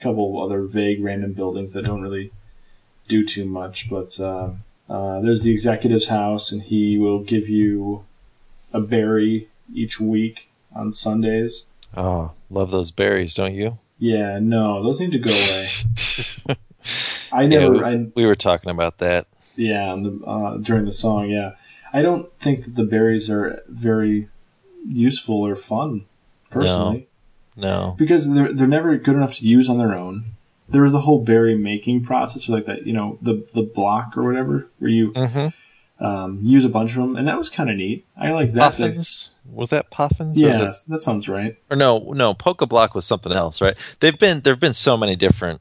[0.00, 2.30] couple other vague random buildings that don't really
[3.08, 3.90] do too much.
[3.90, 4.52] But uh,
[4.88, 8.04] uh, there's the executive's house, and he will give you
[8.72, 11.66] a berry each week on Sundays.
[11.96, 13.78] Oh, love those berries, don't you?
[13.98, 15.68] Yeah, no, those need to go away.
[17.32, 19.26] I Yeah, never, we, I we were talking about that.
[19.56, 21.52] Yeah, the, uh, during the song, yeah.
[21.92, 24.28] I don't think that the berries are very
[24.86, 26.04] useful or fun,
[26.50, 27.08] personally,
[27.58, 27.94] No.
[27.98, 30.24] because they're they're never good enough to use on their own.
[30.70, 34.16] There was the whole berry making process, or like that, you know, the the block
[34.16, 36.04] or whatever, where you Mm-hmm.
[36.04, 38.04] um, use a bunch of them, and that was kind of neat.
[38.16, 38.74] I like that.
[38.74, 39.30] Poffins?
[39.50, 40.36] Was that Poffins?
[40.36, 41.56] Yeah, it- that sounds right.
[41.70, 42.34] Or no, no.
[42.34, 43.76] Pokeblock was something else, right?
[44.00, 45.60] They've been there've been so many different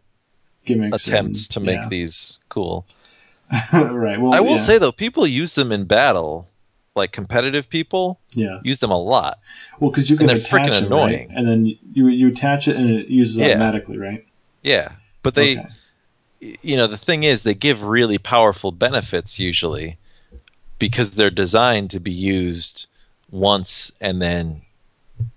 [0.65, 1.89] Gimmicks attempts and- to make yeah.
[1.89, 2.85] these cool.
[3.73, 4.19] right.
[4.19, 6.49] Well, I will yeah, say though, people use them in battle,
[6.97, 8.59] like competitive people yeah.
[8.63, 9.39] use them a lot.
[9.79, 11.29] Well, because you can they're attach freaking it, annoying.
[11.29, 11.37] right?
[11.37, 13.47] and then you you attach it and it uses Yeah.
[13.51, 14.25] automatically, right?
[14.63, 14.93] Yeah,
[15.23, 16.57] but they, Okay.
[16.61, 19.97] you know, the thing is, they give really powerful benefits usually
[20.79, 22.87] because they're designed to be used
[23.31, 24.61] once and then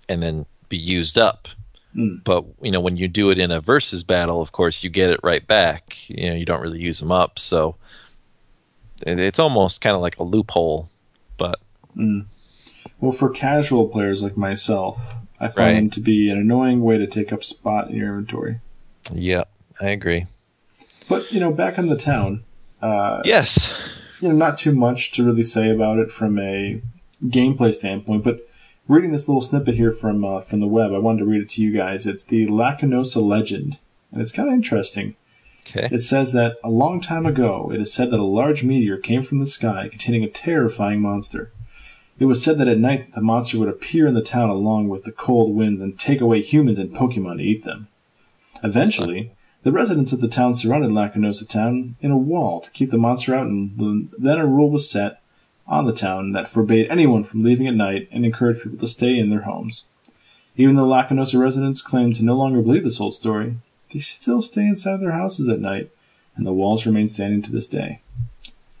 [0.09, 1.47] and then be used up.
[1.95, 2.23] Mm.
[2.23, 5.09] But you know, when you do it in a versus battle, of course, you get
[5.09, 5.95] it right back.
[6.07, 7.75] You know, you don't really use them up, so
[9.03, 10.89] it's almost kind of like a loophole.
[11.41, 11.59] But
[11.97, 12.25] Mm.
[13.01, 15.73] Well, for casual players like myself, I find Right.
[15.73, 18.59] them to be an annoying way to take up spot in your inventory.
[19.13, 19.43] yeah,
[19.81, 20.27] I agree.
[21.09, 22.43] But you know, back in the town,
[22.81, 23.73] uh, Yes,
[24.21, 26.81] you know, not too much to really say about it from a
[27.25, 28.23] gameplay standpoint.
[28.23, 28.47] But
[28.87, 31.49] reading this little snippet here from uh, from the web, I wanted to read it
[31.49, 32.05] to you guys.
[32.07, 33.79] It's the Lacunosa legend,
[34.11, 35.15] and it's kind of interesting.
[35.67, 38.97] Okay, It says that a long time ago, it is said that a large meteor
[38.97, 41.51] came from the sky containing a terrifying monster.
[42.19, 45.03] It was said that at night the monster would appear in the town along with
[45.03, 47.87] the cold winds and take away humans and Pokemon to eat them.
[48.63, 49.31] Eventually,
[49.63, 53.35] the residents of the town surrounded Lacunosa town in a wall to keep the monster
[53.35, 55.21] out, and then a rule was set
[55.67, 59.17] on the town that forbade anyone from leaving at night and encouraged people to stay
[59.17, 59.85] in their homes.
[60.57, 63.55] Even though Lacunosa residents claim to no longer believe this old story,
[63.91, 65.91] they still stay inside their houses at night,
[66.35, 68.01] and the walls remain standing to this day.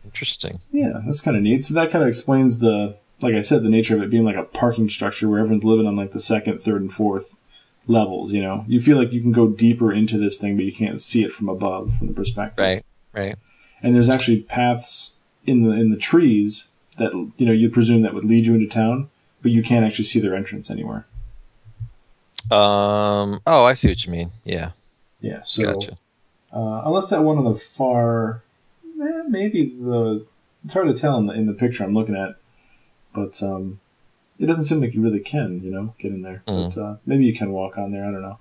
[0.05, 0.59] interesting.
[0.71, 1.65] Yeah, that's kind of neat.
[1.65, 4.35] So that kind of explains the, like I said, the nature of it being like
[4.35, 7.39] a parking structure where everyone's living on like the second, third, and fourth
[7.87, 8.31] levels.
[8.31, 11.01] You know, you feel like you can go deeper into this thing, but you can't
[11.01, 12.63] see it from above, from the perspective.
[12.63, 13.35] Right, right.
[13.83, 15.15] And there's actually paths
[15.45, 18.67] in the in the trees that you know you presume that would lead you into
[18.67, 19.09] town,
[19.41, 21.05] but you can't actually see their entrance anywhere.
[22.49, 23.41] Um.
[23.47, 24.31] Oh, I see what you mean.
[24.43, 24.71] Yeah,
[25.21, 25.97] Yeah, so gotcha.
[26.51, 28.43] Uh, unless that one on the far,
[29.01, 30.25] eh, maybe the.
[30.63, 32.35] It's hard to tell in the in the picture I'm looking at,
[33.15, 33.79] but um,
[34.37, 36.43] it doesn't seem like you really can, you know, get in there.
[36.47, 36.75] Mm.
[36.75, 38.05] But uh, maybe you can walk on there.
[38.05, 38.39] I don't know,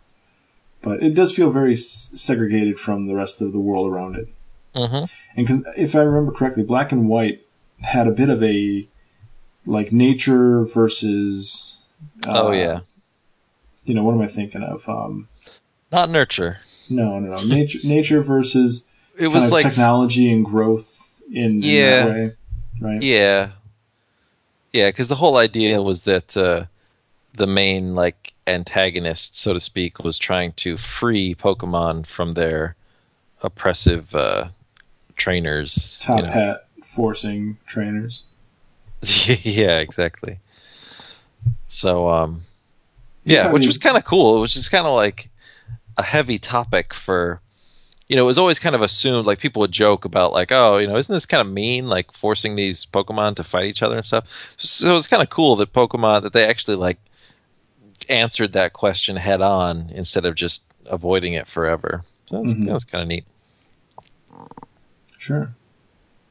[0.82, 4.28] but it does feel very s- segregated from the rest of the world around it.
[4.74, 5.05] hmm
[5.36, 7.47] And if I remember correctly, Black and White
[7.81, 8.86] had a bit of a
[9.66, 11.78] like nature versus.
[12.27, 12.81] Uh, oh yeah,
[13.85, 14.86] You know what am I thinking of?
[14.89, 15.28] Um,
[15.90, 16.59] not nurture.
[16.91, 17.45] No, no, no.
[17.45, 18.87] Nature, nature versus
[19.17, 22.05] It was like technology and growth in, in Yeah.
[22.05, 22.33] that way,
[22.81, 23.03] right?
[23.03, 23.51] yeah,
[24.73, 26.67] yeah, because the whole idea was that uh,
[27.35, 32.77] the main like antagonist, so to speak, was trying to free Pokemon from their
[33.43, 34.49] oppressive uh,
[35.17, 35.99] trainers.
[36.03, 36.33] Top you know.
[36.33, 38.25] hat forcing trainers.
[39.03, 40.39] yeah, exactly.
[41.69, 42.43] So, um,
[43.25, 44.37] yeah, which was kind of cool.
[44.37, 45.30] It was just kind of like
[46.01, 47.40] a heavy topic for,
[48.09, 50.78] you know, it was always kind of assumed like people would joke about like, oh,
[50.78, 53.97] you know, isn't this kind of mean, like forcing these Pokemon to fight each other
[53.97, 54.24] and stuff.
[54.56, 56.98] So it was kind of cool that Pokemon that they actually like
[58.09, 62.05] answered that question head on instead of just avoiding it forever.
[62.27, 62.72] So that was, Mhm.
[62.72, 63.24] was kind of neat.
[65.18, 65.55] Sure.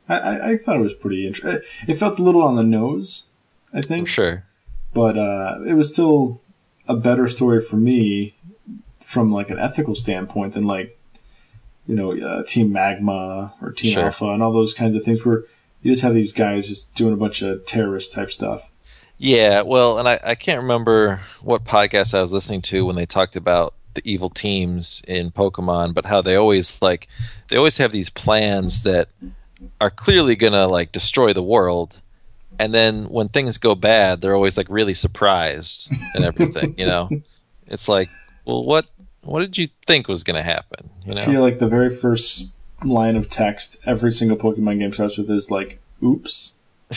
[0.07, 1.61] I, I, thought it was pretty interesting.
[1.87, 3.25] It felt a little on the nose,
[3.71, 4.43] I think, sure.
[4.91, 6.41] but uh, it was still
[6.87, 8.33] a better story for me
[9.09, 10.95] from like an ethical standpoint than like
[11.87, 14.05] you know uh, Team Magma or Team Sure.
[14.05, 15.45] Aqua and all those kinds of things where
[15.81, 18.71] you just have these guys just doing a bunch of terrorist type stuff.
[19.17, 23.07] Yeah, well, and I, I can't remember what podcast I was listening to when they
[23.07, 27.07] talked about the evil teams in Pokemon, but how they always like
[27.47, 29.09] they always have these plans that
[29.81, 31.95] are clearly gonna like destroy the world,
[32.59, 36.75] and then when things go bad, they're always like really surprised and everything.
[36.77, 37.09] you know,
[37.65, 38.07] it's like,
[38.45, 38.85] well, what
[39.21, 40.89] what did you think was gonna happen?
[41.05, 41.21] You know?
[41.21, 42.51] I feel like the very first
[42.83, 46.53] line of text every single Pokemon game starts with is like "Oops,"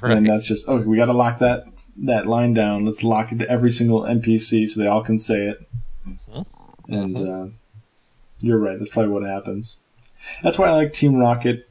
[0.00, 0.16] right.
[0.16, 0.84] and that's just okay.
[0.84, 1.64] We got to lock that
[1.98, 2.84] that line down.
[2.84, 5.68] Let's lock it to every single NPC so they all can say it.
[6.06, 6.46] Mhm.
[6.88, 7.46] And uh,
[8.40, 8.78] you're right.
[8.78, 9.78] That's probably what happens.
[10.42, 11.68] That's why I like Team Rocket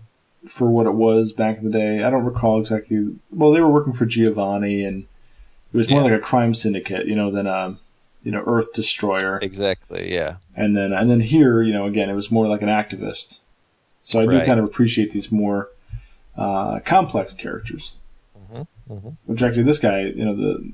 [0.48, 2.04] for what it was back in the day.
[2.04, 3.16] I don't recall exactly.
[3.32, 5.04] Well, they were working for Giovanni, and
[5.74, 6.12] it was more Yeah.
[6.12, 7.78] like a crime syndicate, you know, than a
[8.26, 9.40] you know Earth Destroyer.
[9.42, 10.14] exactly.
[10.14, 10.38] Yeah.
[10.56, 13.40] And then and then here, you know, again, it was more like an activist.
[14.04, 14.46] So I do Right.
[14.46, 15.70] kind of appreciate these more
[16.38, 17.94] uh, complex characters.
[18.52, 19.16] mhm.
[19.26, 20.72] Which actually, this guy, you know, the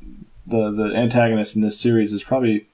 [0.48, 2.66] the the antagonist in this series is probably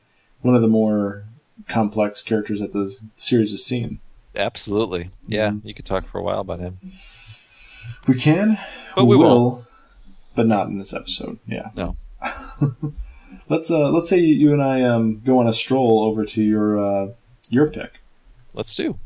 [0.41, 1.23] one of the more
[1.67, 3.99] complex characters that the series has seen.
[4.35, 5.09] Absolutely.
[5.27, 5.65] Yeah, Mhm.
[5.65, 6.77] you could talk for a while about him.
[8.07, 8.57] We can,
[8.95, 9.65] But we will,
[10.35, 11.39] but not in this episode.
[11.47, 11.69] Yeah.
[11.75, 11.95] No.
[13.49, 16.79] let's uh let's say you and I um go on a stroll over to your
[16.79, 17.11] uh
[17.49, 17.99] your pick.
[18.53, 18.97] Let's do.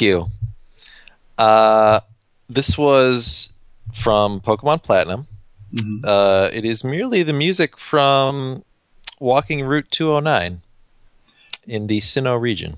[0.00, 0.28] You.
[1.36, 2.00] Uh,
[2.48, 3.50] this was
[3.94, 5.26] from Pokemon Platinum.
[5.74, 6.00] Mhm.
[6.04, 8.64] Uh, it is merely the music from
[9.20, 10.62] Walking Route 209
[11.66, 12.76] in the Sinnoh region.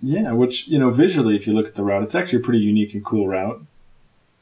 [0.00, 2.60] Yeah, which you know visually, if you look at the route, it's actually a pretty
[2.60, 3.64] unique and cool route,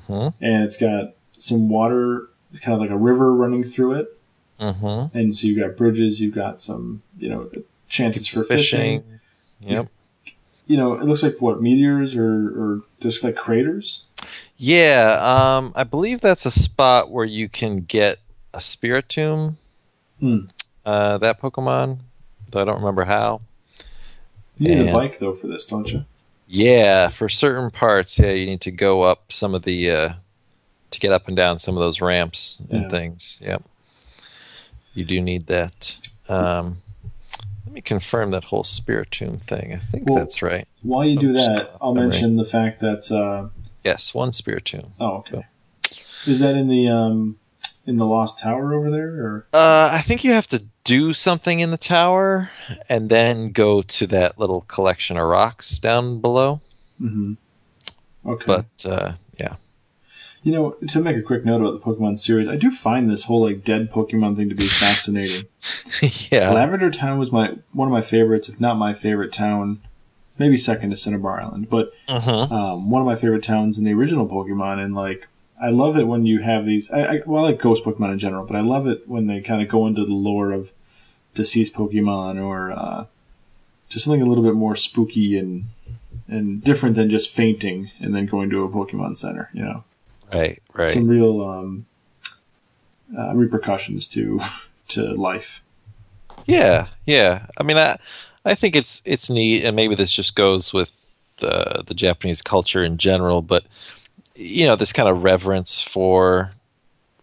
[0.07, 0.29] Hmm?
[0.41, 2.29] and it's got some water,
[2.61, 4.19] kind of like a river running through it,
[4.61, 5.17] Mm-hmm.
[5.17, 7.51] and so you've got bridges, you've got some, you know,
[7.89, 9.03] chances for fishing.
[9.61, 9.89] Yep.
[10.71, 14.05] You know, it looks like what meteors or or just like craters.
[14.57, 18.21] Yeah, um, I believe that's a spot where you can get
[18.55, 19.57] a Spiritomb.
[20.21, 20.39] Hmm.
[20.87, 21.99] Uh, that Pokemon,
[22.51, 23.41] though I don't remember how.
[24.59, 26.05] You need a bike though for this, don't you?
[26.47, 30.13] Yeah, for certain parts, yeah, you need to go up some of the uh,
[30.93, 32.89] to get up and down some of those ramps and Yeah.
[32.89, 33.39] things.
[33.43, 33.65] Yep,
[34.95, 35.97] you do need that.
[36.29, 36.77] Um,
[37.71, 39.73] let me confirm that whole Spiritomb thing.
[39.73, 40.67] I think Well- that's right.
[40.83, 42.11] While you do that, I'll memory.
[42.11, 43.11] mention the fact that.
[43.13, 43.51] Uh,
[43.85, 44.87] Yes, one Spiritomb.
[44.99, 45.47] oh, okay.
[46.27, 47.37] Is that in the um
[47.87, 51.61] in the Lost Tower over there, or Uh, I think you have to do something
[51.61, 52.51] in the tower
[52.89, 56.61] and then go to that little collection of rocks down below.
[56.99, 57.35] hmm
[58.27, 58.45] okay?
[58.47, 59.13] But uh,
[60.43, 63.25] You know, to make a quick note about the Pokemon series, I do find this
[63.25, 65.47] whole like dead Pokemon thing to be fascinating.
[66.31, 69.81] yeah, Lavender Town was my one of my favorites, if not my favorite town,
[70.39, 72.51] maybe second to Cinnabar Island, but Mhm.
[72.51, 74.83] um, one of my favorite towns in the original Pokemon.
[74.83, 75.27] And like,
[75.63, 76.91] I love it when you have these.
[76.91, 79.43] I, I well, I like Ghost Pokemon in general, but I love it when they
[79.43, 80.73] kind of go into the lore of
[81.35, 83.05] deceased Pokemon or uh,
[83.91, 85.67] just something a little bit more spooky and
[86.29, 89.51] and different than just fainting and then going to a Pokemon Center.
[89.53, 89.85] You know
[90.33, 90.89] right, right.
[90.89, 91.87] some real um,
[93.17, 94.41] uh, repercussions to
[94.89, 95.63] to life.
[96.47, 97.47] Yeah, yeah.
[97.57, 97.99] I mean, I
[98.45, 100.91] I think it's it's neat, and maybe this just goes with
[101.39, 103.43] the the Japanese culture in general.
[103.43, 103.65] But
[104.35, 106.53] you know, this kind of reverence for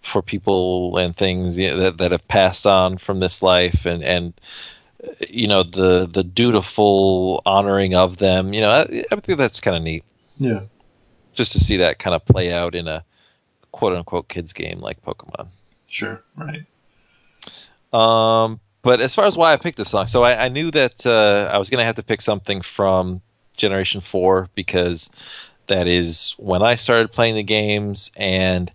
[0.01, 4.03] for people and things you know, that that have passed on from this life, and
[4.03, 4.33] and
[5.27, 8.53] you know the the dutiful honoring of them.
[8.53, 10.03] You know, I, I think that's kind of neat,
[10.37, 10.61] Yeah,
[11.37, 13.03] just to see that kind of play out in a
[13.71, 15.47] quote unquote kids game like Pokemon.
[15.87, 16.65] sure, right.
[17.93, 21.05] Um, but as far as why I picked this song, so I, I knew that
[21.05, 23.21] uh, I was going to have to pick something from
[23.55, 25.09] Generation 4 because
[25.67, 28.11] that is when I started playing the games.
[28.15, 28.71] And,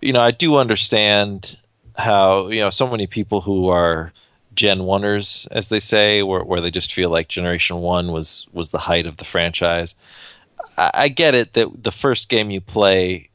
[0.00, 1.58] you know, I do understand
[1.96, 4.12] how, you know, so many people who are
[4.54, 8.70] Gen 1ers, as they say, where, where they just feel like Generation 1 was, was
[8.70, 9.94] the height of the franchise.
[10.78, 13.30] I, I get it that the first game you play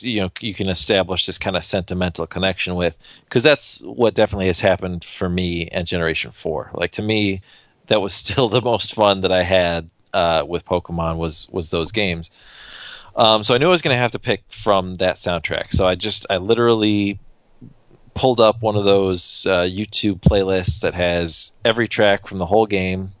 [0.00, 2.96] you know you can establish this kind of sentimental connection with
[3.26, 7.42] because that's what definitely has happened for me and generation 4 like to me
[7.86, 11.90] that was still the most fun that i had uh, with pokemon was was those
[11.90, 12.30] games.
[13.16, 15.72] Um, so i knew i was going to have to pick from that soundtrack.
[15.72, 17.18] So i just i literally
[18.14, 22.66] pulled up one of those uh, YouTube playlists that has every track from the whole
[22.66, 23.12] game,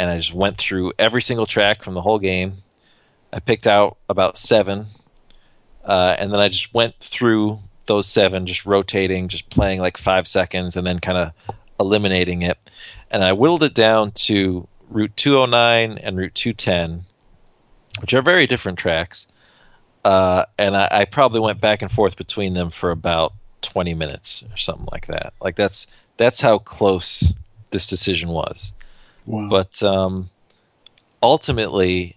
[0.00, 2.62] and I just went through every single track from the whole game.
[3.34, 4.86] I picked out about seven,
[5.84, 10.26] uh, and then I just went through those seven, just rotating, just playing like five
[10.26, 12.56] seconds, and then kind of eliminating it.
[13.10, 17.04] And I whittled it down to Route 209 and Route 210,
[18.00, 19.26] which are very different tracks.
[20.02, 24.44] Uh, and I, I probably went back and forth between them for about 20 minutes
[24.50, 25.34] or something like that.
[25.42, 25.86] Like that's
[26.16, 27.34] that's how close
[27.70, 28.72] this decision was.
[29.30, 29.48] Wow.
[29.48, 30.30] But um,
[31.22, 32.16] ultimately,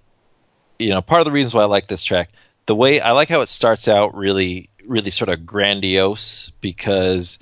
[0.80, 2.30] you know, part of the reasons why I like this track,
[2.66, 7.38] the way I like how it starts out really, really sort of grandiose because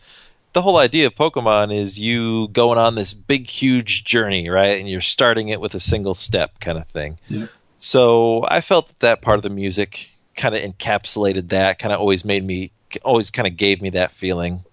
[0.53, 4.77] the whole idea of Pokemon is you going on this big, huge journey, right?
[4.79, 7.17] And you're starting it with a single step kind of thing.
[7.29, 7.49] Yep.
[7.77, 11.99] So I felt that that part of the music kind of encapsulated that, kind of
[11.99, 12.71] always made me,
[13.03, 14.63] always kind of gave me that feeling.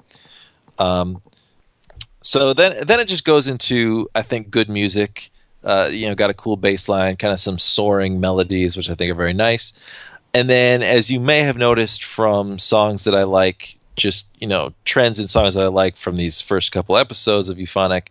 [0.78, 1.22] Um,
[2.28, 5.30] so then, then it just goes into I think good music.
[5.64, 8.94] Uh, you know, got a cool bass line, kind of some soaring melodies, which I
[8.94, 9.72] think are very nice.
[10.34, 14.74] And then, as you may have noticed from songs that I like, just you know,
[14.84, 18.10] trends in songs that I like from these first couple episodes of Euphonic,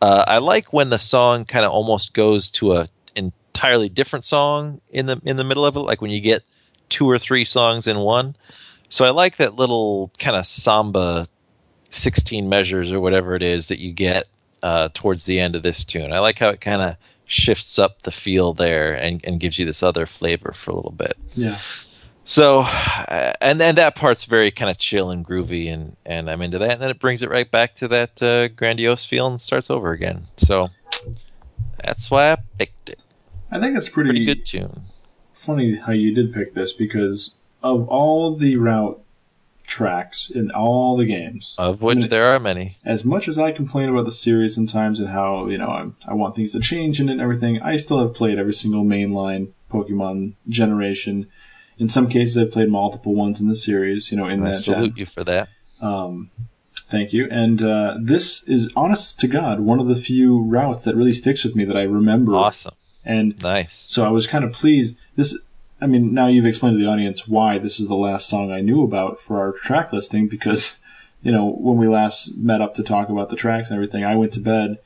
[0.00, 4.80] uh, I like when the song kind of almost goes to a entirely different song
[4.90, 6.42] in the in the middle of it, like when you get
[6.88, 8.34] two or three songs in one.
[8.88, 11.28] So I like that little kind of samba
[11.92, 14.26] 16 measures or whatever it is that you get
[14.62, 16.12] uh, towards the end of this tune.
[16.12, 16.96] I like how it kind of
[17.26, 20.92] shifts up the feel there and, and gives you this other flavor for a little
[20.92, 21.16] bit.
[21.34, 21.60] yeah.
[22.24, 26.40] So, uh, and then that part's very kind of chill and groovy, and, and I'm
[26.40, 26.70] into that.
[26.70, 29.90] And then it brings it right back to that uh, grandiose feel and starts over
[29.90, 30.28] again.
[30.36, 30.68] So
[31.84, 33.00] that's why I picked it.
[33.50, 34.82] I think it's pretty, Pretty good tune.
[35.32, 39.01] funny how you did pick this because of all the route
[39.76, 42.66] tracks in all the games, Of which I mean, there are many.
[42.84, 45.82] as much as I complain about the series sometimes and how you know I,
[46.12, 50.34] I want things to change and everything, I still have played every single mainline Pokemon
[50.48, 51.26] generation.
[51.78, 54.10] In some cases, I've played multiple ones in the series.
[54.10, 54.74] You know, in I that gen.
[54.74, 55.48] salute you for that.
[55.80, 56.30] Um,
[56.88, 57.26] thank you.
[57.30, 61.42] And uh, this is, honest to God, one of the few routes that really sticks
[61.44, 62.34] with me that I remember.
[62.36, 62.74] Awesome.
[63.04, 63.74] And Nice.
[63.88, 64.96] so I was kind of pleased.
[65.16, 65.30] This,
[65.82, 68.60] I mean, now you've explained to the audience why this is the last song I
[68.60, 70.80] knew about for our track listing because,
[71.22, 74.14] you know, when we last met up to talk about the tracks and everything, I
[74.14, 74.78] went to bed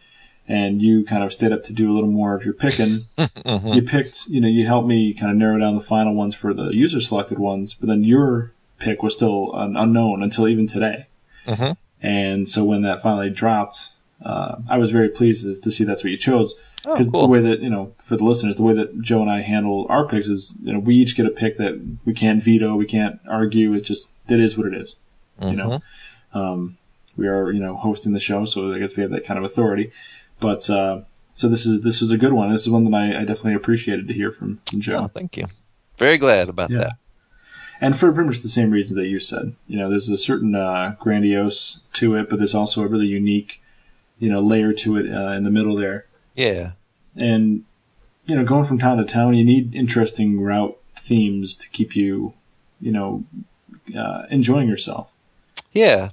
[0.49, 3.01] and you kind of stayed up to do a little more of your picking.
[3.19, 3.75] Mhm.
[3.77, 6.55] You picked, you know, you helped me kind of narrow down the final ones for
[6.55, 11.07] the user selected ones, but then your pick was still un- unknown until even today.
[11.47, 11.77] Mhm.
[12.01, 13.91] And so when that finally dropped,
[14.25, 16.55] uh, I was very pleased to see that's what you chose.
[16.87, 17.23] Oh, Because cool.
[17.23, 19.87] the way that, you know, for the listeners, the way that Joe and I handle
[19.89, 22.87] our picks is, you know, we each get a pick that we can't veto, we
[22.87, 23.75] can't argue.
[23.75, 24.95] It just, that is what it is.
[25.43, 25.83] You know,
[26.33, 26.79] um,
[27.17, 29.45] we are, you know, hosting the show, so I guess we have that kind of
[29.45, 29.91] authority.
[30.41, 31.01] But, uh,
[31.35, 32.51] so this is, this was a good one.
[32.53, 34.97] This is one that I, I definitely appreciated to hear from, from Joe.
[35.05, 35.47] Oh, thank you.
[35.99, 36.79] Very glad about Yeah.
[36.79, 36.93] that.
[37.81, 39.55] And for pretty much the same reason that you said.
[39.67, 43.61] You know, there's a certain uh, grandiose to it, but there's also a really unique,
[44.19, 46.07] you know, layer to it uh, in the middle there.
[46.37, 46.73] Yeah.
[47.17, 47.65] And
[48.27, 52.35] you know, going from town to town, you need interesting route themes to keep you,
[52.81, 53.25] you know,
[53.97, 55.15] uh, enjoying yourself.
[55.73, 56.11] Yeah.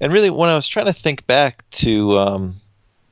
[0.00, 2.60] And really, when I was trying to think back to um,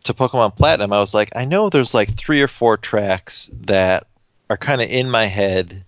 [0.04, 4.06] to Pokemon Platinum, I was like, I know there's like three or four tracks that
[4.48, 5.84] are kind of in my head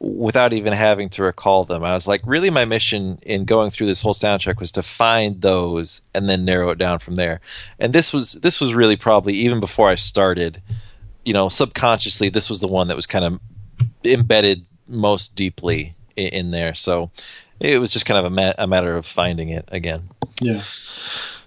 [0.00, 1.84] without even having to recall them.
[1.84, 5.42] I was like, really, my mission in going through this whole soundtrack was to find
[5.42, 7.40] those and then narrow it down from there.
[7.78, 10.62] And this was this was really probably even before I started.
[11.24, 13.40] You know, subconsciously, this was the one that was kind of
[14.04, 16.74] embedded most deeply in, in there.
[16.74, 17.10] So
[17.60, 20.08] it was just kind of a, ma- a matter of finding it again.
[20.40, 20.64] Yeah,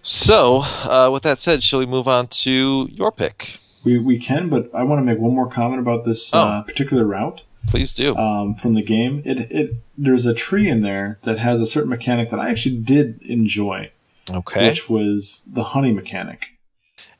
[0.04, 3.58] So, uh, with that said, shall we move on to your pick?
[3.84, 6.64] we we can, but I want to make one more comment about this uh, Oh.
[6.68, 7.42] particular route.
[7.68, 8.16] Please do.
[8.16, 9.22] um, from the game.
[9.26, 12.78] It it there's a tree in there that has a certain mechanic that I actually
[12.78, 13.92] did enjoy,
[14.30, 14.68] okay.
[14.68, 16.48] which was the honey mechanic.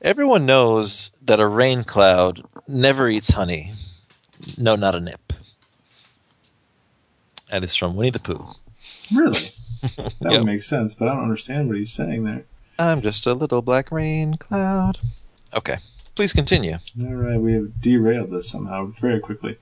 [0.02, 3.74] Everyone knows that a rain cloud never eats honey.
[4.58, 5.32] No, not a nip.
[7.50, 8.46] That is from Winnie the Pooh.
[9.14, 9.50] Really,
[9.82, 10.32] that Yep.
[10.32, 12.46] would make sense, but I don't understand what he's saying there.
[12.80, 14.98] I'm just a little black rain cloud.
[15.54, 15.78] Okay.
[16.16, 16.78] Please continue.
[17.04, 19.58] All right, we have derailed this somehow very quickly.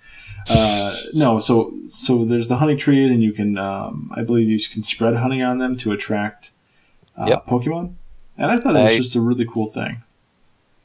[0.49, 4.59] Uh, no, so so there's the honey trees, and you can, um, I believe, you
[4.69, 6.51] can spread honey on them to attract
[7.17, 7.47] uh, Yep.
[7.47, 7.93] Pokemon.
[8.37, 10.03] And I thought that was I- just a really cool thing.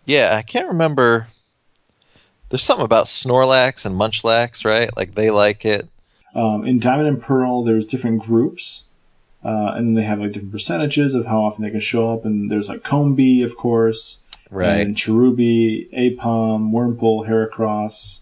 [0.04, 1.26] Yeah, I can't remember.
[2.48, 4.96] There's something about Snorlax and Munchlax, right?
[4.96, 5.88] Like they like it.
[6.32, 8.84] Um, in Diamond and Pearl, there's different groups.
[9.44, 12.24] uh, and they have like different percentages of how often they can show up.
[12.24, 14.18] And there's like Combee, of course,
[14.50, 14.80] Right.
[14.86, 18.20] and Cherubi, Aipom, Wurmple, Heracross,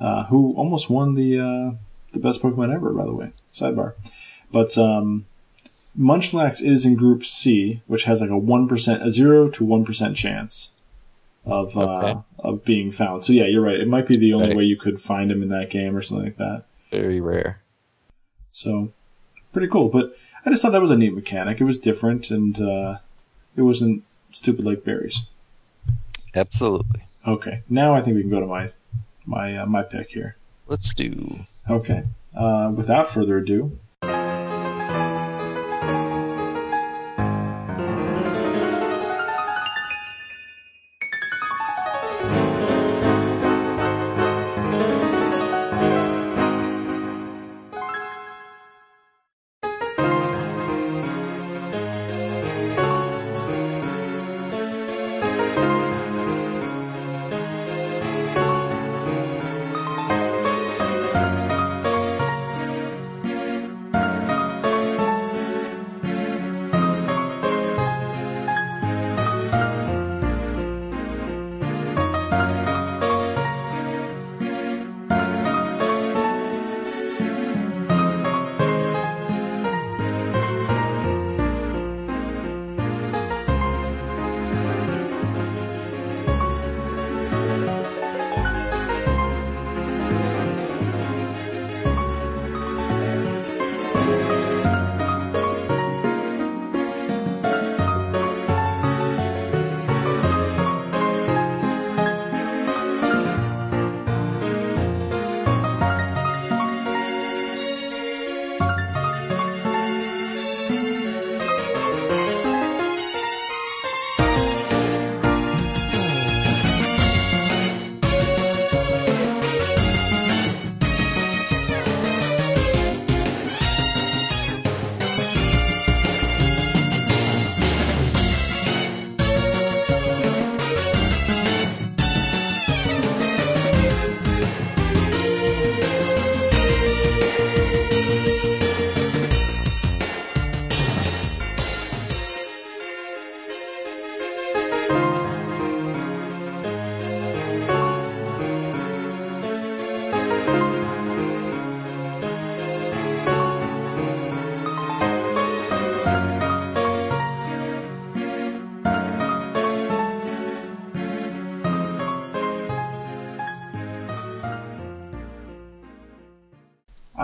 [0.00, 1.76] uh, who almost won the uh,
[2.12, 3.32] the best Pokemon ever, by the way.
[3.52, 3.94] Sidebar.
[4.50, 5.26] But um,
[5.98, 9.84] Munchlax is in Group C, which has like a one percent, a zero to one
[9.84, 10.72] percent chance
[11.44, 12.20] of uh, Okay.
[12.40, 13.24] of being found.
[13.24, 13.78] So yeah, you're right.
[13.80, 14.56] It might be the only Right.
[14.58, 16.64] way you could find him in that game or something like that.
[16.90, 17.60] Very rare.
[18.52, 18.92] So
[19.52, 19.88] pretty cool.
[19.88, 20.14] But
[20.46, 21.60] I just thought that was a neat mechanic.
[21.60, 22.98] It was different and uh,
[23.56, 25.22] it wasn't stupid like berries.
[26.38, 27.02] Absolutely.
[27.26, 28.70] Okay, now I think we can go to my
[29.26, 30.36] my uh, my pick here.
[30.66, 31.40] Let's do.
[31.68, 32.04] Okay,
[32.34, 33.78] uh, without further ado,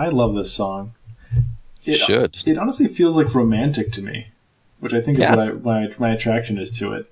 [0.05, 0.93] I love this song.
[1.83, 2.37] It, Should.
[2.45, 4.27] It honestly feels like romantic to me,
[4.79, 5.31] which I think Yeah.
[5.31, 5.51] is what I,
[5.87, 7.05] my my attraction is to it.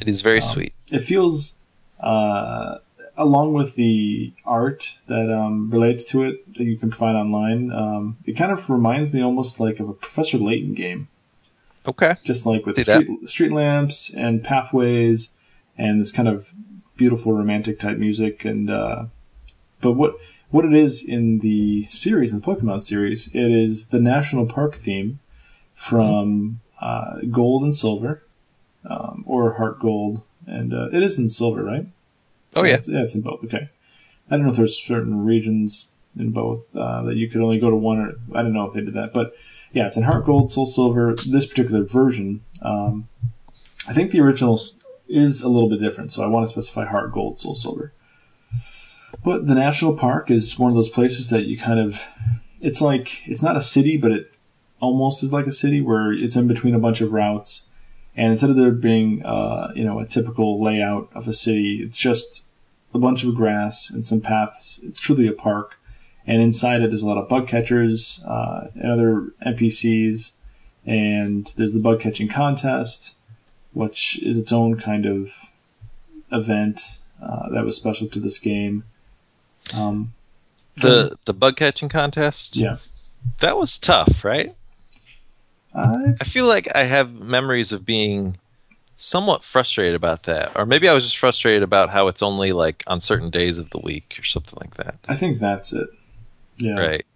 [0.00, 0.72] It is very Um, sweet.
[0.92, 1.58] It feels,
[1.98, 2.78] uh,
[3.16, 8.16] along with the art that um, relates to it that you can find online, um,
[8.24, 11.08] it kind of reminds me almost like of a Professor Layton game.
[11.86, 12.16] Okay.
[12.22, 15.30] just like with street, street lamps and pathways
[15.78, 16.52] and this kind of
[16.98, 19.06] beautiful romantic type music and uh,
[19.80, 20.16] but what
[20.50, 24.74] what it is in the series in the pokemon series it is the national park
[24.74, 25.18] theme
[25.74, 28.22] from uh, gold and silver
[28.88, 31.86] um, or heart gold and uh, it is in silver right
[32.56, 32.74] Oh yeah.
[32.74, 33.68] it's, yeah it's in both okay
[34.30, 37.70] i don't know if there's certain regions in both uh, that you could only go
[37.70, 39.34] to one or i don't know if they did that but
[39.72, 41.14] yeah, it's in Heart Gold, Soul Silver.
[41.26, 43.06] This particular version, um,
[43.86, 44.58] I think the original
[45.08, 47.92] is a little bit different, so I want to specify Heart Gold, Soul Silver.
[49.24, 52.02] But the national park is one of those places that you kind of,
[52.60, 54.36] it's like it's not a city, but it
[54.80, 57.68] almost is like a city where it's in between a bunch of routes,
[58.16, 61.98] and instead of there being, uh, you know, a typical layout of a city, it's
[61.98, 62.42] just
[62.94, 64.80] a bunch of grass and some paths.
[64.82, 65.78] It's truly a park
[66.28, 70.32] and inside it there's a lot of bug catchers uh, and other NPCs,
[70.84, 73.16] and there's the bug catching contest,
[73.72, 75.32] which is its own kind of
[76.30, 78.84] event uh, that was special to this game.
[79.74, 80.12] Um,
[80.76, 82.56] The the bug catching contest.
[82.56, 82.76] yeah,
[83.40, 84.54] That was tough, right?
[85.74, 88.38] I, I feel like I have memories of being
[88.96, 92.82] somewhat frustrated about that, or maybe I was just frustrated about how it's only like
[92.86, 94.96] on certain days of the week or something like that.
[95.08, 95.88] I think that's it.
[96.58, 97.06] Yeah, Right.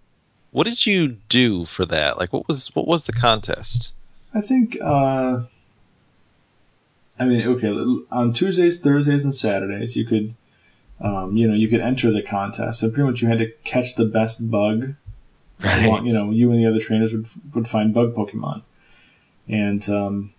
[0.53, 2.19] What did you do for that?
[2.19, 3.91] Like, what was what was the contest?
[4.35, 4.77] I think.
[4.83, 5.45] Uh,
[7.19, 7.69] I mean, okay,
[8.11, 10.35] on Tuesdays, Thursdays, and Saturdays, you could,
[11.03, 13.95] um, you know, you could enter the contest, and pretty much you had to catch
[13.97, 14.95] the best bug
[15.62, 16.03] Right.
[16.05, 18.62] you know, you and the other trainers would would find bug Pokemon,
[19.49, 20.33] and um,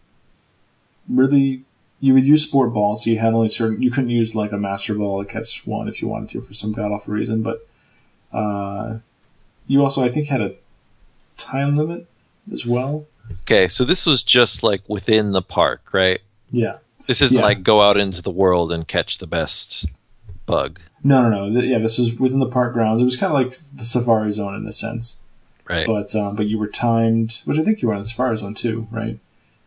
[1.09, 1.63] really,
[1.99, 3.81] you would use Sport Ball, so you had only certain.
[3.81, 6.53] You couldn't use like a Master Ball to catch one if you wanted to for
[6.53, 7.65] some god awful reason, but
[8.33, 8.97] uh,
[9.67, 10.55] you also, I think, had a
[11.37, 12.05] time limit
[12.51, 13.05] as well.
[13.43, 16.19] Okay, so this was just like within the park, right?
[16.51, 16.77] Yeah.
[17.07, 17.43] This isn't Yeah.
[17.43, 19.85] like go out into the world and catch the best
[20.45, 21.61] bug, No, no, no.
[21.61, 23.01] Yeah, this was within the park grounds.
[23.01, 25.19] It was kind of like the Safari Zone in a sense,
[25.69, 25.87] right?
[25.87, 28.53] but um, but you were timed, which I think you were on the Safari Zone
[28.53, 29.19] too, right?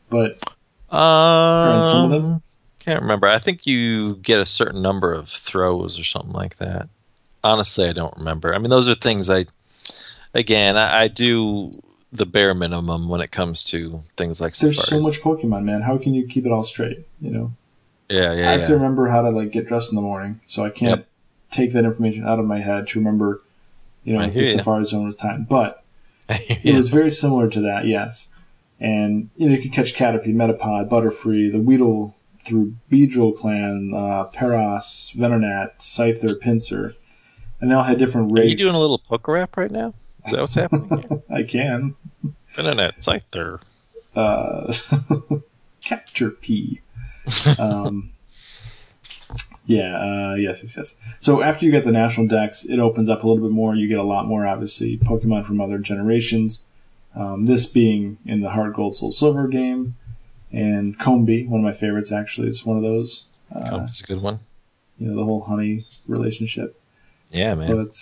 [0.08, 0.42] But
[0.90, 2.42] Um, some of them?
[2.78, 3.26] Can't remember.
[3.26, 6.88] I think you get a certain number of throws or something like that.
[7.42, 8.54] Honestly, I don't remember.
[8.54, 9.46] I mean, those are things I,
[10.34, 11.72] again, I, I do
[12.12, 15.82] the bare minimum when it comes to things like there's so much Pokemon, man.
[15.82, 17.06] How can you keep it all straight?
[17.20, 17.52] You know,
[18.08, 18.66] Yeah, yeah, I have yeah.
[18.66, 21.08] to remember how to like get dressed in the morning, so I can't Yep.
[21.50, 23.40] take that information out of my head to remember,
[24.04, 24.56] you know, I if the ya.
[24.58, 25.48] Safari Zone was timed.
[25.48, 25.82] But
[26.28, 28.30] it was very similar to that, yes.
[28.78, 32.14] And you know, you could catch Caterpie, Metapod, Butterfree, the Weedle
[32.44, 36.94] through Beedrill Clan, uh, Paras, Venonat, Scyther, Pinsir,
[37.60, 38.46] and they all had different rates.
[38.46, 39.94] Are you doing a little PokeRap right now?
[40.26, 41.22] Is that what's happening?
[41.30, 41.94] I can.
[42.58, 43.60] Internet Scyther.
[44.14, 44.74] Uh,
[45.84, 46.80] Capture P.
[47.58, 48.12] Um,
[49.66, 50.94] yeah, uh, yes, yes, yes.
[51.20, 53.74] So after you get the national Dex, it opens up a little bit more.
[53.74, 56.64] You get a lot more, obviously, Pokemon from other generations.
[57.16, 59.96] Um, this being in the Heart Gold Soul Silver game,
[60.52, 63.24] and Combee, one of my favorites, actually, is one of those.
[63.54, 64.40] Oh, Uh, that's a good one.
[64.98, 66.80] you know, the whole honey relationship.
[67.32, 67.74] Yeah, man.
[67.74, 67.96] But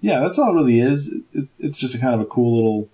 [0.00, 1.12] yeah, that's all it really is.
[1.32, 2.88] It, it's just a kind of a cool little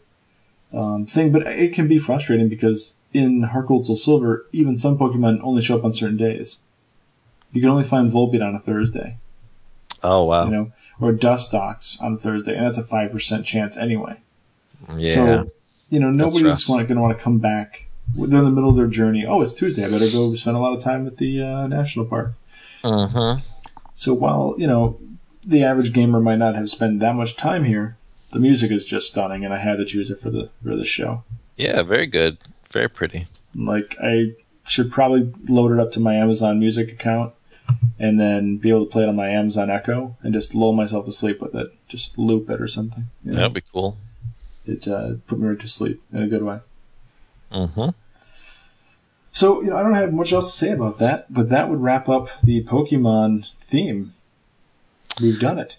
[0.73, 4.99] um, thing, but it can be frustrating because in Heart Gold Soul Silver, even some
[4.99, 6.61] Pokemon only show up on certain days.
[7.53, 9.17] You can only find Volbeat on a Thursday,
[10.03, 10.45] Oh wow.
[10.45, 14.21] you know, or Dustox on a Thursday, and that's a five percent chance anyway.
[14.97, 15.15] yeah.
[15.15, 15.51] So,
[15.89, 17.87] you know, nobody's going to want to come back.
[18.15, 19.27] They're in the middle of their journey.
[19.27, 19.85] Oh, it's Tuesday.
[19.85, 22.35] I better go spend a lot of time at the uh, national park.
[22.83, 23.41] mm-hmm.
[23.95, 24.99] So while you know
[25.45, 27.97] the average gamer might not have spent that much time here,
[28.33, 30.85] the music is just stunning, and I had to choose it for the for the
[30.85, 31.25] show.
[31.57, 32.39] Yeah, very good.
[32.71, 33.27] Very pretty.
[33.55, 34.33] Like I
[34.67, 37.33] should probably load it up to my Amazon Music account,
[37.99, 41.05] and then be able to play it on my Amazon Echo and just lull myself
[41.07, 41.69] to sleep with it.
[41.89, 43.07] Just loop it or something.
[43.25, 43.37] you know?
[43.39, 43.97] That'd be cool.
[44.67, 46.61] It uh, put me right to sleep in a good way.
[47.51, 47.91] Mm-hmm.
[49.33, 51.81] So you know I don't have much else to say about that, but that would
[51.81, 54.15] wrap up the Pokemon theme.
[55.21, 55.79] We've done it.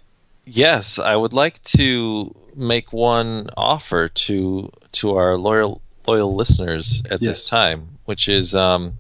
[0.51, 7.21] Yes, I would like to make one offer to to our loyal loyal listeners at
[7.21, 7.41] Yes.
[7.41, 8.93] this time, which is um,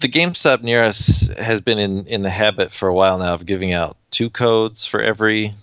[0.00, 3.46] the GameStop near us has been in, in the habit for a while now of
[3.46, 5.54] giving out two codes for every,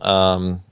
[0.00, 0.62] um,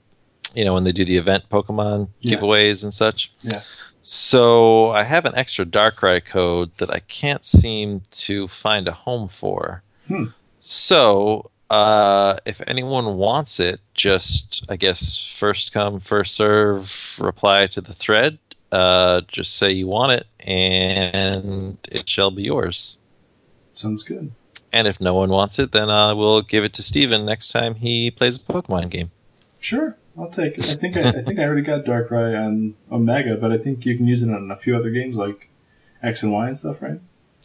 [0.55, 2.37] you know, when they do the event Pokemon Yeah.
[2.37, 3.31] giveaways and such.
[3.43, 3.61] Yeah.
[4.01, 9.27] So I have an extra Darkrai code that I can't seem to find a home
[9.27, 9.83] for.
[10.07, 10.25] Hmm.
[10.59, 17.15] So uh, if anyone wants it, just I guess first come first serve.
[17.19, 18.39] Reply to the thread.
[18.71, 22.97] Uh, just say you want it, and it shall be yours.
[23.73, 24.31] Sounds good.
[24.71, 27.75] And if no one wants it, then uh, we'll give it to Steven next time
[27.75, 29.11] he plays a Pokemon game.
[29.59, 30.69] Sure, I'll take it.
[30.69, 33.97] I think I, I think I already got Darkrai on Omega, but I think you
[33.97, 35.49] can use it on a few other games like
[36.03, 36.99] X and Y and stuff, right?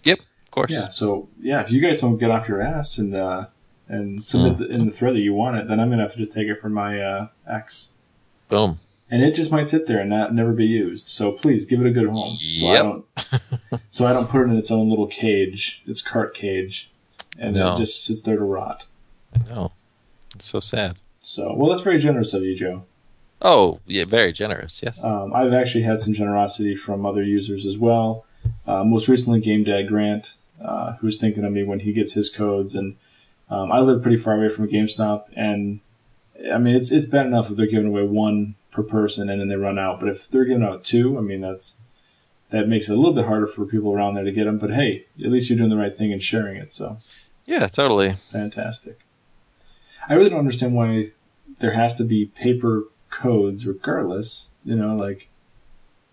[0.05, 0.71] Yep, of course.
[0.71, 0.89] Yeah.
[0.89, 3.47] So yeah, if you guys don't get off your ass and uh,
[3.89, 6.19] and submit the, in the thread that you want it, then I'm gonna have to
[6.19, 7.89] just take it from my uh, X,
[8.49, 8.81] Boom.
[9.11, 11.07] and it just might sit there and not never be used.
[11.07, 12.37] So please give it a good home.
[12.39, 12.83] So I Yep.
[12.83, 13.05] don't.
[13.91, 16.91] so I don't put it in its own little cage, its cart cage,
[17.39, 17.75] and No.
[17.75, 18.87] it just sits there to rot.
[19.35, 19.73] I know.
[20.37, 20.97] It's so sad.
[21.23, 22.85] So well, that's very generous of you, Joe.
[23.43, 24.81] Oh, yeah, very generous.
[24.83, 24.99] Yes.
[25.03, 28.25] Um, I've actually had some generosity from other users as well.
[28.67, 32.31] Uh, most recently, Game Dad Grant, uh, who's thinking of me when he gets his
[32.31, 32.97] codes, and
[33.51, 35.81] um, I live pretty far away from GameStop, and
[36.53, 39.49] I mean it's it's bad enough if they're giving away one per person and then
[39.49, 41.79] they run out, but if they're giving out two, I mean that's
[42.51, 44.59] that makes it a little bit harder for people around there to get them.
[44.59, 46.99] But hey, at least you're doing the right thing and sharing it, so
[47.47, 48.19] yeah, totally.
[48.31, 48.99] fantastic.
[50.09, 51.13] I really don't understand why
[51.61, 54.49] there has to be paper codes regardless.
[54.65, 55.29] You know, like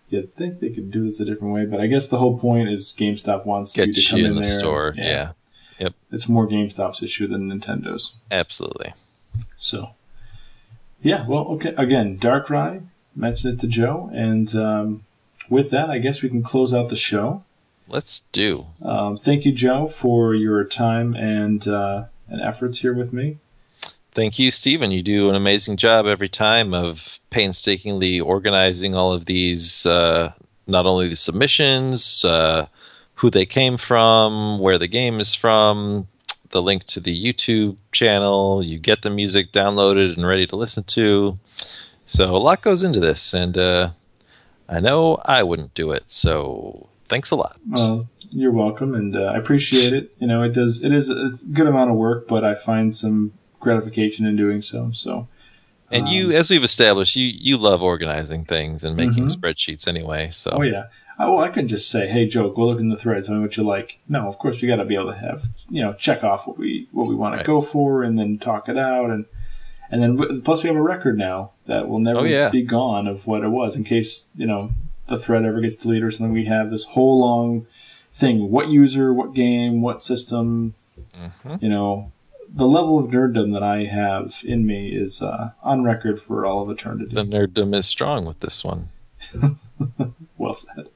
[0.08, 2.68] you'd think they could do this a different way, but I guess the whole point
[2.68, 4.58] is GameStop wants Get you to you come in in, the there.
[4.58, 4.94] store.
[4.96, 5.32] Yeah.
[6.10, 8.12] It's more GameStop's issue than Nintendo's.
[8.30, 8.94] absolutely.
[9.56, 9.90] So,
[11.02, 11.74] yeah, well, okay.
[11.76, 15.04] Again, Darkrai mentioned it to Joe, and um,
[15.48, 17.44] with that, I guess we can close out the show.
[17.88, 18.66] Let's do.
[18.80, 23.38] Um, thank you, Joe, for your time and uh, and efforts here with me.
[24.14, 24.90] Thank you, Stephen.
[24.90, 30.32] You do an amazing job every time of painstakingly organizing all of these, uh,
[30.66, 32.66] not only the submissions, uh,
[33.22, 36.08] who they came from, where the game is from,
[36.50, 38.62] the link to the YouTube channel.
[38.64, 41.38] You get the music downloaded and ready to listen to.
[42.04, 43.90] So a lot goes into this, and uh,
[44.68, 46.02] I know I wouldn't do it.
[46.08, 47.60] So thanks a lot.
[47.70, 50.12] Well, you're welcome, and uh, I appreciate it.
[50.18, 50.82] You know, it does.
[50.82, 54.90] It is a good amount of work, but I find some gratification in doing so.
[54.92, 55.28] So,
[55.92, 59.36] And um, you, as we've established, you you love organizing things and making Mhm.
[59.36, 60.28] spreadsheets anyway.
[60.30, 60.86] So Oh yeah.
[61.18, 63.24] Oh, I could just say, "Hey, Joe, go look in the thread.
[63.24, 65.48] Tell me what you like." No, of course we got to be able to have
[65.70, 67.40] you know check off what we what we want Right.
[67.40, 69.26] to go for, and then talk it out, and
[69.90, 72.48] and then plus we have a record now that will never Oh, yeah.
[72.48, 74.72] be gone of what it was in case you know
[75.08, 76.32] the thread ever gets deleted or something.
[76.32, 77.66] We have this whole long
[78.12, 80.74] thing: what user, what game, what system.
[81.44, 81.62] Mhm.
[81.62, 82.10] You know,
[82.48, 86.62] the level of nerddom that I have in me is uh, on record for all
[86.62, 87.12] of eternity.
[87.14, 88.88] the nerddom is strong with this one.
[90.38, 90.88] Well said.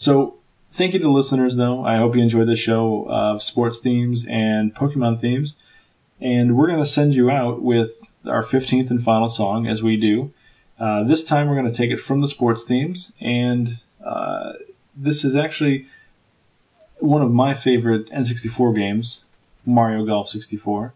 [0.00, 0.38] So,
[0.70, 1.84] thank you to listeners, though.
[1.84, 5.56] I hope you enjoyed the show of sports themes and Pokemon themes.
[6.22, 9.98] And we're going to send you out with our 15th and final song, as we
[9.98, 10.32] do.
[10.78, 13.12] Uh, this time, we're going to take it from the sports themes.
[13.20, 14.54] And uh,
[14.96, 15.86] this is actually
[16.96, 19.24] one of my favorite N64 games,
[19.66, 20.94] Mario Golf 64.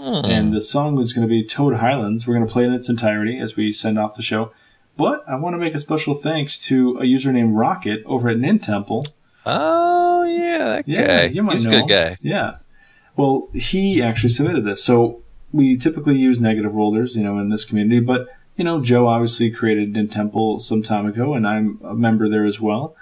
[0.00, 0.24] Hmm.
[0.24, 2.26] And the song is going to be Toad Highlands.
[2.26, 4.52] We're going to play it in its entirety as we send off the show.
[4.98, 8.36] But I want to make a special thanks to a user named Rocket over at
[8.36, 9.06] Nintemple.
[9.46, 11.24] Oh yeah, that Yeah, guy.
[11.32, 12.18] you might He's a good guy.
[12.20, 12.56] Yeah.
[13.16, 14.84] Well, he actually submitted this.
[14.84, 18.00] So we typically use Negative Worlders, you know, in this community.
[18.00, 22.44] But, you know, Joe obviously created Nintemple some time ago, and I'm a member there
[22.44, 22.94] as well.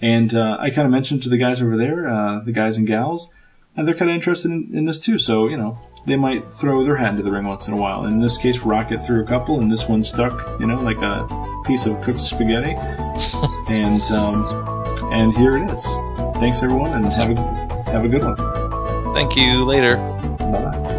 [0.00, 2.86] And uh, I kind of mentioned to the guys over there, uh, the guys and
[2.86, 3.30] gals,
[3.76, 5.18] and they're kind of interested in, in this too.
[5.18, 8.06] So, you know, they might throw their hat into the ring once in a while.
[8.06, 11.62] In this case, Rocket threw a couple, and this one stuck, you know, like a
[11.64, 12.74] piece of cooked spaghetti.
[13.68, 14.44] and um,
[15.12, 15.84] and here it is.
[16.40, 18.36] Thanks everyone, and have a have a good one.
[19.14, 19.64] Thank you.
[19.64, 19.96] Later.
[20.38, 20.98] Bye bye.